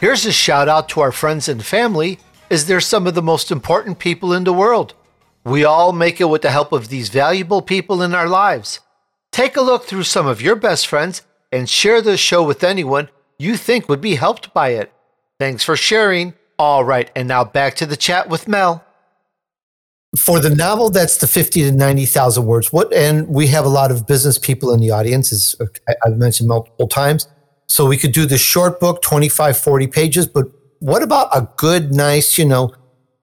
Here's 0.00 0.26
a 0.26 0.32
shout 0.32 0.68
out 0.68 0.90
to 0.90 1.00
our 1.00 1.12
friends 1.12 1.48
and 1.48 1.64
family, 1.64 2.18
as 2.50 2.66
they're 2.66 2.78
some 2.82 3.06
of 3.06 3.14
the 3.14 3.22
most 3.22 3.50
important 3.50 3.98
people 3.98 4.34
in 4.34 4.44
the 4.44 4.52
world. 4.52 4.92
We 5.44 5.64
all 5.64 5.94
make 5.94 6.20
it 6.20 6.28
with 6.28 6.42
the 6.42 6.50
help 6.50 6.72
of 6.72 6.90
these 6.90 7.08
valuable 7.08 7.62
people 7.62 8.02
in 8.02 8.14
our 8.14 8.28
lives. 8.28 8.80
Take 9.32 9.56
a 9.56 9.62
look 9.62 9.84
through 9.84 10.02
some 10.02 10.26
of 10.26 10.42
your 10.42 10.56
best 10.56 10.86
friends 10.86 11.22
and 11.50 11.70
share 11.70 12.02
this 12.02 12.20
show 12.20 12.42
with 12.42 12.62
anyone 12.62 13.08
you 13.44 13.56
think 13.56 13.88
would 13.88 14.00
be 14.00 14.14
helped 14.14 14.52
by 14.54 14.70
it. 14.70 14.92
Thanks 15.38 15.62
for 15.62 15.76
sharing. 15.76 16.34
All 16.58 16.84
right, 16.84 17.10
and 17.14 17.28
now 17.28 17.44
back 17.44 17.74
to 17.76 17.86
the 17.86 17.96
chat 17.96 18.28
with 18.28 18.48
Mel. 18.48 18.84
For 20.16 20.38
the 20.38 20.50
novel, 20.50 20.90
that's 20.90 21.16
the 21.16 21.26
50 21.26 21.62
to 21.62 21.72
90,000 21.72 22.46
words. 22.46 22.72
What, 22.72 22.92
and 22.92 23.28
we 23.28 23.48
have 23.48 23.64
a 23.64 23.68
lot 23.68 23.90
of 23.90 24.06
business 24.06 24.38
people 24.38 24.72
in 24.72 24.80
the 24.80 24.90
audience, 24.90 25.32
as 25.32 25.56
I've 26.06 26.16
mentioned 26.16 26.48
multiple 26.48 26.86
times. 26.86 27.26
So 27.66 27.86
we 27.86 27.96
could 27.96 28.12
do 28.12 28.24
the 28.24 28.38
short 28.38 28.78
book, 28.78 29.02
25, 29.02 29.58
40 29.58 29.86
pages, 29.88 30.26
but 30.26 30.46
what 30.78 31.02
about 31.02 31.28
a 31.36 31.48
good, 31.56 31.92
nice, 31.92 32.38
you 32.38 32.44
know, 32.44 32.72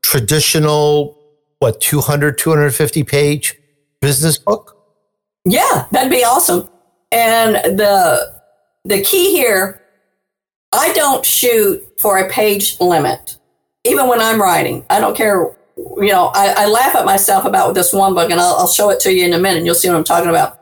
traditional, 0.01 1.17
what, 1.59 1.79
200, 1.79 2.37
250 2.37 3.03
page 3.03 3.55
business 4.01 4.37
book? 4.37 4.77
Yeah, 5.45 5.85
that'd 5.91 6.11
be 6.11 6.23
awesome. 6.23 6.67
And 7.11 7.55
the 7.77 8.41
the 8.85 9.01
key 9.01 9.31
here 9.31 9.80
I 10.73 10.93
don't 10.93 11.25
shoot 11.25 11.83
for 11.99 12.17
a 12.17 12.29
page 12.29 12.79
limit, 12.79 13.37
even 13.85 14.07
when 14.07 14.21
I'm 14.21 14.41
writing. 14.41 14.85
I 14.89 14.99
don't 14.99 15.15
care. 15.17 15.55
You 15.77 16.07
know, 16.07 16.31
I, 16.33 16.53
I 16.57 16.65
laugh 16.67 16.95
at 16.95 17.05
myself 17.05 17.45
about 17.45 17.73
this 17.73 17.93
one 17.93 18.13
book, 18.13 18.29
and 18.31 18.39
I'll, 18.39 18.55
I'll 18.55 18.67
show 18.67 18.89
it 18.89 18.99
to 19.01 19.11
you 19.11 19.25
in 19.25 19.33
a 19.33 19.39
minute. 19.39 19.57
and 19.57 19.65
You'll 19.65 19.75
see 19.75 19.89
what 19.89 19.97
I'm 19.97 20.03
talking 20.03 20.29
about. 20.29 20.59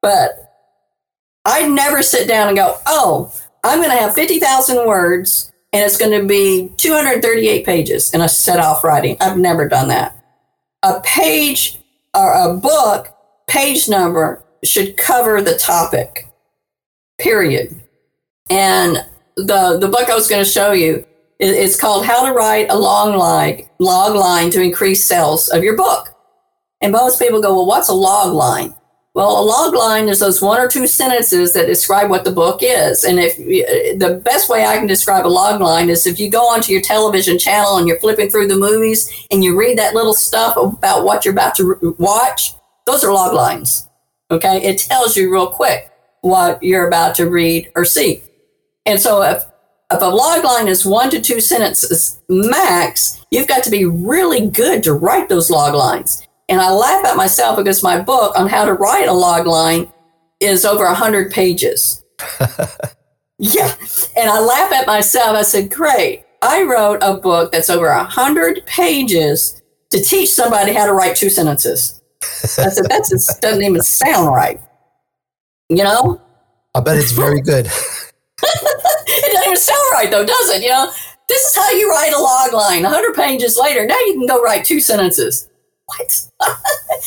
But 0.00 0.44
I 1.44 1.66
never 1.68 2.02
sit 2.02 2.26
down 2.26 2.48
and 2.48 2.56
go, 2.56 2.76
oh, 2.86 3.32
I'm 3.62 3.78
going 3.78 3.90
to 3.90 3.96
have 3.96 4.14
50,000 4.14 4.86
words 4.86 5.52
and 5.72 5.82
it's 5.82 5.96
going 5.96 6.18
to 6.18 6.26
be 6.26 6.70
238 6.76 7.64
pages 7.64 8.12
and 8.12 8.22
I 8.22 8.26
set 8.26 8.60
off 8.60 8.84
writing. 8.84 9.16
I've 9.20 9.38
never 9.38 9.68
done 9.68 9.88
that. 9.88 10.16
A 10.82 11.00
page 11.00 11.80
or 12.14 12.32
a 12.32 12.54
book 12.54 13.08
page 13.46 13.88
number 13.88 14.44
should 14.62 14.96
cover 14.96 15.42
the 15.42 15.56
topic, 15.56 16.28
period. 17.18 17.80
And 18.48 19.04
the 19.36 19.78
the 19.80 19.88
book 19.88 20.08
I 20.08 20.14
was 20.14 20.28
going 20.28 20.44
to 20.44 20.50
show 20.50 20.72
you. 20.72 21.06
It's 21.40 21.78
called 21.78 22.06
How 22.06 22.26
to 22.26 22.32
Write 22.32 22.70
a 22.70 22.78
Long 22.78 23.16
Line 23.16 23.68
Log 23.78 24.14
Line 24.14 24.50
to 24.52 24.62
Increase 24.62 25.04
Sales 25.04 25.48
of 25.48 25.64
Your 25.64 25.76
Book. 25.76 26.14
And 26.80 26.92
most 26.92 27.18
people 27.18 27.42
go, 27.42 27.54
well, 27.54 27.66
what's 27.66 27.88
a 27.88 27.94
log 27.94 28.34
line? 28.34 28.74
Well, 29.14 29.40
a 29.40 29.44
log 29.44 29.74
line 29.74 30.08
is 30.08 30.18
those 30.18 30.42
one 30.42 30.60
or 30.60 30.68
two 30.68 30.88
sentences 30.88 31.52
that 31.52 31.66
describe 31.66 32.10
what 32.10 32.24
the 32.24 32.32
book 32.32 32.60
is. 32.62 33.04
And 33.04 33.20
if 33.20 33.38
uh, 33.38 33.96
the 34.04 34.20
best 34.20 34.48
way 34.48 34.66
I 34.66 34.76
can 34.76 34.88
describe 34.88 35.24
a 35.24 35.28
log 35.28 35.60
line 35.60 35.88
is 35.88 36.06
if 36.06 36.18
you 36.18 36.28
go 36.28 36.42
onto 36.42 36.72
your 36.72 36.82
television 36.82 37.38
channel 37.38 37.78
and 37.78 37.86
you're 37.86 38.00
flipping 38.00 38.28
through 38.28 38.48
the 38.48 38.56
movies 38.56 39.08
and 39.30 39.44
you 39.44 39.56
read 39.56 39.78
that 39.78 39.94
little 39.94 40.14
stuff 40.14 40.56
about 40.56 41.04
what 41.04 41.24
you're 41.24 41.32
about 41.32 41.54
to 41.56 41.96
watch, 41.98 42.54
those 42.86 43.04
are 43.04 43.12
log 43.12 43.34
lines. 43.34 43.88
Okay. 44.32 44.62
It 44.64 44.78
tells 44.78 45.16
you 45.16 45.32
real 45.32 45.46
quick 45.46 45.90
what 46.22 46.60
you're 46.62 46.88
about 46.88 47.14
to 47.16 47.30
read 47.30 47.70
or 47.76 47.84
see. 47.84 48.20
And 48.86 49.00
so 49.00 49.22
if, 49.22 49.42
if 49.90 50.00
a 50.00 50.06
log 50.06 50.44
line 50.44 50.68
is 50.68 50.84
one 50.84 51.10
to 51.10 51.20
two 51.20 51.40
sentences 51.40 52.20
max, 52.28 53.24
you've 53.30 53.48
got 53.48 53.64
to 53.64 53.70
be 53.70 53.84
really 53.84 54.48
good 54.48 54.82
to 54.84 54.92
write 54.92 55.28
those 55.28 55.50
log 55.50 55.74
lines. 55.74 56.26
And 56.48 56.60
I 56.60 56.70
laugh 56.70 57.04
at 57.04 57.16
myself 57.16 57.56
because 57.56 57.82
my 57.82 58.00
book 58.00 58.38
on 58.38 58.48
how 58.48 58.64
to 58.64 58.74
write 58.74 59.08
a 59.08 59.12
log 59.12 59.46
line 59.46 59.90
is 60.40 60.64
over 60.64 60.84
100 60.84 61.32
pages. 61.32 62.04
yeah. 63.38 63.74
And 64.16 64.30
I 64.30 64.40
laugh 64.40 64.72
at 64.72 64.86
myself. 64.86 65.36
I 65.36 65.42
said, 65.42 65.70
great. 65.70 66.24
I 66.42 66.62
wrote 66.64 66.98
a 67.02 67.14
book 67.14 67.52
that's 67.52 67.70
over 67.70 67.88
100 67.88 68.66
pages 68.66 69.62
to 69.90 70.00
teach 70.00 70.30
somebody 70.30 70.72
how 70.72 70.86
to 70.86 70.92
write 70.92 71.16
two 71.16 71.30
sentences. 71.30 72.00
I 72.22 72.68
said, 72.68 72.84
that 72.86 73.38
doesn't 73.40 73.62
even 73.62 73.82
sound 73.82 74.28
right. 74.34 74.60
You 75.70 75.84
know? 75.84 76.20
I 76.74 76.80
bet 76.80 76.98
it's 76.98 77.12
very 77.12 77.40
good. 77.42 77.70
it 79.06 79.32
doesn't 79.32 79.46
even 79.46 79.56
sound 79.56 79.82
right, 79.92 80.10
though, 80.10 80.24
does 80.24 80.50
it? 80.50 80.62
You 80.62 80.70
know, 80.70 80.90
this 81.28 81.42
is 81.42 81.56
how 81.56 81.70
you 81.70 81.90
write 81.90 82.12
a 82.12 82.18
log 82.18 82.52
line 82.52 82.82
100 82.82 83.14
pages 83.14 83.56
later. 83.60 83.86
Now 83.86 83.98
you 84.00 84.14
can 84.14 84.26
go 84.26 84.42
write 84.42 84.64
two 84.64 84.80
sentences. 84.80 85.48
What? 85.86 86.28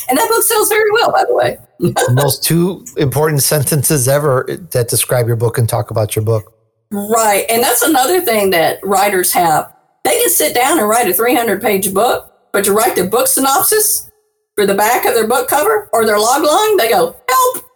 and 0.10 0.18
that 0.18 0.28
book 0.30 0.44
sells 0.44 0.70
very 0.70 0.92
well, 0.92 1.12
by 1.12 1.24
the 1.28 1.36
way. 1.36 1.58
Most 2.14 2.44
two 2.44 2.86
important 2.98 3.44
sentences 3.44 4.08
ever 4.08 4.46
that 4.72 4.88
describe 4.88 5.28
your 5.28 5.36
book 5.36 5.58
and 5.58 5.68
talk 5.68 5.92
about 5.92 6.16
your 6.16 6.26
book. 6.26 6.54
Right. 6.92 7.46
And 7.50 7.62
that's 7.62 7.82
another 7.82 8.22
thing 8.22 8.52
that 8.52 8.80
writers 8.84 9.34
have. 9.34 9.74
They 10.04 10.18
can 10.20 10.30
sit 10.30 10.56
down 10.56 10.80
and 10.80 10.88
write 10.88 11.08
a 11.08 11.14
300 11.14 11.62
page 11.62 11.94
book, 11.94 12.34
but 12.54 12.64
to 12.66 12.72
write 12.72 12.96
their 12.96 13.10
book 13.10 13.28
synopsis 13.28 14.10
for 14.56 14.66
the 14.66 14.74
back 14.74 15.06
of 15.06 15.14
their 15.14 15.28
book 15.28 15.48
cover 15.50 15.90
or 15.92 16.06
their 16.06 16.20
log 16.20 16.44
line, 16.44 16.78
they 16.78 16.90
go, 16.90 17.16
help. 17.30 17.67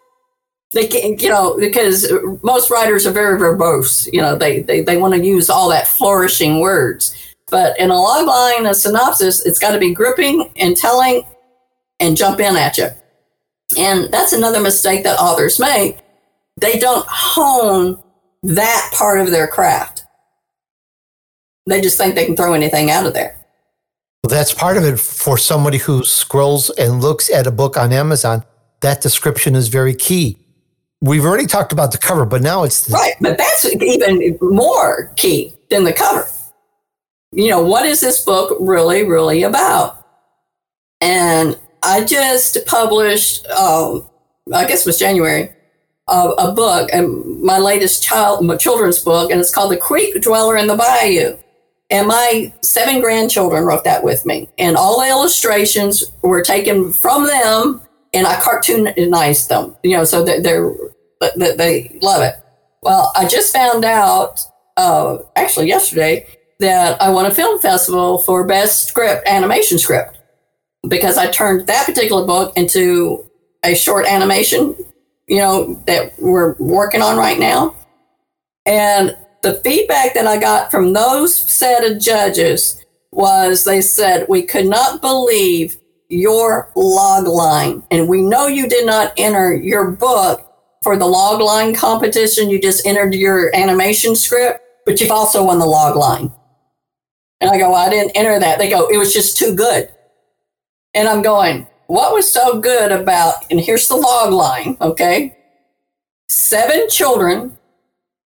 They 0.74 0.88
can, 0.88 1.18
you 1.20 1.30
know, 1.30 1.58
because 1.58 2.12
most 2.44 2.70
writers 2.70 3.06
are 3.06 3.12
very 3.12 3.38
verbose. 3.38 4.12
You 4.14 4.22
know, 4.22 4.38
they, 4.38 4.62
they, 4.62 4.82
they 4.82 4.98
want 4.98 5.14
to 5.14 5.24
use 5.24 5.50
all 5.50 5.70
that 5.70 5.88
flourishing 5.88 6.60
words. 6.60 7.14
But 7.50 7.78
in 7.78 7.92
a 7.92 8.00
log 8.00 8.26
line, 8.26 8.66
a 8.66 8.74
synopsis, 8.74 9.46
it's 9.46 9.60
got 9.60 9.74
to 9.74 9.80
be 9.80 9.94
gripping 9.94 10.50
and 10.56 10.78
telling 10.78 11.24
and 12.00 12.16
jump 12.16 12.40
in 12.40 12.56
at 12.56 12.78
you. 12.78 12.88
And 13.78 14.12
that's 14.12 14.34
another 14.34 14.62
mistake 14.62 15.04
that 15.04 15.20
authors 15.20 15.60
make. 15.60 16.00
They 16.60 16.80
don't 16.80 17.06
hone 17.08 18.02
that 18.44 18.92
part 18.94 19.20
of 19.20 19.32
their 19.32 19.48
craft. 19.48 20.06
They 21.68 21.82
just 21.82 21.98
think 21.98 22.16
they 22.16 22.26
can 22.26 22.36
throw 22.36 22.54
anything 22.54 22.90
out 22.90 23.06
of 23.06 23.14
there. 23.14 23.38
That's 24.28 24.54
part 24.54 24.78
of 24.78 24.84
it 24.84 25.00
for 25.00 25.38
somebody 25.38 25.78
who 25.78 26.04
scrolls 26.04 26.70
and 26.72 27.02
looks 27.02 27.30
at 27.30 27.48
a 27.48 27.52
book 27.52 27.76
on 27.78 27.92
Amazon. 27.92 28.44
That 28.82 29.02
description 29.02 29.56
is 29.56 29.68
very 29.68 29.94
key. 29.94 30.38
We've 31.02 31.26
already 31.26 31.48
talked 31.48 31.74
about 31.74 31.92
the 31.92 31.98
cover, 31.98 32.26
but 32.26 32.42
now 32.42 32.64
it's 32.64 32.86
the- 32.86 32.94
right. 32.94 33.16
But 33.20 33.38
that's 33.38 33.66
even 33.66 34.38
more 34.42 35.12
key 35.16 35.56
than 35.70 35.84
the 35.84 35.94
cover. 35.94 36.28
You 37.32 37.50
know, 37.50 37.62
what 37.62 37.86
is 37.86 38.02
this 38.02 38.24
book 38.24 38.56
really, 38.60 39.04
really 39.04 39.44
about? 39.44 40.06
And 41.00 41.58
I 41.82 42.04
just 42.04 42.58
published, 42.68 43.48
um, 43.48 44.08
I 44.54 44.66
guess 44.66 44.82
it 44.82 44.86
was 44.86 45.00
January, 45.00 45.52
uh, 46.08 46.34
a 46.38 46.52
book, 46.52 46.90
and 46.94 47.42
my 47.42 47.58
latest 47.58 48.04
child, 48.04 48.46
my 48.46 48.58
children's 48.58 49.00
book, 49.00 49.32
and 49.32 49.40
it's 49.40 49.52
called 49.54 49.72
The 49.72 49.78
Creek 49.78 50.22
Dweller 50.22 50.58
in 50.58 50.68
the 50.68 50.76
Bayou. 50.76 51.38
And 51.90 52.08
my 52.08 52.54
seven 52.62 53.02
grandchildren 53.02 53.66
wrote 53.66 53.84
that 53.86 54.04
with 54.04 54.26
me. 54.26 54.50
And 54.58 54.78
all 54.78 55.02
the 55.02 55.08
illustrations 55.08 56.04
were 56.22 56.42
taken 56.42 56.94
from 56.94 57.28
them 57.28 57.82
and 58.14 58.28
I 58.28 58.36
cartoonized 58.36 59.48
them, 59.48 59.76
you 59.84 59.96
know, 59.96 60.04
so 60.04 60.24
that 60.26 60.44
they're, 60.44 60.74
that 61.20 61.58
they 61.58 61.98
love 62.02 62.22
it. 62.24 62.36
Well, 62.82 63.12
I 63.16 63.28
just 63.28 63.54
found 63.54 63.86
out, 63.86 64.42
uh, 64.78 65.20
actually 65.36 65.68
yesterday, 65.68 66.28
that 66.60 67.02
I 67.02 67.10
won 67.10 67.26
a 67.26 67.32
film 67.32 67.60
festival 67.60 68.18
for 68.20 68.46
best 68.46 68.88
script, 68.88 69.28
animation 69.28 69.78
script, 69.78 70.20
because 70.88 71.18
I 71.18 71.30
turned 71.32 71.68
that 71.68 71.86
particular 71.86 72.26
book 72.26 72.56
into 72.58 73.30
a 73.64 73.76
short 73.76 74.06
animation, 74.06 74.76
you 75.28 75.38
know, 75.38 75.82
that 75.86 76.14
we're 76.20 76.56
working 76.56 77.02
on 77.02 77.18
right 77.18 77.40
now. 77.40 77.76
And 78.66 79.16
the 79.42 79.56
feedback 79.56 80.14
that 80.14 80.28
I 80.28 80.38
got 80.38 80.72
from 80.72 80.94
those 80.94 81.36
set 81.36 81.90
of 81.90 82.00
judges 82.00 82.84
was 83.12 83.64
they 83.64 83.82
said, 83.82 84.26
We 84.30 84.44
could 84.44 84.68
not 84.68 85.02
believe 85.02 85.78
your 86.12 86.72
log 86.76 87.26
line. 87.28 87.84
And 87.90 88.08
we 88.08 88.22
know 88.22 88.48
you 88.48 88.68
did 88.68 88.86
not 88.86 89.14
enter 89.18 89.54
your 89.54 89.92
book 89.92 90.48
for 90.84 90.98
the 90.98 91.06
log 91.06 91.42
line 91.42 91.74
competition. 91.74 92.50
You 92.50 92.60
just 92.60 92.86
entered 92.86 93.14
your 93.14 93.56
animation 93.56 94.16
script, 94.16 94.60
but 94.86 95.00
you've 95.00 95.12
also 95.12 95.44
won 95.44 95.60
the 95.60 95.66
log 95.66 95.96
line. 95.96 96.32
And 97.40 97.50
I 97.50 97.58
go, 97.58 97.72
well, 97.72 97.88
I 97.88 97.90
didn't 97.90 98.16
enter 98.16 98.38
that. 98.40 98.60
They 98.60 98.70
go, 98.70 98.88
it 98.88 98.98
was 98.98 99.14
just 99.14 99.38
too 99.38 99.56
good. 99.56 99.90
And 100.94 101.08
I'm 101.08 101.22
going, 101.22 101.68
what 101.88 102.14
was 102.14 102.32
so 102.32 102.60
good 102.60 102.92
about, 102.92 103.36
and 103.50 103.60
here's 103.60 103.88
the 103.88 103.96
log 103.96 104.32
line, 104.32 104.78
okay? 104.82 105.38
Seven 106.28 106.90
children 106.90 107.58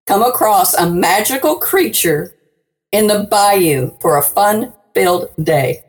come 0.07 0.21
across 0.21 0.73
a 0.73 0.89
magical 0.89 1.57
creature 1.57 2.35
in 2.91 3.07
the 3.07 3.27
bayou 3.29 3.97
for 3.99 4.17
a 4.17 4.23
fun 4.23 4.73
filled 4.93 5.29
day. 5.41 5.83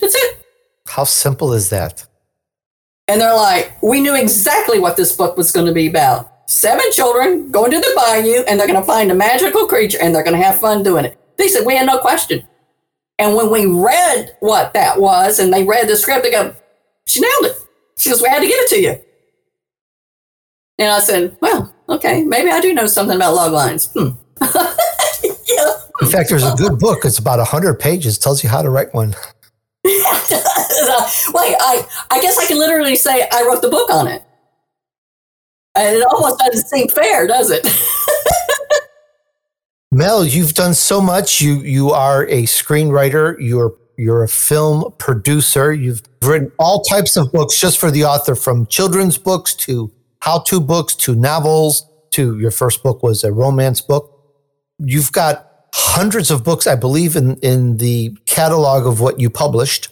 That's 0.00 0.14
it. 0.14 0.45
How 0.86 1.04
simple 1.04 1.52
is 1.52 1.70
that? 1.70 2.06
And 3.08 3.20
they're 3.20 3.34
like, 3.34 3.80
we 3.82 4.00
knew 4.00 4.16
exactly 4.16 4.78
what 4.78 4.96
this 4.96 5.14
book 5.14 5.36
was 5.36 5.52
going 5.52 5.66
to 5.66 5.72
be 5.72 5.86
about. 5.86 6.32
Seven 6.48 6.84
children 6.92 7.50
going 7.50 7.70
to 7.70 7.78
the 7.78 7.92
bayou 7.96 8.44
and 8.48 8.58
they're 8.58 8.66
going 8.66 8.80
to 8.80 8.86
find 8.86 9.10
a 9.10 9.14
magical 9.14 9.66
creature 9.66 9.98
and 10.00 10.14
they're 10.14 10.24
going 10.24 10.36
to 10.36 10.42
have 10.42 10.60
fun 10.60 10.82
doing 10.82 11.04
it. 11.04 11.18
They 11.36 11.48
said, 11.48 11.66
we 11.66 11.76
had 11.76 11.86
no 11.86 11.98
question. 11.98 12.46
And 13.18 13.34
when 13.34 13.50
we 13.50 13.66
read 13.66 14.36
what 14.40 14.74
that 14.74 15.00
was 15.00 15.38
and 15.38 15.52
they 15.52 15.64
read 15.64 15.88
the 15.88 15.96
script, 15.96 16.24
they 16.24 16.30
go, 16.30 16.54
she 17.06 17.20
nailed 17.20 17.44
it. 17.46 17.56
She 17.96 18.10
goes, 18.10 18.22
we 18.22 18.28
had 18.28 18.40
to 18.40 18.46
give 18.46 18.58
it 18.58 18.68
to 18.70 18.80
you. 18.80 19.00
And 20.78 20.92
I 20.92 21.00
said, 21.00 21.36
well, 21.40 21.74
okay, 21.88 22.22
maybe 22.22 22.50
I 22.50 22.60
do 22.60 22.74
know 22.74 22.86
something 22.86 23.16
about 23.16 23.34
log 23.34 23.52
lines. 23.52 23.90
Hmm. 23.94 24.10
yeah. 24.40 25.72
In 26.02 26.08
fact, 26.08 26.28
there's 26.28 26.44
a 26.44 26.54
good 26.56 26.78
book. 26.78 27.04
It's 27.04 27.18
about 27.18 27.38
100 27.38 27.80
pages. 27.80 28.18
Tells 28.18 28.44
you 28.44 28.50
how 28.50 28.60
to 28.60 28.68
write 28.68 28.92
one. 28.92 29.14
Wait, 31.34 31.56
I, 31.60 31.86
I 32.10 32.20
guess 32.20 32.38
I 32.38 32.46
can 32.46 32.58
literally 32.58 32.96
say 32.96 33.28
I 33.32 33.44
wrote 33.46 33.62
the 33.62 33.68
book 33.68 33.90
on 33.90 34.08
it. 34.08 34.22
And 35.74 35.96
it 35.96 36.06
almost 36.06 36.38
doesn't 36.38 36.66
seem 36.66 36.88
fair, 36.88 37.26
does 37.26 37.50
it? 37.50 37.66
Mel, 39.92 40.26
you've 40.26 40.54
done 40.54 40.74
so 40.74 41.00
much. 41.00 41.40
You 41.40 41.60
you 41.60 41.90
are 41.90 42.24
a 42.24 42.42
screenwriter. 42.42 43.36
You're 43.38 43.74
you're 43.96 44.24
a 44.24 44.28
film 44.28 44.92
producer. 44.98 45.72
You've 45.72 46.02
written 46.22 46.50
all 46.58 46.82
types 46.82 47.16
of 47.16 47.30
books 47.32 47.60
just 47.60 47.78
for 47.78 47.90
the 47.90 48.04
author, 48.04 48.34
from 48.34 48.66
children's 48.66 49.18
books 49.18 49.54
to 49.54 49.92
how-to 50.20 50.60
books 50.60 50.94
to 50.96 51.14
novels 51.14 51.88
to 52.10 52.38
your 52.38 52.50
first 52.50 52.82
book 52.82 53.02
was 53.02 53.22
a 53.22 53.32
romance 53.32 53.80
book. 53.80 54.10
You've 54.78 55.12
got 55.12 55.45
hundreds 55.76 56.30
of 56.30 56.42
books, 56.42 56.66
I 56.66 56.74
believe, 56.74 57.16
in 57.16 57.36
in 57.36 57.76
the 57.76 58.16
catalog 58.24 58.86
of 58.86 59.00
what 59.00 59.20
you 59.20 59.28
published. 59.28 59.88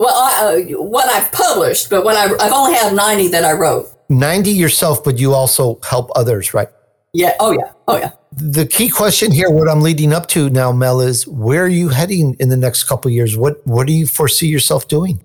Well, 0.00 0.12
I, 0.12 0.66
uh, 0.72 0.82
what 0.82 1.08
I've 1.08 1.30
published, 1.30 1.90
but 1.90 2.04
what 2.04 2.16
I, 2.16 2.24
I've 2.44 2.52
only 2.52 2.74
had 2.74 2.92
ninety 2.92 3.28
that 3.28 3.44
I 3.44 3.52
wrote. 3.52 3.88
Ninety 4.08 4.50
yourself, 4.50 5.04
but 5.04 5.18
you 5.18 5.32
also 5.32 5.78
help 5.88 6.10
others, 6.16 6.52
right? 6.52 6.68
Yeah. 7.12 7.36
Oh 7.38 7.52
yeah. 7.52 7.70
Oh 7.86 7.98
yeah. 7.98 8.10
The 8.32 8.66
key 8.66 8.88
question 8.88 9.30
here, 9.30 9.48
what 9.48 9.68
I'm 9.68 9.80
leading 9.80 10.12
up 10.12 10.26
to 10.30 10.50
now, 10.50 10.72
Mel, 10.72 11.00
is 11.00 11.24
where 11.28 11.62
are 11.64 11.68
you 11.68 11.90
heading 11.90 12.34
in 12.40 12.48
the 12.48 12.56
next 12.56 12.84
couple 12.84 13.08
years? 13.12 13.36
What 13.36 13.64
What 13.64 13.86
do 13.86 13.92
you 13.92 14.06
foresee 14.06 14.48
yourself 14.48 14.88
doing? 14.88 15.22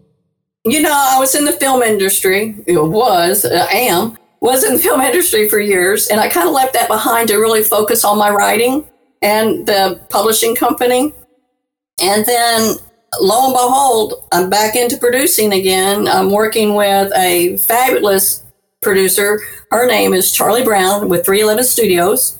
You 0.64 0.82
know, 0.84 0.94
I 0.94 1.18
was 1.18 1.34
in 1.34 1.46
the 1.46 1.54
film 1.54 1.82
industry. 1.82 2.56
It 2.68 2.78
was, 2.78 3.46
I 3.46 3.62
uh, 3.62 3.68
am, 3.72 4.18
was 4.42 4.64
in 4.64 4.74
the 4.74 4.80
film 4.80 5.02
industry 5.02 5.50
for 5.50 5.60
years, 5.60 6.08
and 6.08 6.20
I 6.20 6.30
kind 6.30 6.48
of 6.48 6.54
left 6.54 6.74
that 6.74 6.88
behind 6.88 7.30
to 7.30 7.38
really 7.38 7.64
focus 7.64 8.04
on 8.04 8.18
my 8.20 8.30
writing 8.30 8.86
and 9.22 9.66
the 9.66 10.00
publishing 10.10 10.56
company. 10.56 11.14
And 12.02 12.26
then 12.26 12.76
lo 13.20 13.46
and 13.46 13.54
behold, 13.54 14.26
I'm 14.32 14.50
back 14.50 14.76
into 14.76 14.98
producing 14.98 15.54
again. 15.54 16.08
I'm 16.08 16.32
working 16.32 16.76
with 16.76 17.12
a 17.16 17.58
fabulous 17.58 18.44
producer. 18.82 19.42
Her 19.72 19.86
name 19.88 20.14
is 20.14 20.32
Charlie 20.32 20.64
Brown 20.64 21.10
with 21.10 21.26
311 21.26 21.66
Studios. 21.66 22.38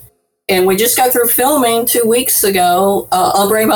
And 0.48 0.66
we 0.66 0.76
just 0.76 0.96
got 0.96 1.12
through 1.12 1.28
filming 1.28 1.86
two 1.86 2.04
weeks 2.06 2.42
ago, 2.42 3.08
uh, 3.12 3.32
Ombre 3.34 3.66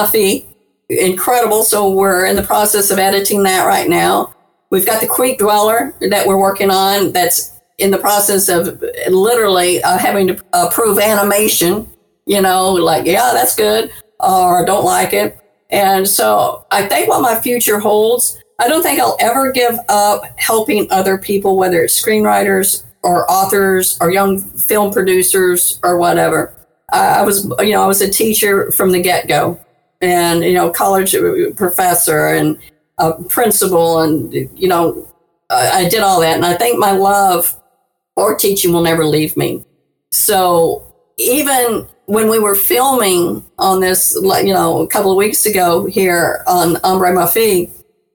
Incredible. 0.88 1.62
So 1.62 1.90
we're 1.90 2.26
in 2.26 2.36
the 2.36 2.42
process 2.42 2.90
of 2.90 2.98
editing 2.98 3.42
that 3.44 3.64
right 3.64 3.88
now. 3.88 4.34
We've 4.70 4.86
got 4.86 5.00
the 5.00 5.06
Creek 5.06 5.38
Dweller 5.38 5.94
that 6.00 6.26
we're 6.26 6.38
working 6.38 6.70
on 6.70 7.12
that's 7.12 7.60
in 7.78 7.90
the 7.90 7.98
process 7.98 8.48
of 8.48 8.82
literally 9.08 9.82
uh, 9.82 9.98
having 9.98 10.26
to 10.28 10.44
approve 10.52 10.98
animation, 10.98 11.88
you 12.26 12.40
know, 12.40 12.72
like, 12.72 13.06
yeah, 13.06 13.30
that's 13.32 13.54
good, 13.54 13.92
or 14.20 14.64
don't 14.64 14.84
like 14.84 15.12
it. 15.12 15.38
And 15.70 16.06
so 16.08 16.66
I 16.70 16.86
think 16.86 17.08
what 17.08 17.22
my 17.22 17.40
future 17.40 17.78
holds, 17.78 18.40
I 18.60 18.68
don't 18.68 18.82
think 18.82 19.00
I'll 19.00 19.16
ever 19.20 19.50
give 19.50 19.76
up 19.88 20.22
helping 20.38 20.90
other 20.90 21.18
people, 21.18 21.56
whether 21.56 21.82
it's 21.82 22.00
screenwriters 22.00 22.84
or 23.02 23.30
authors 23.30 23.98
or 24.00 24.10
young 24.10 24.38
film 24.38 24.92
producers 24.92 25.80
or 25.82 25.98
whatever. 25.98 26.54
I 26.92 27.22
was, 27.22 27.44
you 27.60 27.72
know, 27.72 27.82
I 27.82 27.86
was 27.86 28.00
a 28.00 28.10
teacher 28.10 28.70
from 28.70 28.92
the 28.92 29.02
get 29.02 29.26
go 29.26 29.58
and, 30.00 30.44
you 30.44 30.52
know, 30.52 30.70
college 30.70 31.16
professor 31.56 32.28
and 32.28 32.56
a 32.98 33.14
principal 33.24 34.00
and, 34.00 34.32
you 34.32 34.68
know, 34.68 35.08
I 35.50 35.88
did 35.88 36.00
all 36.00 36.20
that. 36.20 36.36
And 36.36 36.46
I 36.46 36.54
think 36.54 36.78
my 36.78 36.92
love 36.92 37.60
for 38.14 38.36
teaching 38.36 38.72
will 38.72 38.82
never 38.82 39.04
leave 39.04 39.36
me. 39.36 39.64
So 40.12 40.94
even 41.18 41.88
when 42.06 42.28
we 42.28 42.38
were 42.38 42.54
filming 42.54 43.44
on 43.58 43.80
this, 43.80 44.16
you 44.22 44.52
know, 44.52 44.80
a 44.82 44.86
couple 44.86 45.10
of 45.10 45.16
weeks 45.16 45.46
ago 45.46 45.86
here 45.86 46.44
on 46.46 46.76
Ombre 46.84 47.12
Ma 47.14 47.26
Fee, 47.26 47.70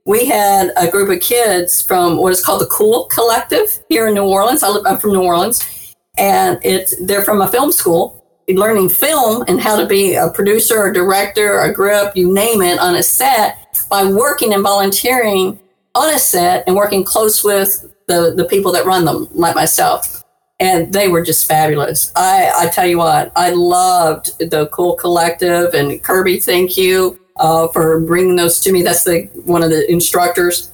we 0.05 0.25
had 0.25 0.71
a 0.75 0.89
group 0.89 1.09
of 1.09 1.21
kids 1.21 1.81
from 1.81 2.17
what 2.17 2.31
is 2.31 2.43
called 2.43 2.61
the 2.61 2.67
Cool 2.67 3.05
Collective 3.05 3.83
here 3.89 4.07
in 4.07 4.13
New 4.13 4.25
Orleans. 4.25 4.63
I 4.63 4.69
live, 4.69 4.85
I'm 4.85 4.97
from 4.97 5.13
New 5.13 5.23
Orleans, 5.23 5.95
and 6.17 6.59
it's 6.63 6.95
they're 7.05 7.23
from 7.23 7.41
a 7.41 7.47
film 7.47 7.71
school, 7.71 8.25
learning 8.47 8.89
film 8.89 9.43
and 9.47 9.61
how 9.61 9.79
to 9.79 9.85
be 9.85 10.15
a 10.15 10.29
producer, 10.29 10.87
a 10.87 10.93
director, 10.93 11.59
a 11.59 11.71
grip, 11.71 12.15
you 12.15 12.33
name 12.33 12.61
it, 12.61 12.79
on 12.79 12.95
a 12.95 13.03
set 13.03 13.57
by 13.89 14.03
working 14.03 14.53
and 14.53 14.63
volunteering 14.63 15.59
on 15.95 16.13
a 16.13 16.19
set 16.19 16.63
and 16.65 16.75
working 16.75 17.03
close 17.03 17.43
with 17.43 17.93
the 18.07 18.33
the 18.35 18.45
people 18.45 18.71
that 18.71 18.85
run 18.85 19.05
them, 19.05 19.27
like 19.33 19.55
myself. 19.55 20.18
And 20.61 20.91
they 20.91 21.07
were 21.07 21.23
just 21.23 21.47
fabulous. 21.47 22.11
I, 22.15 22.51
I 22.57 22.67
tell 22.67 22.85
you 22.85 22.97
what, 22.97 23.31
I 23.35 23.51
loved 23.51 24.37
the 24.39 24.67
Cool 24.73 24.95
Collective 24.95 25.73
and 25.73 26.03
Kirby. 26.03 26.39
Thank 26.39 26.75
you 26.75 27.17
uh, 27.39 27.69
for 27.69 27.99
bringing 28.01 28.35
those 28.35 28.59
to 28.61 28.71
me. 28.71 28.83
That's 28.83 29.03
the 29.03 29.29
one 29.45 29.63
of 29.63 29.69
the 29.69 29.89
instructors, 29.89 30.71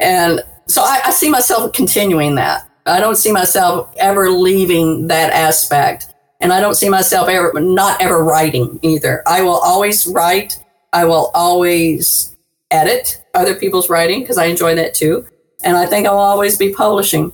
and 0.00 0.40
so 0.66 0.82
I, 0.82 1.00
I 1.06 1.10
see 1.10 1.28
myself 1.28 1.72
continuing 1.72 2.36
that. 2.36 2.68
I 2.86 3.00
don't 3.00 3.16
see 3.16 3.32
myself 3.32 3.92
ever 3.96 4.30
leaving 4.30 5.08
that 5.08 5.32
aspect, 5.32 6.06
and 6.40 6.52
I 6.52 6.60
don't 6.60 6.76
see 6.76 6.88
myself 6.88 7.28
ever 7.28 7.52
not 7.60 8.00
ever 8.00 8.22
writing 8.22 8.78
either. 8.82 9.22
I 9.26 9.42
will 9.42 9.58
always 9.58 10.06
write. 10.06 10.62
I 10.92 11.04
will 11.06 11.30
always 11.34 12.36
edit 12.70 13.24
other 13.34 13.54
people's 13.54 13.90
writing 13.90 14.20
because 14.20 14.38
I 14.38 14.46
enjoy 14.46 14.76
that 14.76 14.94
too, 14.94 15.26
and 15.64 15.76
I 15.76 15.86
think 15.86 16.06
I'll 16.06 16.18
always 16.18 16.56
be 16.56 16.72
publishing. 16.72 17.32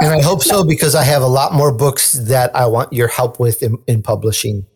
And 0.00 0.12
I 0.12 0.22
hope 0.22 0.42
so 0.42 0.64
because 0.64 0.94
I 0.94 1.04
have 1.04 1.22
a 1.22 1.26
lot 1.26 1.52
more 1.52 1.72
books 1.72 2.12
that 2.12 2.54
I 2.54 2.66
want 2.66 2.92
your 2.92 3.08
help 3.08 3.38
with 3.38 3.62
in, 3.62 3.78
in 3.86 4.02
publishing. 4.02 4.66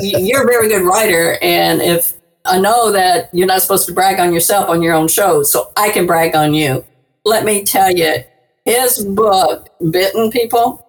You're 0.00 0.44
a 0.44 0.46
very 0.46 0.68
good 0.68 0.82
writer, 0.82 1.38
and 1.42 1.82
if 1.82 2.14
I 2.44 2.58
know 2.58 2.90
that 2.92 3.28
you're 3.32 3.46
not 3.46 3.62
supposed 3.62 3.86
to 3.88 3.92
brag 3.92 4.18
on 4.18 4.32
yourself 4.32 4.68
on 4.70 4.82
your 4.82 4.94
own 4.94 5.08
show, 5.08 5.42
so 5.42 5.70
I 5.76 5.90
can 5.90 6.06
brag 6.06 6.34
on 6.34 6.54
you. 6.54 6.84
Let 7.24 7.44
me 7.44 7.62
tell 7.62 7.94
you, 7.94 8.24
his 8.64 9.04
book, 9.04 9.68
Bitten 9.90 10.30
People, 10.30 10.84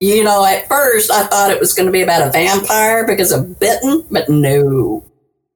you 0.00 0.22
know, 0.22 0.44
at 0.44 0.68
first 0.68 1.10
I 1.10 1.24
thought 1.24 1.50
it 1.50 1.60
was 1.60 1.72
going 1.72 1.86
to 1.86 1.92
be 1.92 2.02
about 2.02 2.26
a 2.26 2.30
vampire 2.30 3.06
because 3.06 3.32
of 3.32 3.58
bitten, 3.58 4.04
but 4.10 4.28
no, 4.28 5.04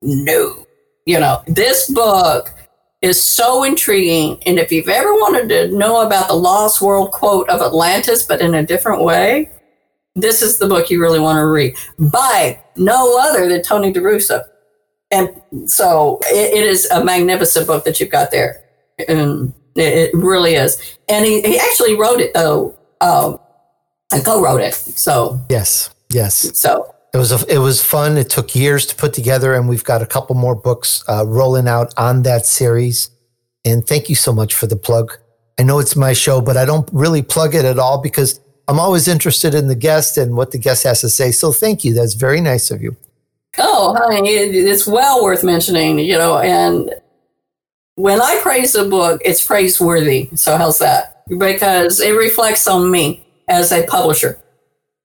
no. 0.02 0.66
You 1.06 1.20
know, 1.20 1.42
this 1.46 1.90
book 1.90 2.52
is 3.00 3.22
so 3.22 3.64
intriguing. 3.64 4.42
And 4.44 4.58
if 4.58 4.72
you've 4.72 4.88
ever 4.88 5.12
wanted 5.14 5.48
to 5.50 5.76
know 5.76 6.04
about 6.04 6.28
the 6.28 6.34
lost 6.34 6.80
world 6.80 7.12
quote 7.12 7.48
of 7.48 7.60
Atlantis, 7.60 8.24
but 8.24 8.40
in 8.40 8.54
a 8.54 8.66
different 8.66 9.02
way, 9.02 9.50
this 10.16 10.42
is 10.42 10.58
the 10.58 10.66
book 10.66 10.90
you 10.90 11.00
really 11.00 11.20
want 11.20 11.36
to 11.36 11.46
read 11.46 11.76
by 11.98 12.60
no 12.76 13.18
other 13.20 13.48
than 13.48 13.62
Tony 13.62 13.92
D'Urso 13.92 14.42
and 15.10 15.42
so 15.66 16.18
it, 16.26 16.54
it 16.54 16.64
is 16.64 16.86
a 16.90 17.02
magnificent 17.02 17.66
book 17.66 17.84
that 17.84 18.00
you've 18.00 18.10
got 18.10 18.30
there. 18.30 18.62
And 19.08 19.54
it, 19.74 20.10
it 20.12 20.14
really 20.14 20.54
is. 20.54 20.96
And 21.08 21.24
he, 21.24 21.40
he 21.42 21.58
actually 21.58 21.96
wrote 21.96 22.20
it 22.20 22.34
though. 22.34 22.78
Um, 23.00 23.38
and 24.10 24.24
co-wrote 24.24 24.60
it. 24.60 24.74
So 24.74 25.40
yes, 25.50 25.94
yes. 26.10 26.58
So 26.58 26.94
it 27.14 27.18
was 27.18 27.32
a, 27.32 27.54
it 27.54 27.58
was 27.58 27.82
fun. 27.82 28.18
It 28.18 28.30
took 28.30 28.54
years 28.54 28.86
to 28.86 28.96
put 28.96 29.14
together, 29.14 29.54
and 29.54 29.68
we've 29.68 29.84
got 29.84 30.02
a 30.02 30.06
couple 30.06 30.34
more 30.36 30.54
books 30.54 31.02
uh, 31.08 31.24
rolling 31.26 31.68
out 31.68 31.94
on 31.96 32.22
that 32.22 32.46
series. 32.46 33.10
And 33.64 33.86
thank 33.86 34.08
you 34.08 34.14
so 34.14 34.32
much 34.32 34.54
for 34.54 34.66
the 34.66 34.76
plug. 34.76 35.12
I 35.58 35.62
know 35.62 35.78
it's 35.78 35.96
my 35.96 36.12
show, 36.12 36.40
but 36.40 36.56
I 36.56 36.64
don't 36.64 36.88
really 36.92 37.22
plug 37.22 37.54
it 37.54 37.64
at 37.64 37.78
all 37.78 38.00
because 38.00 38.40
I'm 38.68 38.78
always 38.78 39.08
interested 39.08 39.54
in 39.54 39.68
the 39.68 39.74
guest 39.74 40.18
and 40.18 40.36
what 40.36 40.52
the 40.52 40.58
guest 40.58 40.84
has 40.84 41.00
to 41.00 41.08
say. 41.08 41.32
So 41.32 41.52
thank 41.52 41.84
you. 41.84 41.94
That's 41.94 42.14
very 42.14 42.40
nice 42.40 42.70
of 42.70 42.82
you. 42.82 42.96
Oh, 43.58 43.96
honey, 43.98 44.28
it's 44.28 44.86
well 44.86 45.24
worth 45.24 45.42
mentioning, 45.42 45.98
you 45.98 46.16
know, 46.16 46.38
and 46.38 46.94
when 47.96 48.20
I 48.20 48.38
praise 48.42 48.76
a 48.76 48.84
book, 48.84 49.20
it's 49.24 49.44
praiseworthy. 49.44 50.28
So 50.36 50.56
how's 50.56 50.78
that? 50.78 51.24
Because 51.28 52.00
it 52.00 52.12
reflects 52.12 52.68
on 52.68 52.90
me 52.90 53.26
as 53.48 53.72
a 53.72 53.84
publisher. 53.86 54.38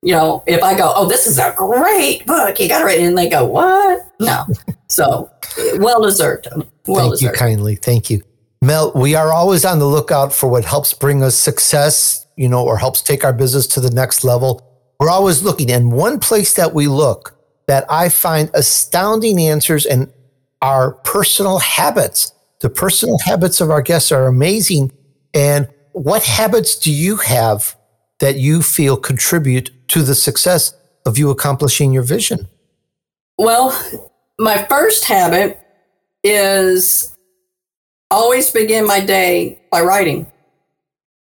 You 0.04 0.14
know, 0.14 0.44
if 0.46 0.62
I 0.62 0.78
go, 0.78 0.92
oh, 0.96 1.08
this 1.08 1.28
is 1.28 1.40
a 1.40 1.54
great 1.56 2.26
book, 2.26 2.60
you 2.60 2.68
got 2.68 2.80
to 2.80 2.86
read 2.86 3.00
it, 3.00 3.08
and 3.08 3.18
they 3.18 3.30
go, 3.30 3.46
what? 3.46 4.06
No. 4.20 4.46
so 4.88 5.32
well 5.78 6.02
deserved. 6.04 6.48
Well 6.86 7.10
Thank 7.10 7.12
deserved. 7.14 7.22
you 7.22 7.32
kindly. 7.40 7.76
Thank 7.76 8.10
you. 8.10 8.22
Mel, 8.62 8.92
we 8.96 9.16
are 9.16 9.32
always 9.32 9.66
on 9.66 9.80
the 9.80 9.86
lookout 9.86 10.34
for 10.34 10.48
what 10.50 10.66
helps 10.66 10.94
bring 10.94 11.24
us 11.24 11.36
success, 11.36 12.26
you 12.36 12.50
know, 12.50 12.66
or 12.66 12.78
helps 12.78 13.02
take 13.02 13.24
our 13.24 13.34
business 13.34 13.66
to 13.68 13.80
the 13.80 13.92
next 13.92 14.24
level. 14.24 14.62
We're 15.00 15.10
always 15.10 15.42
looking. 15.42 15.72
And 15.72 15.92
one 15.92 16.20
place 16.20 16.54
that 16.56 16.74
we 16.74 16.88
look 16.88 17.38
that 17.68 17.86
I 17.90 18.10
find 18.10 18.50
astounding 18.54 19.40
answers 19.40 19.86
and 19.86 20.12
our 20.62 20.92
personal 20.92 21.60
habits. 21.60 22.34
The 22.60 22.70
personal 22.70 23.18
habits 23.20 23.62
of 23.62 23.70
our 23.70 23.82
guests 23.82 24.12
are 24.12 24.28
amazing. 24.28 24.92
And 25.34 25.68
what 25.92 26.24
habits 26.24 26.78
do 26.78 26.92
you 26.92 27.18
have 27.18 27.76
that 28.20 28.38
you 28.38 28.62
feel 28.62 28.96
contribute 28.96 29.72
to 29.90 30.02
the 30.02 30.16
success 30.16 30.74
of 31.06 31.18
you 31.18 31.30
accomplishing 31.30 31.94
your 31.94 32.04
vision? 32.04 32.48
Well, 33.38 33.78
my 34.40 34.64
first 34.64 35.06
habit 35.06 35.60
is 36.24 37.18
always 38.10 38.52
begin 38.52 38.86
my 38.86 39.00
day 39.00 39.62
by 39.72 39.82
writing. 39.82 40.32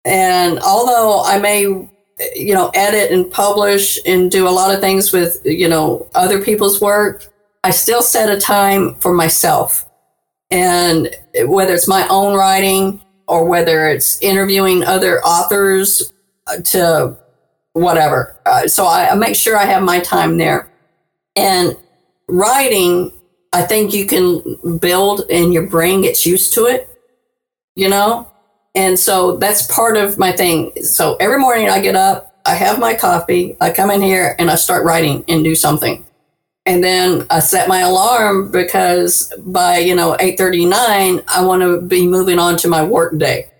And 0.04 0.58
although 0.60 1.22
I 1.22 1.38
may 1.38 1.88
you 2.34 2.54
know, 2.54 2.70
edit 2.74 3.12
and 3.12 3.30
publish 3.30 3.98
and 4.06 4.30
do 4.30 4.48
a 4.48 4.50
lot 4.50 4.74
of 4.74 4.80
things 4.80 5.12
with, 5.12 5.40
you 5.44 5.68
know, 5.68 6.08
other 6.14 6.42
people's 6.42 6.80
work, 6.80 7.26
I 7.64 7.70
still 7.70 8.02
set 8.02 8.30
a 8.30 8.40
time 8.40 8.94
for 8.96 9.12
myself. 9.12 9.88
And 10.50 11.14
whether 11.44 11.74
it's 11.74 11.88
my 11.88 12.06
own 12.08 12.34
writing 12.34 13.00
or 13.26 13.44
whether 13.44 13.88
it's 13.88 14.20
interviewing 14.22 14.84
other 14.84 15.20
authors 15.22 16.12
uh, 16.46 16.56
to 16.56 17.16
whatever. 17.78 18.36
Uh, 18.44 18.66
so 18.68 18.86
I, 18.86 19.10
I 19.10 19.14
make 19.14 19.36
sure 19.36 19.56
I 19.56 19.64
have 19.64 19.82
my 19.82 20.00
time 20.00 20.38
there. 20.38 20.70
And 21.36 21.76
writing, 22.28 23.12
I 23.52 23.62
think 23.62 23.94
you 23.94 24.06
can 24.06 24.78
build 24.78 25.22
and 25.30 25.52
your 25.52 25.66
brain 25.66 26.02
gets 26.02 26.26
used 26.26 26.54
to 26.54 26.66
it, 26.66 26.88
you 27.74 27.88
know? 27.88 28.30
And 28.74 28.98
so 28.98 29.36
that's 29.36 29.66
part 29.72 29.96
of 29.96 30.18
my 30.18 30.32
thing. 30.32 30.72
So 30.82 31.16
every 31.16 31.38
morning 31.38 31.68
I 31.68 31.80
get 31.80 31.96
up, 31.96 32.40
I 32.44 32.54
have 32.54 32.78
my 32.78 32.94
coffee, 32.94 33.56
I 33.60 33.72
come 33.72 33.90
in 33.90 34.02
here 34.02 34.34
and 34.38 34.50
I 34.50 34.54
start 34.56 34.84
writing 34.84 35.24
and 35.28 35.44
do 35.44 35.54
something. 35.54 36.04
And 36.66 36.84
then 36.84 37.26
I 37.30 37.40
set 37.40 37.66
my 37.66 37.80
alarm 37.80 38.50
because 38.52 39.32
by, 39.38 39.78
you 39.78 39.94
know, 39.94 40.16
8:39 40.20 41.22
I 41.26 41.44
want 41.44 41.62
to 41.62 41.80
be 41.80 42.06
moving 42.06 42.38
on 42.38 42.58
to 42.58 42.68
my 42.68 42.84
work 42.84 43.16
day, 43.16 43.50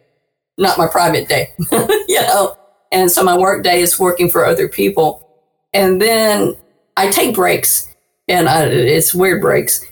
not 0.59 0.77
my 0.77 0.87
private 0.87 1.27
day. 1.27 1.55
you 1.73 2.21
know. 2.21 2.58
And 2.93 3.11
so 3.11 3.23
my 3.23 3.37
work 3.37 3.63
day 3.63 3.81
is 3.81 3.99
working 3.99 4.31
for 4.31 4.45
other 4.45 4.69
people. 4.69 5.27
And 5.73 6.01
then 6.01 6.57
I 6.97 7.11
take 7.11 7.35
breaks 7.35 7.95
and 8.29 8.49
I, 8.49 8.65
it's 8.65 9.15
weird 9.15 9.41
breaks. 9.41 9.85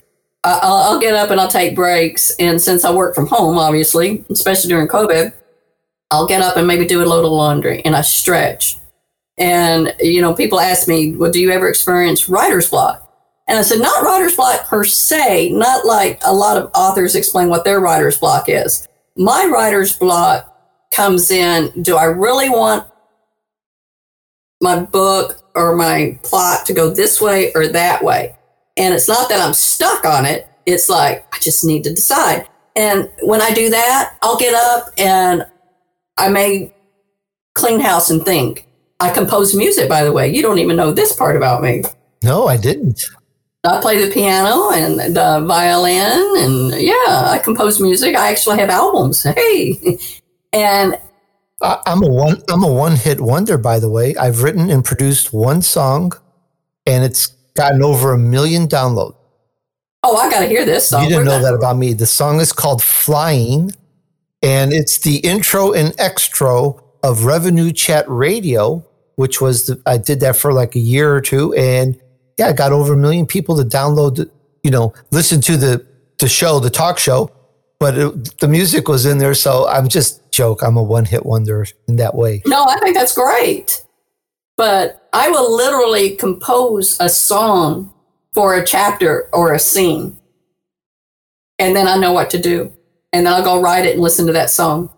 I'll, 0.45 0.77
I'll 0.77 1.01
get 1.01 1.15
up 1.15 1.31
and 1.31 1.41
I'll 1.41 1.49
take 1.49 1.75
breaks. 1.75 2.35
And 2.39 2.61
since 2.61 2.85
I 2.85 2.93
work 2.93 3.15
from 3.15 3.27
home, 3.27 3.59
obviously, 3.59 4.25
especially 4.31 4.69
during 4.69 4.89
COVID, 4.89 5.33
I'll 6.11 6.27
get 6.27 6.41
up 6.41 6.57
and 6.57 6.67
maybe 6.67 6.87
do 6.87 7.03
a 7.03 7.07
load 7.07 7.25
of 7.25 7.33
laundry 7.33 7.85
and 7.85 7.97
I 7.97 8.03
stretch. 8.03 8.79
And, 9.39 9.95
you 10.01 10.21
know, 10.23 10.35
people 10.35 10.61
ask 10.61 10.89
me, 10.89 11.15
well, 11.15 11.31
do 11.31 11.41
you 11.41 11.51
ever 11.51 11.69
experience 11.69 12.29
writer's 12.29 12.71
block? 12.71 13.03
And 13.49 13.59
I 13.59 13.63
said, 13.63 13.81
not 13.81 14.03
writer's 14.03 14.35
block 14.35 14.67
per 14.67 14.85
se, 14.85 15.51
not 15.51 15.85
like 15.85 16.21
a 16.25 16.35
lot 16.35 16.57
of 16.57 16.71
authors 16.75 17.15
explain 17.15 17.49
what 17.49 17.65
their 17.65 17.81
writer's 17.81 18.19
block 18.19 18.49
is. 18.49 18.89
My 19.17 19.45
writer's 19.53 19.97
block 19.97 20.56
comes 20.93 21.31
in, 21.31 21.71
do 21.83 21.97
I 21.97 22.05
really 22.05 22.49
want 22.49 22.87
my 24.61 24.81
book 24.81 25.43
or 25.55 25.77
my 25.77 26.19
plot 26.23 26.67
to 26.67 26.73
go 26.73 26.91
this 26.91 27.21
way 27.21 27.53
or 27.55 27.69
that 27.69 28.03
way? 28.03 28.37
And 28.77 28.95
it's 28.95 29.09
not 29.09 29.29
that 29.29 29.41
I'm 29.41 29.55
stuck 29.55 30.05
on 30.05 30.25
it. 30.27 30.49
It's 30.67 30.89
like, 30.89 31.27
I 31.35 31.39
just 31.41 31.65
need 31.65 31.85
to 31.85 31.95
decide. 31.95 32.49
And 32.75 33.11
when 33.23 33.41
I 33.41 33.53
do 33.53 33.71
that, 33.71 34.17
I'll 34.23 34.37
get 34.37 34.55
up 34.55 34.89
and 34.99 35.47
I 36.19 36.29
may 36.29 36.75
clean 37.55 37.81
house 37.81 38.11
and 38.11 38.25
think. 38.25 38.67
I 39.01 39.11
compose 39.11 39.55
music, 39.55 39.89
by 39.89 40.05
the 40.05 40.13
way. 40.13 40.33
You 40.33 40.43
don't 40.43 40.59
even 40.59 40.77
know 40.77 40.93
this 40.93 41.15
part 41.15 41.37
about 41.37 41.63
me. 41.63 41.83
No, 42.23 42.47
I 42.47 42.57
didn't. 42.57 43.03
I 43.65 43.81
play 43.81 44.03
the 44.03 44.13
piano 44.13 44.71
and 44.71 45.17
the 45.17 45.45
violin, 45.47 46.37
and 46.39 46.81
yeah, 46.81 47.25
I 47.27 47.41
compose 47.43 47.81
music. 47.81 48.15
I 48.15 48.31
actually 48.31 48.59
have 48.59 48.71
albums. 48.71 49.25
Hey, 49.25 49.99
and 50.53 50.99
I'm 51.63 52.03
a 52.03 52.09
one. 52.09 52.43
I'm 52.49 52.63
a 52.63 52.73
one 52.73 52.97
hit 52.97 53.21
wonder, 53.21 53.59
by 53.59 53.79
the 53.79 53.89
way. 53.89 54.15
I've 54.17 54.43
written 54.43 54.71
and 54.71 54.85
produced 54.85 55.33
one 55.33 55.63
song, 55.63 56.13
and 56.87 57.05
it's 57.05 57.29
gotten 57.55 57.83
over 57.83 58.13
a 58.13 58.19
million 58.19 58.69
downloads. 58.69 59.17
Oh, 60.03 60.17
I 60.17 60.31
got 60.31 60.41
to 60.41 60.47
hear 60.47 60.65
this 60.65 60.89
song. 60.89 61.03
You 61.03 61.09
didn't 61.09 61.25
know 61.25 61.41
that 61.41 61.55
about 61.55 61.77
me. 61.77 61.93
The 61.93 62.07
song 62.07 62.41
is 62.41 62.53
called 62.53 62.83
Flying, 62.83 63.73
and 64.43 64.73
it's 64.73 64.99
the 64.99 65.17
intro 65.17 65.73
and 65.73 65.95
extra 65.99 66.71
of 67.03 67.25
Revenue 67.25 67.73
Chat 67.73 68.05
Radio, 68.07 68.87
which 69.17 69.41
was, 69.41 69.67
the, 69.67 69.81
I 69.87 69.97
did 69.97 70.21
that 70.21 70.37
for 70.37 70.53
like 70.53 70.77
a 70.77 70.79
year 70.79 71.15
or 71.15 71.21
two. 71.21 71.55
And 71.55 71.99
yeah, 72.39 72.49
I 72.49 72.53
got 72.53 72.73
over 72.73 72.95
a 72.95 72.97
million 72.97 73.27
people 73.27 73.57
to 73.57 73.63
download, 73.65 74.31
you 74.63 74.71
know, 74.71 74.93
listen 75.11 75.41
to 75.41 75.57
the, 75.57 75.85
the 76.19 76.29
show, 76.29 76.61
the 76.61 76.71
talk 76.71 76.99
show. 76.99 77.31
but 77.79 77.99
it, 77.99 78.39
the 78.39 78.49
music 78.49 78.89
was 78.89 79.07
in 79.07 79.19
there. 79.19 79.35
So 79.35 79.67
I'm 79.69 79.89
just 79.89 80.21
joke. 80.37 80.63
I'm 80.63 80.77
a 80.77 80.83
one 80.83 81.07
hit 81.07 81.25
wonder 81.25 81.67
in 81.89 81.97
that 81.97 82.15
way. 82.15 82.43
No, 82.47 82.65
I 82.65 82.79
think 82.81 82.95
that's 82.95 83.15
great. 83.15 83.85
But 84.57 85.09
I 85.13 85.31
will 85.31 85.55
literally 85.55 86.17
compose 86.17 86.97
a 87.01 87.09
song 87.09 87.93
for 88.33 88.55
a 88.55 88.65
chapter 88.65 89.29
or 89.33 89.53
a 89.53 89.59
scene. 89.59 90.19
And 91.59 91.75
then 91.75 91.89
I 91.89 91.97
know 91.97 92.13
what 92.13 92.31
to 92.31 92.39
do. 92.39 92.73
And 93.13 93.27
then 93.27 93.33
I'll 93.33 93.43
go 93.43 93.61
write 93.61 93.87
it 93.87 93.95
and 93.95 94.03
listen 94.03 94.27
to 94.27 94.33
that 94.33 94.51
song. 94.51 94.91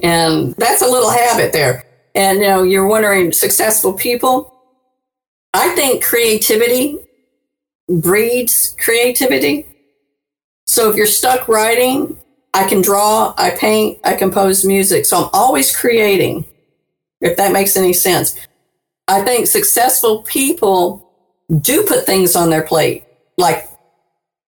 And 0.00 0.54
that's 0.54 0.82
a 0.82 0.88
little 0.88 1.10
habit 1.10 1.52
there. 1.52 1.84
And 2.14 2.38
you 2.38 2.46
know, 2.46 2.62
you're 2.62 2.86
wondering 2.86 3.32
successful 3.32 3.92
people. 3.92 4.54
I 5.52 5.74
think 5.74 6.04
creativity 6.04 6.96
breeds 7.88 8.76
creativity. 8.78 9.66
So 10.66 10.90
if 10.90 10.96
you're 10.96 11.06
stuck 11.06 11.48
writing, 11.48 12.18
I 12.58 12.68
can 12.68 12.80
draw, 12.80 13.34
I 13.38 13.50
paint, 13.50 14.00
I 14.02 14.14
compose 14.14 14.64
music. 14.64 15.06
So 15.06 15.16
I'm 15.16 15.30
always 15.32 15.74
creating, 15.74 16.44
if 17.20 17.36
that 17.36 17.52
makes 17.52 17.76
any 17.76 17.92
sense. 17.92 18.36
I 19.06 19.22
think 19.22 19.46
successful 19.46 20.22
people 20.22 21.08
do 21.60 21.84
put 21.84 22.04
things 22.04 22.34
on 22.34 22.50
their 22.50 22.62
plate, 22.62 23.04
like 23.36 23.68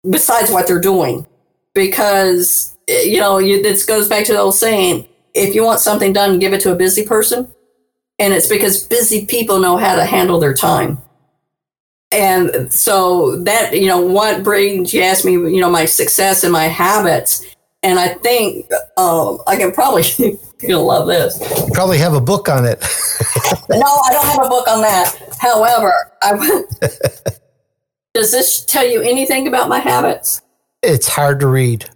besides 0.09 0.49
what 0.49 0.65
they're 0.65 0.81
doing, 0.81 1.27
because, 1.75 2.75
you 2.87 3.19
know, 3.19 3.37
you, 3.37 3.61
this 3.61 3.85
goes 3.85 4.09
back 4.09 4.25
to 4.25 4.33
the 4.33 4.39
old 4.39 4.55
saying 4.55 5.07
if 5.35 5.53
you 5.53 5.63
want 5.63 5.79
something 5.79 6.11
done, 6.11 6.39
give 6.39 6.53
it 6.53 6.61
to 6.61 6.71
a 6.71 6.75
busy 6.75 7.05
person. 7.05 7.47
And 8.17 8.33
it's 8.33 8.47
because 8.47 8.83
busy 8.83 9.27
people 9.27 9.59
know 9.59 9.77
how 9.77 9.95
to 9.95 10.03
handle 10.03 10.39
their 10.39 10.55
time. 10.55 10.97
And 12.11 12.73
so 12.73 13.35
that, 13.43 13.79
you 13.79 13.85
know, 13.85 14.01
what 14.01 14.43
brings, 14.43 14.95
you 14.95 15.03
asked 15.03 15.25
me, 15.25 15.33
you 15.33 15.61
know, 15.61 15.69
my 15.69 15.85
success 15.85 16.43
and 16.43 16.51
my 16.51 16.65
habits. 16.65 17.45
And 17.81 17.97
I 17.97 18.09
think 18.09 18.69
um, 18.97 19.39
I 19.47 19.55
can 19.55 19.71
probably, 19.71 20.03
you'll 20.61 20.85
love 20.85 21.07
this. 21.07 21.37
Probably 21.73 21.97
have 21.97 22.13
a 22.13 22.21
book 22.21 22.49
on 22.49 22.65
it. 22.65 22.79
no, 23.69 23.85
I 23.85 24.09
don't 24.11 24.25
have 24.25 24.45
a 24.45 24.49
book 24.49 24.67
on 24.67 24.81
that. 24.81 25.15
However, 25.39 25.93
I, 26.21 26.33
does 28.13 28.31
this 28.31 28.65
tell 28.65 28.85
you 28.85 29.01
anything 29.01 29.47
about 29.47 29.69
my 29.69 29.79
habits? 29.79 30.41
It's 30.83 31.07
hard 31.07 31.39
to 31.39 31.47
read. 31.47 31.89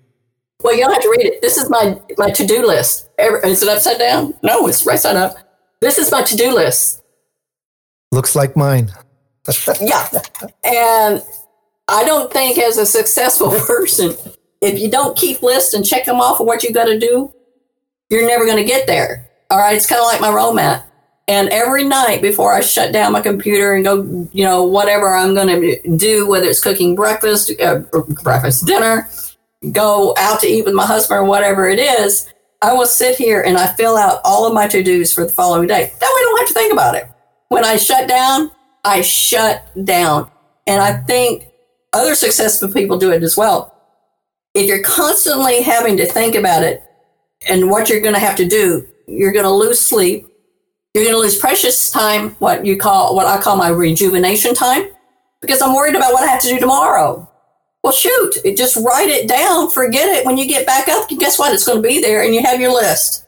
Well, 0.64 0.74
you 0.74 0.82
don't 0.82 0.94
have 0.94 1.04
to 1.04 1.10
read 1.10 1.26
it. 1.26 1.42
This 1.42 1.58
is 1.58 1.70
my, 1.70 2.00
my 2.18 2.32
to 2.32 2.48
do 2.48 2.66
list. 2.66 3.10
Is 3.20 3.62
it 3.62 3.70
upside 3.70 4.00
down? 4.00 4.34
No, 4.42 4.68
it's 4.68 4.86
right 4.86 5.00
side 5.00 5.18
up. 5.18 5.36
This 5.82 5.98
is 5.98 6.10
my 6.10 6.24
to 6.24 6.36
do 6.38 6.54
list. 6.54 7.04
Looks 8.14 8.36
like 8.36 8.56
mine. 8.56 8.90
yeah. 9.82 10.08
And 10.64 11.22
I 11.90 12.06
don't 12.06 12.32
think, 12.32 12.58
as 12.58 12.78
a 12.78 12.86
successful 12.86 13.52
person, 13.52 14.16
if 14.64 14.80
you 14.80 14.90
don't 14.90 15.18
keep 15.18 15.42
lists 15.42 15.74
and 15.74 15.86
check 15.86 16.06
them 16.06 16.22
off 16.22 16.40
of 16.40 16.48
what 16.48 16.64
you 16.64 16.72
got 16.72 16.86
to 16.86 16.98
do, 16.98 17.34
you're 18.10 18.28
never 18.28 18.46
going 18.46 18.58
to 18.58 18.64
get 18.64 18.88
there. 18.88 19.30
All 19.50 19.60
right. 19.60 19.76
It's 19.76 19.86
kind 19.86 20.00
of 20.00 20.06
like 20.06 20.22
my 20.22 20.30
roadmap. 20.30 20.84
And 21.28 21.50
every 21.50 21.84
night 21.84 22.22
before 22.22 22.54
I 22.54 22.62
shut 22.62 22.92
down 22.92 23.12
my 23.14 23.22
computer 23.22 23.74
and 23.74 23.84
go, 23.84 24.28
you 24.34 24.44
know, 24.44 24.64
whatever 24.64 25.10
I'm 25.10 25.34
going 25.34 25.48
to 25.48 25.98
do, 25.98 26.28
whether 26.28 26.48
it's 26.48 26.62
cooking 26.62 26.96
breakfast, 26.96 27.52
uh, 27.62 27.80
breakfast, 28.24 28.66
dinner, 28.66 29.10
go 29.72 30.14
out 30.18 30.42
to 30.42 30.48
eat 30.48 30.66
with 30.66 30.74
my 30.74 30.86
husband 30.86 31.20
or 31.20 31.24
whatever 31.26 31.68
it 31.70 31.80
is, 31.80 32.30
I 32.62 32.74
will 32.74 32.86
sit 32.86 33.18
here 33.18 33.42
and 33.42 33.58
I 33.58 33.74
fill 33.74 33.98
out 33.98 34.22
all 34.24 34.48
of 34.48 34.54
my 34.54 34.68
to 34.68 34.84
dos 34.84 35.14
for 35.14 35.26
the 35.26 35.32
following 35.32 35.68
day. 35.68 35.92
That 36.00 36.02
way 36.02 36.06
I 36.06 36.26
don't 36.26 36.40
have 36.40 36.48
to 36.48 36.54
think 36.54 36.74
about 36.74 36.96
it. 36.96 37.08
When 37.50 37.66
I 37.66 37.78
shut 37.78 38.08
down, 38.08 38.52
I 38.84 39.02
shut 39.02 39.66
down. 39.86 40.30
And 40.68 40.82
I 40.82 40.94
think 41.04 41.48
other 41.94 42.16
successful 42.16 42.72
people 42.72 42.98
do 42.98 43.12
it 43.12 43.24
as 43.24 43.38
well. 43.38 43.73
If 44.54 44.68
you're 44.68 44.84
constantly 44.84 45.62
having 45.62 45.98
to 45.98 46.06
think 46.06 46.36
about 46.36 46.64
it 46.64 46.84
and 47.48 47.70
what 47.70 47.90
you're 47.90 48.02
going 48.02 48.14
to 48.14 48.20
have 48.20 48.36
to 48.38 48.48
do, 48.48 48.88
you're 49.08 49.32
going 49.32 49.46
to 49.46 49.52
lose 49.52 49.80
sleep. 49.80 50.28
You're 50.94 51.04
going 51.04 51.16
to 51.16 51.20
lose 51.20 51.38
precious 51.38 51.90
time, 51.90 52.32
what 52.36 52.66
you 52.66 52.78
call, 52.78 53.16
what 53.16 53.26
I 53.26 53.42
call 53.42 53.56
my 53.56 53.70
rejuvenation 53.70 54.54
time, 54.54 54.90
because 55.42 55.60
I'm 55.62 55.74
worried 55.74 55.96
about 55.96 56.14
what 56.14 56.24
I 56.24 56.28
have 56.28 56.42
to 56.42 56.48
do 56.48 56.60
tomorrow. 56.60 57.28
Well, 57.84 57.94
shoot, 57.94 58.36
just 58.56 58.78
write 58.78 59.10
it 59.10 59.28
down, 59.28 59.72
forget 59.72 60.08
it. 60.08 60.26
When 60.26 60.38
you 60.38 60.48
get 60.48 60.68
back 60.68 60.88
up, 60.88 61.10
guess 61.10 61.40
what? 61.40 61.52
It's 61.54 61.66
going 61.66 61.82
to 61.82 61.88
be 61.88 62.00
there 62.00 62.24
and 62.24 62.34
you 62.34 62.42
have 62.44 62.62
your 62.62 62.72
list. 62.72 63.26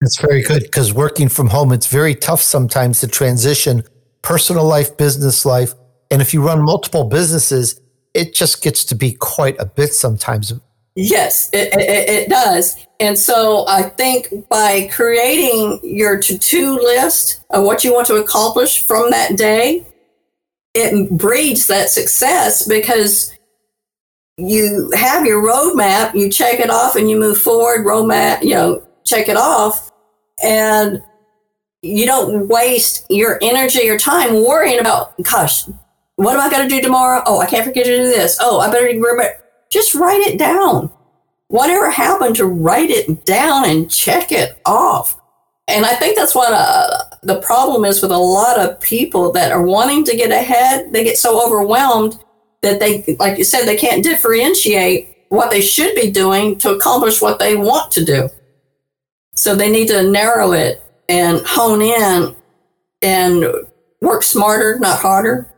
That's 0.00 0.20
very 0.20 0.42
good 0.42 0.64
because 0.64 0.92
working 0.92 1.28
from 1.28 1.46
home, 1.46 1.72
it's 1.72 1.86
very 1.86 2.14
tough 2.14 2.42
sometimes 2.42 3.00
to 3.00 3.08
transition 3.08 3.84
personal 4.20 4.64
life, 4.64 4.96
business 4.96 5.46
life. 5.46 5.72
And 6.10 6.20
if 6.20 6.34
you 6.34 6.44
run 6.44 6.64
multiple 6.64 7.04
businesses, 7.04 7.80
it 8.16 8.34
just 8.34 8.62
gets 8.62 8.84
to 8.86 8.94
be 8.94 9.12
quite 9.12 9.56
a 9.60 9.66
bit 9.66 9.92
sometimes. 9.92 10.52
Yes, 10.94 11.50
it, 11.52 11.74
it, 11.74 12.08
it 12.08 12.28
does. 12.30 12.76
And 12.98 13.18
so 13.18 13.66
I 13.68 13.82
think 13.82 14.48
by 14.48 14.88
creating 14.90 15.80
your 15.82 16.18
to 16.22 16.38
do 16.38 16.74
list 16.74 17.44
of 17.50 17.64
what 17.64 17.84
you 17.84 17.92
want 17.92 18.06
to 18.06 18.16
accomplish 18.16 18.86
from 18.86 19.10
that 19.10 19.36
day, 19.36 19.86
it 20.72 21.10
breeds 21.10 21.66
that 21.66 21.90
success 21.90 22.66
because 22.66 23.34
you 24.38 24.90
have 24.94 25.26
your 25.26 25.42
roadmap, 25.42 26.14
you 26.14 26.30
check 26.30 26.60
it 26.60 26.70
off 26.70 26.96
and 26.96 27.10
you 27.10 27.18
move 27.18 27.38
forward, 27.38 27.86
roadmap, 27.86 28.42
you 28.42 28.50
know, 28.50 28.82
check 29.04 29.28
it 29.28 29.36
off. 29.36 29.90
And 30.42 31.02
you 31.82 32.06
don't 32.06 32.48
waste 32.48 33.06
your 33.10 33.38
energy 33.42 33.88
or 33.88 33.98
time 33.98 34.34
worrying 34.44 34.78
about, 34.78 35.14
gosh, 35.22 35.64
what 36.16 36.34
am 36.34 36.40
I 36.40 36.50
going 36.50 36.68
to 36.68 36.74
do 36.74 36.80
tomorrow? 36.80 37.22
Oh, 37.26 37.40
I 37.40 37.46
can't 37.46 37.64
forget 37.64 37.84
to 37.86 37.96
do 37.96 38.04
this. 38.04 38.38
Oh, 38.40 38.60
I 38.60 38.70
better 38.70 38.86
remember. 38.86 39.30
Just 39.70 39.94
write 39.94 40.20
it 40.20 40.38
down. 40.38 40.90
Whatever 41.48 41.90
happened 41.90 42.36
to 42.36 42.46
write 42.46 42.90
it 42.90 43.24
down 43.24 43.68
and 43.68 43.90
check 43.90 44.32
it 44.32 44.60
off. 44.64 45.20
And 45.68 45.84
I 45.84 45.94
think 45.94 46.16
that's 46.16 46.34
what 46.34 46.52
uh, 46.52 46.98
the 47.22 47.40
problem 47.40 47.84
is 47.84 48.00
with 48.00 48.12
a 48.12 48.18
lot 48.18 48.58
of 48.58 48.80
people 48.80 49.32
that 49.32 49.52
are 49.52 49.62
wanting 49.62 50.04
to 50.04 50.16
get 50.16 50.30
ahead. 50.30 50.92
They 50.92 51.04
get 51.04 51.18
so 51.18 51.44
overwhelmed 51.44 52.18
that 52.62 52.80
they, 52.80 53.16
like 53.18 53.36
you 53.36 53.44
said, 53.44 53.64
they 53.64 53.76
can't 53.76 54.02
differentiate 54.02 55.16
what 55.28 55.50
they 55.50 55.60
should 55.60 55.94
be 55.94 56.10
doing 56.10 56.56
to 56.58 56.70
accomplish 56.70 57.20
what 57.20 57.38
they 57.38 57.56
want 57.56 57.90
to 57.92 58.04
do. 58.04 58.28
So 59.34 59.54
they 59.54 59.70
need 59.70 59.88
to 59.88 60.08
narrow 60.10 60.52
it 60.52 60.82
and 61.08 61.42
hone 61.44 61.82
in 61.82 62.34
and 63.02 63.44
work 64.00 64.22
smarter, 64.22 64.78
not 64.78 65.00
harder. 65.00 65.52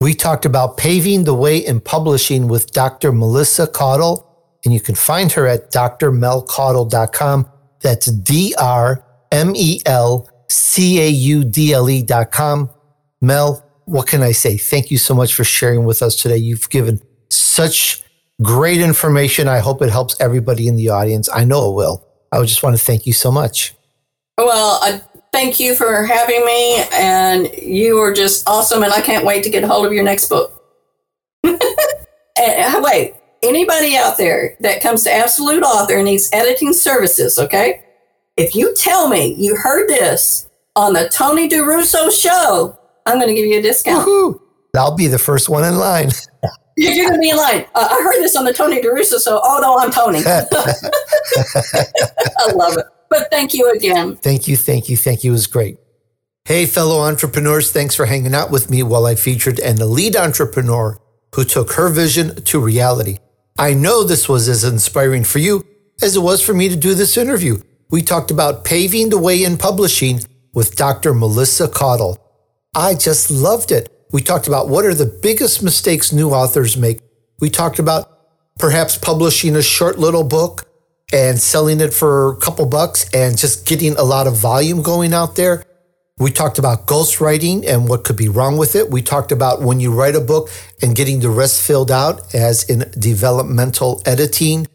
We 0.00 0.14
talked 0.14 0.46
about 0.46 0.78
paving 0.78 1.24
the 1.24 1.34
way 1.34 1.58
in 1.58 1.80
publishing 1.80 2.48
with 2.48 2.72
Dr. 2.72 3.12
Melissa 3.12 3.66
Caudle, 3.66 4.26
and 4.64 4.72
you 4.72 4.80
can 4.80 4.94
find 4.94 5.30
her 5.32 5.46
at 5.46 5.70
drmelcaudle.com. 5.72 7.50
That's 7.80 8.06
D 8.06 8.54
R 8.58 9.04
M 9.30 9.52
E 9.54 9.80
L 9.84 10.28
C 10.48 11.00
A 11.00 11.08
U 11.08 11.44
D 11.44 11.74
L 11.74 11.90
E.com. 11.90 12.70
Mel, 13.20 13.62
what 13.84 14.06
can 14.06 14.22
I 14.22 14.32
say? 14.32 14.56
Thank 14.56 14.90
you 14.90 14.96
so 14.96 15.14
much 15.14 15.34
for 15.34 15.44
sharing 15.44 15.84
with 15.84 16.00
us 16.00 16.16
today. 16.16 16.38
You've 16.38 16.70
given 16.70 17.02
such 17.28 18.02
great 18.40 18.80
information. 18.80 19.48
I 19.48 19.58
hope 19.58 19.82
it 19.82 19.90
helps 19.90 20.18
everybody 20.18 20.66
in 20.66 20.76
the 20.76 20.88
audience. 20.88 21.28
I 21.28 21.44
know 21.44 21.70
it 21.70 21.74
will. 21.74 22.06
I 22.32 22.42
just 22.44 22.62
want 22.62 22.76
to 22.76 22.82
thank 22.82 23.04
you 23.06 23.12
so 23.12 23.30
much. 23.30 23.74
Well, 24.38 24.80
uh, 24.82 25.00
thank 25.40 25.58
you 25.58 25.74
for 25.74 26.04
having 26.04 26.44
me, 26.44 26.84
and 26.92 27.50
you 27.62 27.98
are 27.98 28.12
just 28.12 28.46
awesome, 28.46 28.82
and 28.82 28.92
I 28.92 29.00
can't 29.00 29.24
wait 29.24 29.42
to 29.44 29.50
get 29.50 29.64
a 29.64 29.66
hold 29.66 29.86
of 29.86 29.92
your 29.92 30.04
next 30.04 30.28
book. 30.28 30.62
and, 31.44 31.58
uh, 32.36 32.82
wait, 32.82 33.14
anybody 33.42 33.96
out 33.96 34.18
there 34.18 34.58
that 34.60 34.82
comes 34.82 35.02
to 35.04 35.12
Absolute 35.12 35.62
Author 35.62 35.96
and 35.96 36.04
needs 36.04 36.28
editing 36.34 36.74
services, 36.74 37.38
okay? 37.38 37.82
If 38.36 38.54
you 38.54 38.74
tell 38.74 39.08
me 39.08 39.34
you 39.38 39.56
heard 39.56 39.88
this 39.88 40.50
on 40.76 40.92
the 40.92 41.08
Tony 41.08 41.48
D'Urso 41.48 42.10
show, 42.10 42.78
I'm 43.06 43.16
going 43.16 43.28
to 43.28 43.34
give 43.34 43.46
you 43.46 43.60
a 43.60 43.62
discount. 43.62 44.06
Woo-hoo. 44.06 44.42
I'll 44.76 44.94
be 44.94 45.06
the 45.06 45.18
first 45.18 45.48
one 45.48 45.64
in 45.64 45.76
line. 45.76 46.10
You're 46.76 47.08
going 47.08 47.14
to 47.14 47.18
be 47.18 47.30
in 47.30 47.38
line. 47.38 47.64
Uh, 47.74 47.88
I 47.90 48.02
heard 48.02 48.22
this 48.22 48.36
on 48.36 48.44
the 48.44 48.52
Tony 48.52 48.82
D'Urso, 48.82 49.16
so 49.16 49.40
oh 49.42 49.58
no, 49.60 49.78
I'm 49.78 49.90
Tony. 49.90 50.18
I 50.26 50.44
love 52.54 52.76
it. 52.76 52.84
But 53.10 53.28
thank 53.30 53.52
you 53.52 53.70
again. 53.70 54.16
Thank 54.16 54.46
you, 54.48 54.56
thank 54.56 54.88
you, 54.88 54.96
thank 54.96 55.24
you. 55.24 55.32
It 55.32 55.34
was 55.34 55.46
great. 55.48 55.78
Hey, 56.44 56.64
fellow 56.64 57.00
entrepreneurs, 57.00 57.70
thanks 57.70 57.94
for 57.94 58.06
hanging 58.06 58.34
out 58.34 58.50
with 58.50 58.70
me 58.70 58.82
while 58.82 59.04
I 59.04 59.16
featured 59.16 59.58
an 59.58 59.80
elite 59.80 60.16
entrepreneur 60.16 60.96
who 61.34 61.44
took 61.44 61.72
her 61.72 61.88
vision 61.88 62.42
to 62.44 62.60
reality. 62.60 63.18
I 63.58 63.74
know 63.74 64.04
this 64.04 64.28
was 64.28 64.48
as 64.48 64.64
inspiring 64.64 65.24
for 65.24 65.38
you 65.38 65.66
as 66.00 66.16
it 66.16 66.20
was 66.20 66.40
for 66.40 66.54
me 66.54 66.68
to 66.68 66.76
do 66.76 66.94
this 66.94 67.16
interview. 67.16 67.60
We 67.90 68.02
talked 68.02 68.30
about 68.30 68.64
paving 68.64 69.10
the 69.10 69.18
way 69.18 69.42
in 69.42 69.58
publishing 69.58 70.20
with 70.54 70.76
Dr. 70.76 71.12
Melissa 71.12 71.68
Caudle. 71.68 72.18
I 72.74 72.94
just 72.94 73.30
loved 73.30 73.72
it. 73.72 73.88
We 74.12 74.22
talked 74.22 74.46
about 74.46 74.68
what 74.68 74.84
are 74.84 74.94
the 74.94 75.18
biggest 75.22 75.62
mistakes 75.62 76.12
new 76.12 76.30
authors 76.30 76.76
make. 76.76 77.00
We 77.40 77.50
talked 77.50 77.78
about 77.78 78.08
perhaps 78.58 78.96
publishing 78.96 79.56
a 79.56 79.62
short 79.62 79.98
little 79.98 80.24
book 80.24 80.69
and 81.12 81.38
selling 81.38 81.80
it 81.80 81.92
for 81.92 82.32
a 82.32 82.36
couple 82.36 82.66
bucks 82.66 83.08
and 83.14 83.36
just 83.36 83.66
getting 83.66 83.96
a 83.96 84.02
lot 84.02 84.26
of 84.26 84.36
volume 84.36 84.82
going 84.82 85.12
out 85.12 85.36
there. 85.36 85.64
We 86.18 86.30
talked 86.30 86.58
about 86.58 86.86
ghostwriting 86.86 87.66
and 87.66 87.88
what 87.88 88.04
could 88.04 88.16
be 88.16 88.28
wrong 88.28 88.58
with 88.58 88.76
it. 88.76 88.90
We 88.90 89.00
talked 89.00 89.32
about 89.32 89.62
when 89.62 89.80
you 89.80 89.90
write 89.90 90.14
a 90.14 90.20
book 90.20 90.50
and 90.82 90.94
getting 90.94 91.20
the 91.20 91.30
rest 91.30 91.62
filled 91.66 91.90
out, 91.90 92.34
as 92.34 92.62
in 92.64 92.90
developmental 92.98 94.02
editing. 94.04 94.66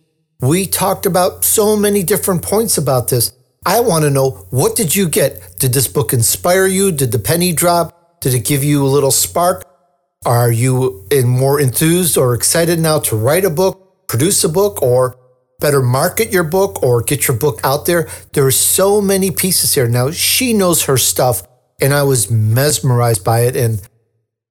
We 0.41 0.65
talked 0.65 1.05
about 1.05 1.45
so 1.45 1.75
many 1.75 2.01
different 2.01 2.41
points 2.41 2.77
about 2.79 3.09
this. 3.09 3.31
I 3.63 3.79
want 3.79 4.03
to 4.05 4.09
know 4.09 4.47
what 4.49 4.75
did 4.75 4.95
you 4.95 5.07
get? 5.07 5.59
Did 5.59 5.73
this 5.73 5.87
book 5.87 6.13
inspire 6.13 6.65
you? 6.65 6.91
Did 6.91 7.11
the 7.11 7.19
penny 7.19 7.53
drop? 7.53 8.21
Did 8.21 8.33
it 8.33 8.45
give 8.45 8.63
you 8.63 8.83
a 8.83 8.89
little 8.89 9.11
spark? 9.11 9.65
Are 10.25 10.51
you 10.51 11.05
in 11.11 11.27
more 11.27 11.59
enthused 11.59 12.17
or 12.17 12.33
excited 12.33 12.79
now 12.79 12.97
to 13.01 13.15
write 13.15 13.45
a 13.45 13.51
book, 13.51 14.07
produce 14.07 14.43
a 14.43 14.49
book, 14.49 14.81
or 14.81 15.15
better 15.65 15.81
market 15.81 16.31
your 16.31 16.43
book 16.43 16.83
or 16.83 17.01
get 17.01 17.27
your 17.27 17.35
book 17.35 17.59
out 17.63 17.87
there? 17.87 18.07
There 18.33 18.45
are 18.45 18.51
so 18.51 19.01
many 19.01 19.31
pieces 19.31 19.73
here. 19.73 19.87
Now, 19.87 20.11
she 20.11 20.53
knows 20.53 20.83
her 20.83 20.95
stuff, 20.95 21.41
and 21.81 21.91
I 21.91 22.03
was 22.03 22.29
mesmerized 22.29 23.23
by 23.23 23.39
it. 23.47 23.55
And 23.55 23.81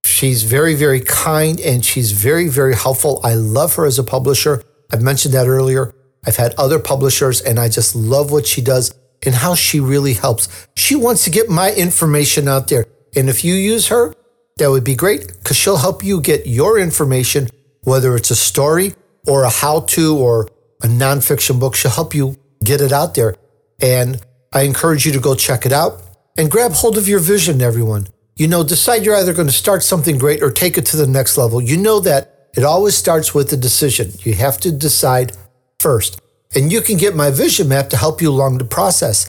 she's 0.04 0.42
very, 0.42 0.74
very 0.74 1.00
kind 1.00 1.60
and 1.60 1.84
she's 1.84 2.10
very, 2.10 2.48
very 2.48 2.74
helpful. 2.74 3.20
I 3.22 3.34
love 3.34 3.76
her 3.76 3.86
as 3.86 3.96
a 3.96 4.02
publisher. 4.02 4.64
I've 4.92 5.02
mentioned 5.02 5.34
that 5.34 5.46
earlier. 5.46 5.94
I've 6.26 6.34
had 6.36 6.52
other 6.58 6.80
publishers, 6.80 7.40
and 7.40 7.60
I 7.60 7.68
just 7.68 7.94
love 7.94 8.32
what 8.32 8.46
she 8.46 8.60
does 8.60 8.92
and 9.24 9.36
how 9.36 9.54
she 9.54 9.78
really 9.78 10.14
helps. 10.14 10.48
She 10.74 10.96
wants 10.96 11.22
to 11.24 11.30
get 11.30 11.48
my 11.48 11.72
information 11.72 12.48
out 12.48 12.66
there. 12.66 12.86
And 13.14 13.28
if 13.28 13.44
you 13.44 13.54
use 13.54 13.86
her, 13.86 14.14
that 14.56 14.70
would 14.70 14.84
be 14.84 14.96
great 14.96 15.28
because 15.28 15.56
she'll 15.56 15.84
help 15.86 16.02
you 16.02 16.20
get 16.20 16.48
your 16.48 16.76
information, 16.76 17.50
whether 17.84 18.16
it's 18.16 18.32
a 18.32 18.36
story 18.50 18.94
or 19.28 19.44
a 19.44 19.50
how 19.50 19.80
to 19.94 20.16
or 20.16 20.48
a 20.82 20.86
nonfiction 20.86 21.60
book. 21.60 21.74
She'll 21.74 21.90
help 21.90 22.14
you 22.14 22.36
get 22.62 22.80
it 22.80 22.92
out 22.92 23.14
there. 23.14 23.34
And 23.80 24.20
I 24.52 24.62
encourage 24.62 25.06
you 25.06 25.12
to 25.12 25.20
go 25.20 25.34
check 25.34 25.66
it 25.66 25.72
out 25.72 26.02
and 26.36 26.50
grab 26.50 26.72
hold 26.72 26.98
of 26.98 27.08
your 27.08 27.20
vision, 27.20 27.62
everyone. 27.62 28.08
You 28.36 28.48
know, 28.48 28.64
decide 28.64 29.04
you're 29.04 29.14
either 29.14 29.32
going 29.32 29.46
to 29.46 29.52
start 29.52 29.82
something 29.82 30.18
great 30.18 30.42
or 30.42 30.50
take 30.50 30.76
it 30.76 30.86
to 30.86 30.96
the 30.96 31.06
next 31.06 31.38
level. 31.38 31.60
You 31.60 31.76
know 31.76 32.00
that 32.00 32.50
it 32.56 32.64
always 32.64 32.96
starts 32.96 33.34
with 33.34 33.52
a 33.52 33.56
decision. 33.56 34.12
You 34.20 34.34
have 34.34 34.58
to 34.60 34.72
decide 34.72 35.32
first. 35.78 36.20
And 36.54 36.72
you 36.72 36.80
can 36.80 36.96
get 36.96 37.16
my 37.16 37.30
vision 37.30 37.68
map 37.68 37.90
to 37.90 37.96
help 37.96 38.22
you 38.22 38.30
along 38.30 38.58
the 38.58 38.64
process. 38.64 39.28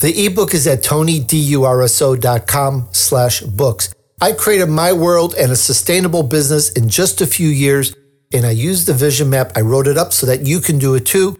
The 0.00 0.26
ebook 0.26 0.54
is 0.54 0.66
at 0.66 0.82
tonydurso.com 0.82 2.88
slash 2.92 3.40
books. 3.42 3.94
I 4.20 4.32
created 4.32 4.66
my 4.66 4.92
world 4.92 5.34
and 5.34 5.52
a 5.52 5.56
sustainable 5.56 6.22
business 6.22 6.72
in 6.72 6.88
just 6.88 7.20
a 7.20 7.26
few 7.26 7.48
years, 7.48 7.94
and 8.32 8.46
I 8.46 8.50
used 8.50 8.86
the 8.86 8.94
vision 8.94 9.28
map. 9.30 9.52
I 9.56 9.60
wrote 9.60 9.86
it 9.86 9.98
up 9.98 10.12
so 10.12 10.26
that 10.26 10.46
you 10.46 10.60
can 10.60 10.78
do 10.78 10.94
it 10.94 11.06
too. 11.06 11.38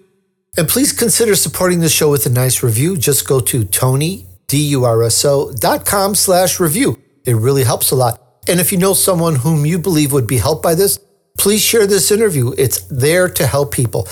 And 0.57 0.69
please 0.69 0.93
consider 0.93 1.37
supporting 1.37 1.81
the 1.81 1.89
show 1.89 2.11
with 2.11 2.27
a 2.27 2.31
nice 2.31 2.63
review. 2.63 2.97
Just 2.97 3.27
go 3.27 3.41
to 3.41 3.65
tonydurso.com 3.65 6.15
slash 6.15 6.61
review. 6.61 6.99
It 7.25 7.37
really 7.37 7.65
helps 7.65 7.91
a 7.91 7.95
lot. 7.95 8.21
And 8.49 8.59
if 8.59 8.73
you 8.73 8.79
know 8.79 8.95
someone 8.95 9.37
whom 9.37 9.65
you 9.65 9.79
believe 9.79 10.13
would 10.13 10.27
be 10.27 10.39
helped 10.39 10.63
by 10.63 10.75
this, 10.75 10.99
please 11.39 11.63
share 11.63 11.87
this 11.87 12.11
interview. 12.11 12.53
It's 12.59 12.81
there 12.89 13.29
to 13.29 13.47
help 13.47 13.73
people. 13.73 14.09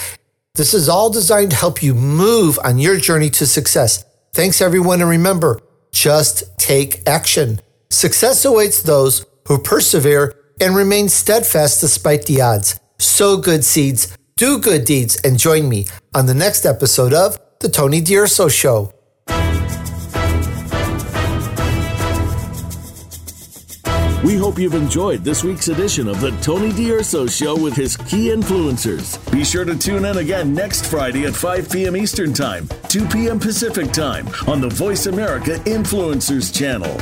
This 0.54 0.74
is 0.74 0.88
all 0.88 1.10
designed 1.10 1.50
to 1.50 1.56
help 1.56 1.82
you 1.82 1.94
move 1.94 2.58
on 2.62 2.78
your 2.78 2.98
journey 2.98 3.30
to 3.30 3.46
success. 3.46 4.04
Thanks, 4.32 4.60
everyone. 4.60 5.00
And 5.00 5.10
remember, 5.10 5.60
just 5.92 6.56
take 6.58 7.02
action. 7.08 7.60
Success 7.90 8.44
awaits 8.44 8.82
those 8.82 9.24
who 9.46 9.58
persevere 9.58 10.34
and 10.60 10.74
remain 10.74 11.08
steadfast 11.08 11.80
despite 11.80 12.26
the 12.26 12.40
odds. 12.40 12.78
Sow 12.98 13.36
good 13.36 13.64
seeds, 13.64 14.16
do 14.36 14.58
good 14.58 14.84
deeds, 14.84 15.16
and 15.24 15.38
join 15.38 15.68
me 15.68 15.86
on 16.14 16.26
the 16.26 16.34
next 16.34 16.64
episode 16.66 17.12
of 17.12 17.38
The 17.60 17.68
Tony 17.68 18.00
D'Urso 18.00 18.48
Show. 18.48 18.92
We 24.24 24.36
hope 24.36 24.58
you've 24.58 24.74
enjoyed 24.74 25.22
this 25.22 25.44
week's 25.44 25.68
edition 25.68 26.08
of 26.08 26.20
the 26.20 26.32
Tony 26.42 26.72
D'Urso 26.72 27.26
Show 27.28 27.56
with 27.56 27.74
his 27.74 27.96
key 27.96 28.28
influencers. 28.28 29.16
Be 29.32 29.44
sure 29.44 29.64
to 29.64 29.78
tune 29.78 30.04
in 30.04 30.18
again 30.18 30.52
next 30.52 30.86
Friday 30.86 31.24
at 31.24 31.34
5 31.34 31.70
p.m. 31.70 31.96
Eastern 31.96 32.34
Time, 32.34 32.68
2 32.88 33.06
p.m. 33.06 33.38
Pacific 33.38 33.92
Time 33.92 34.26
on 34.48 34.60
the 34.60 34.68
VoiceAmerica 34.68 35.58
Influencers 35.60 36.54
channel. 36.54 37.00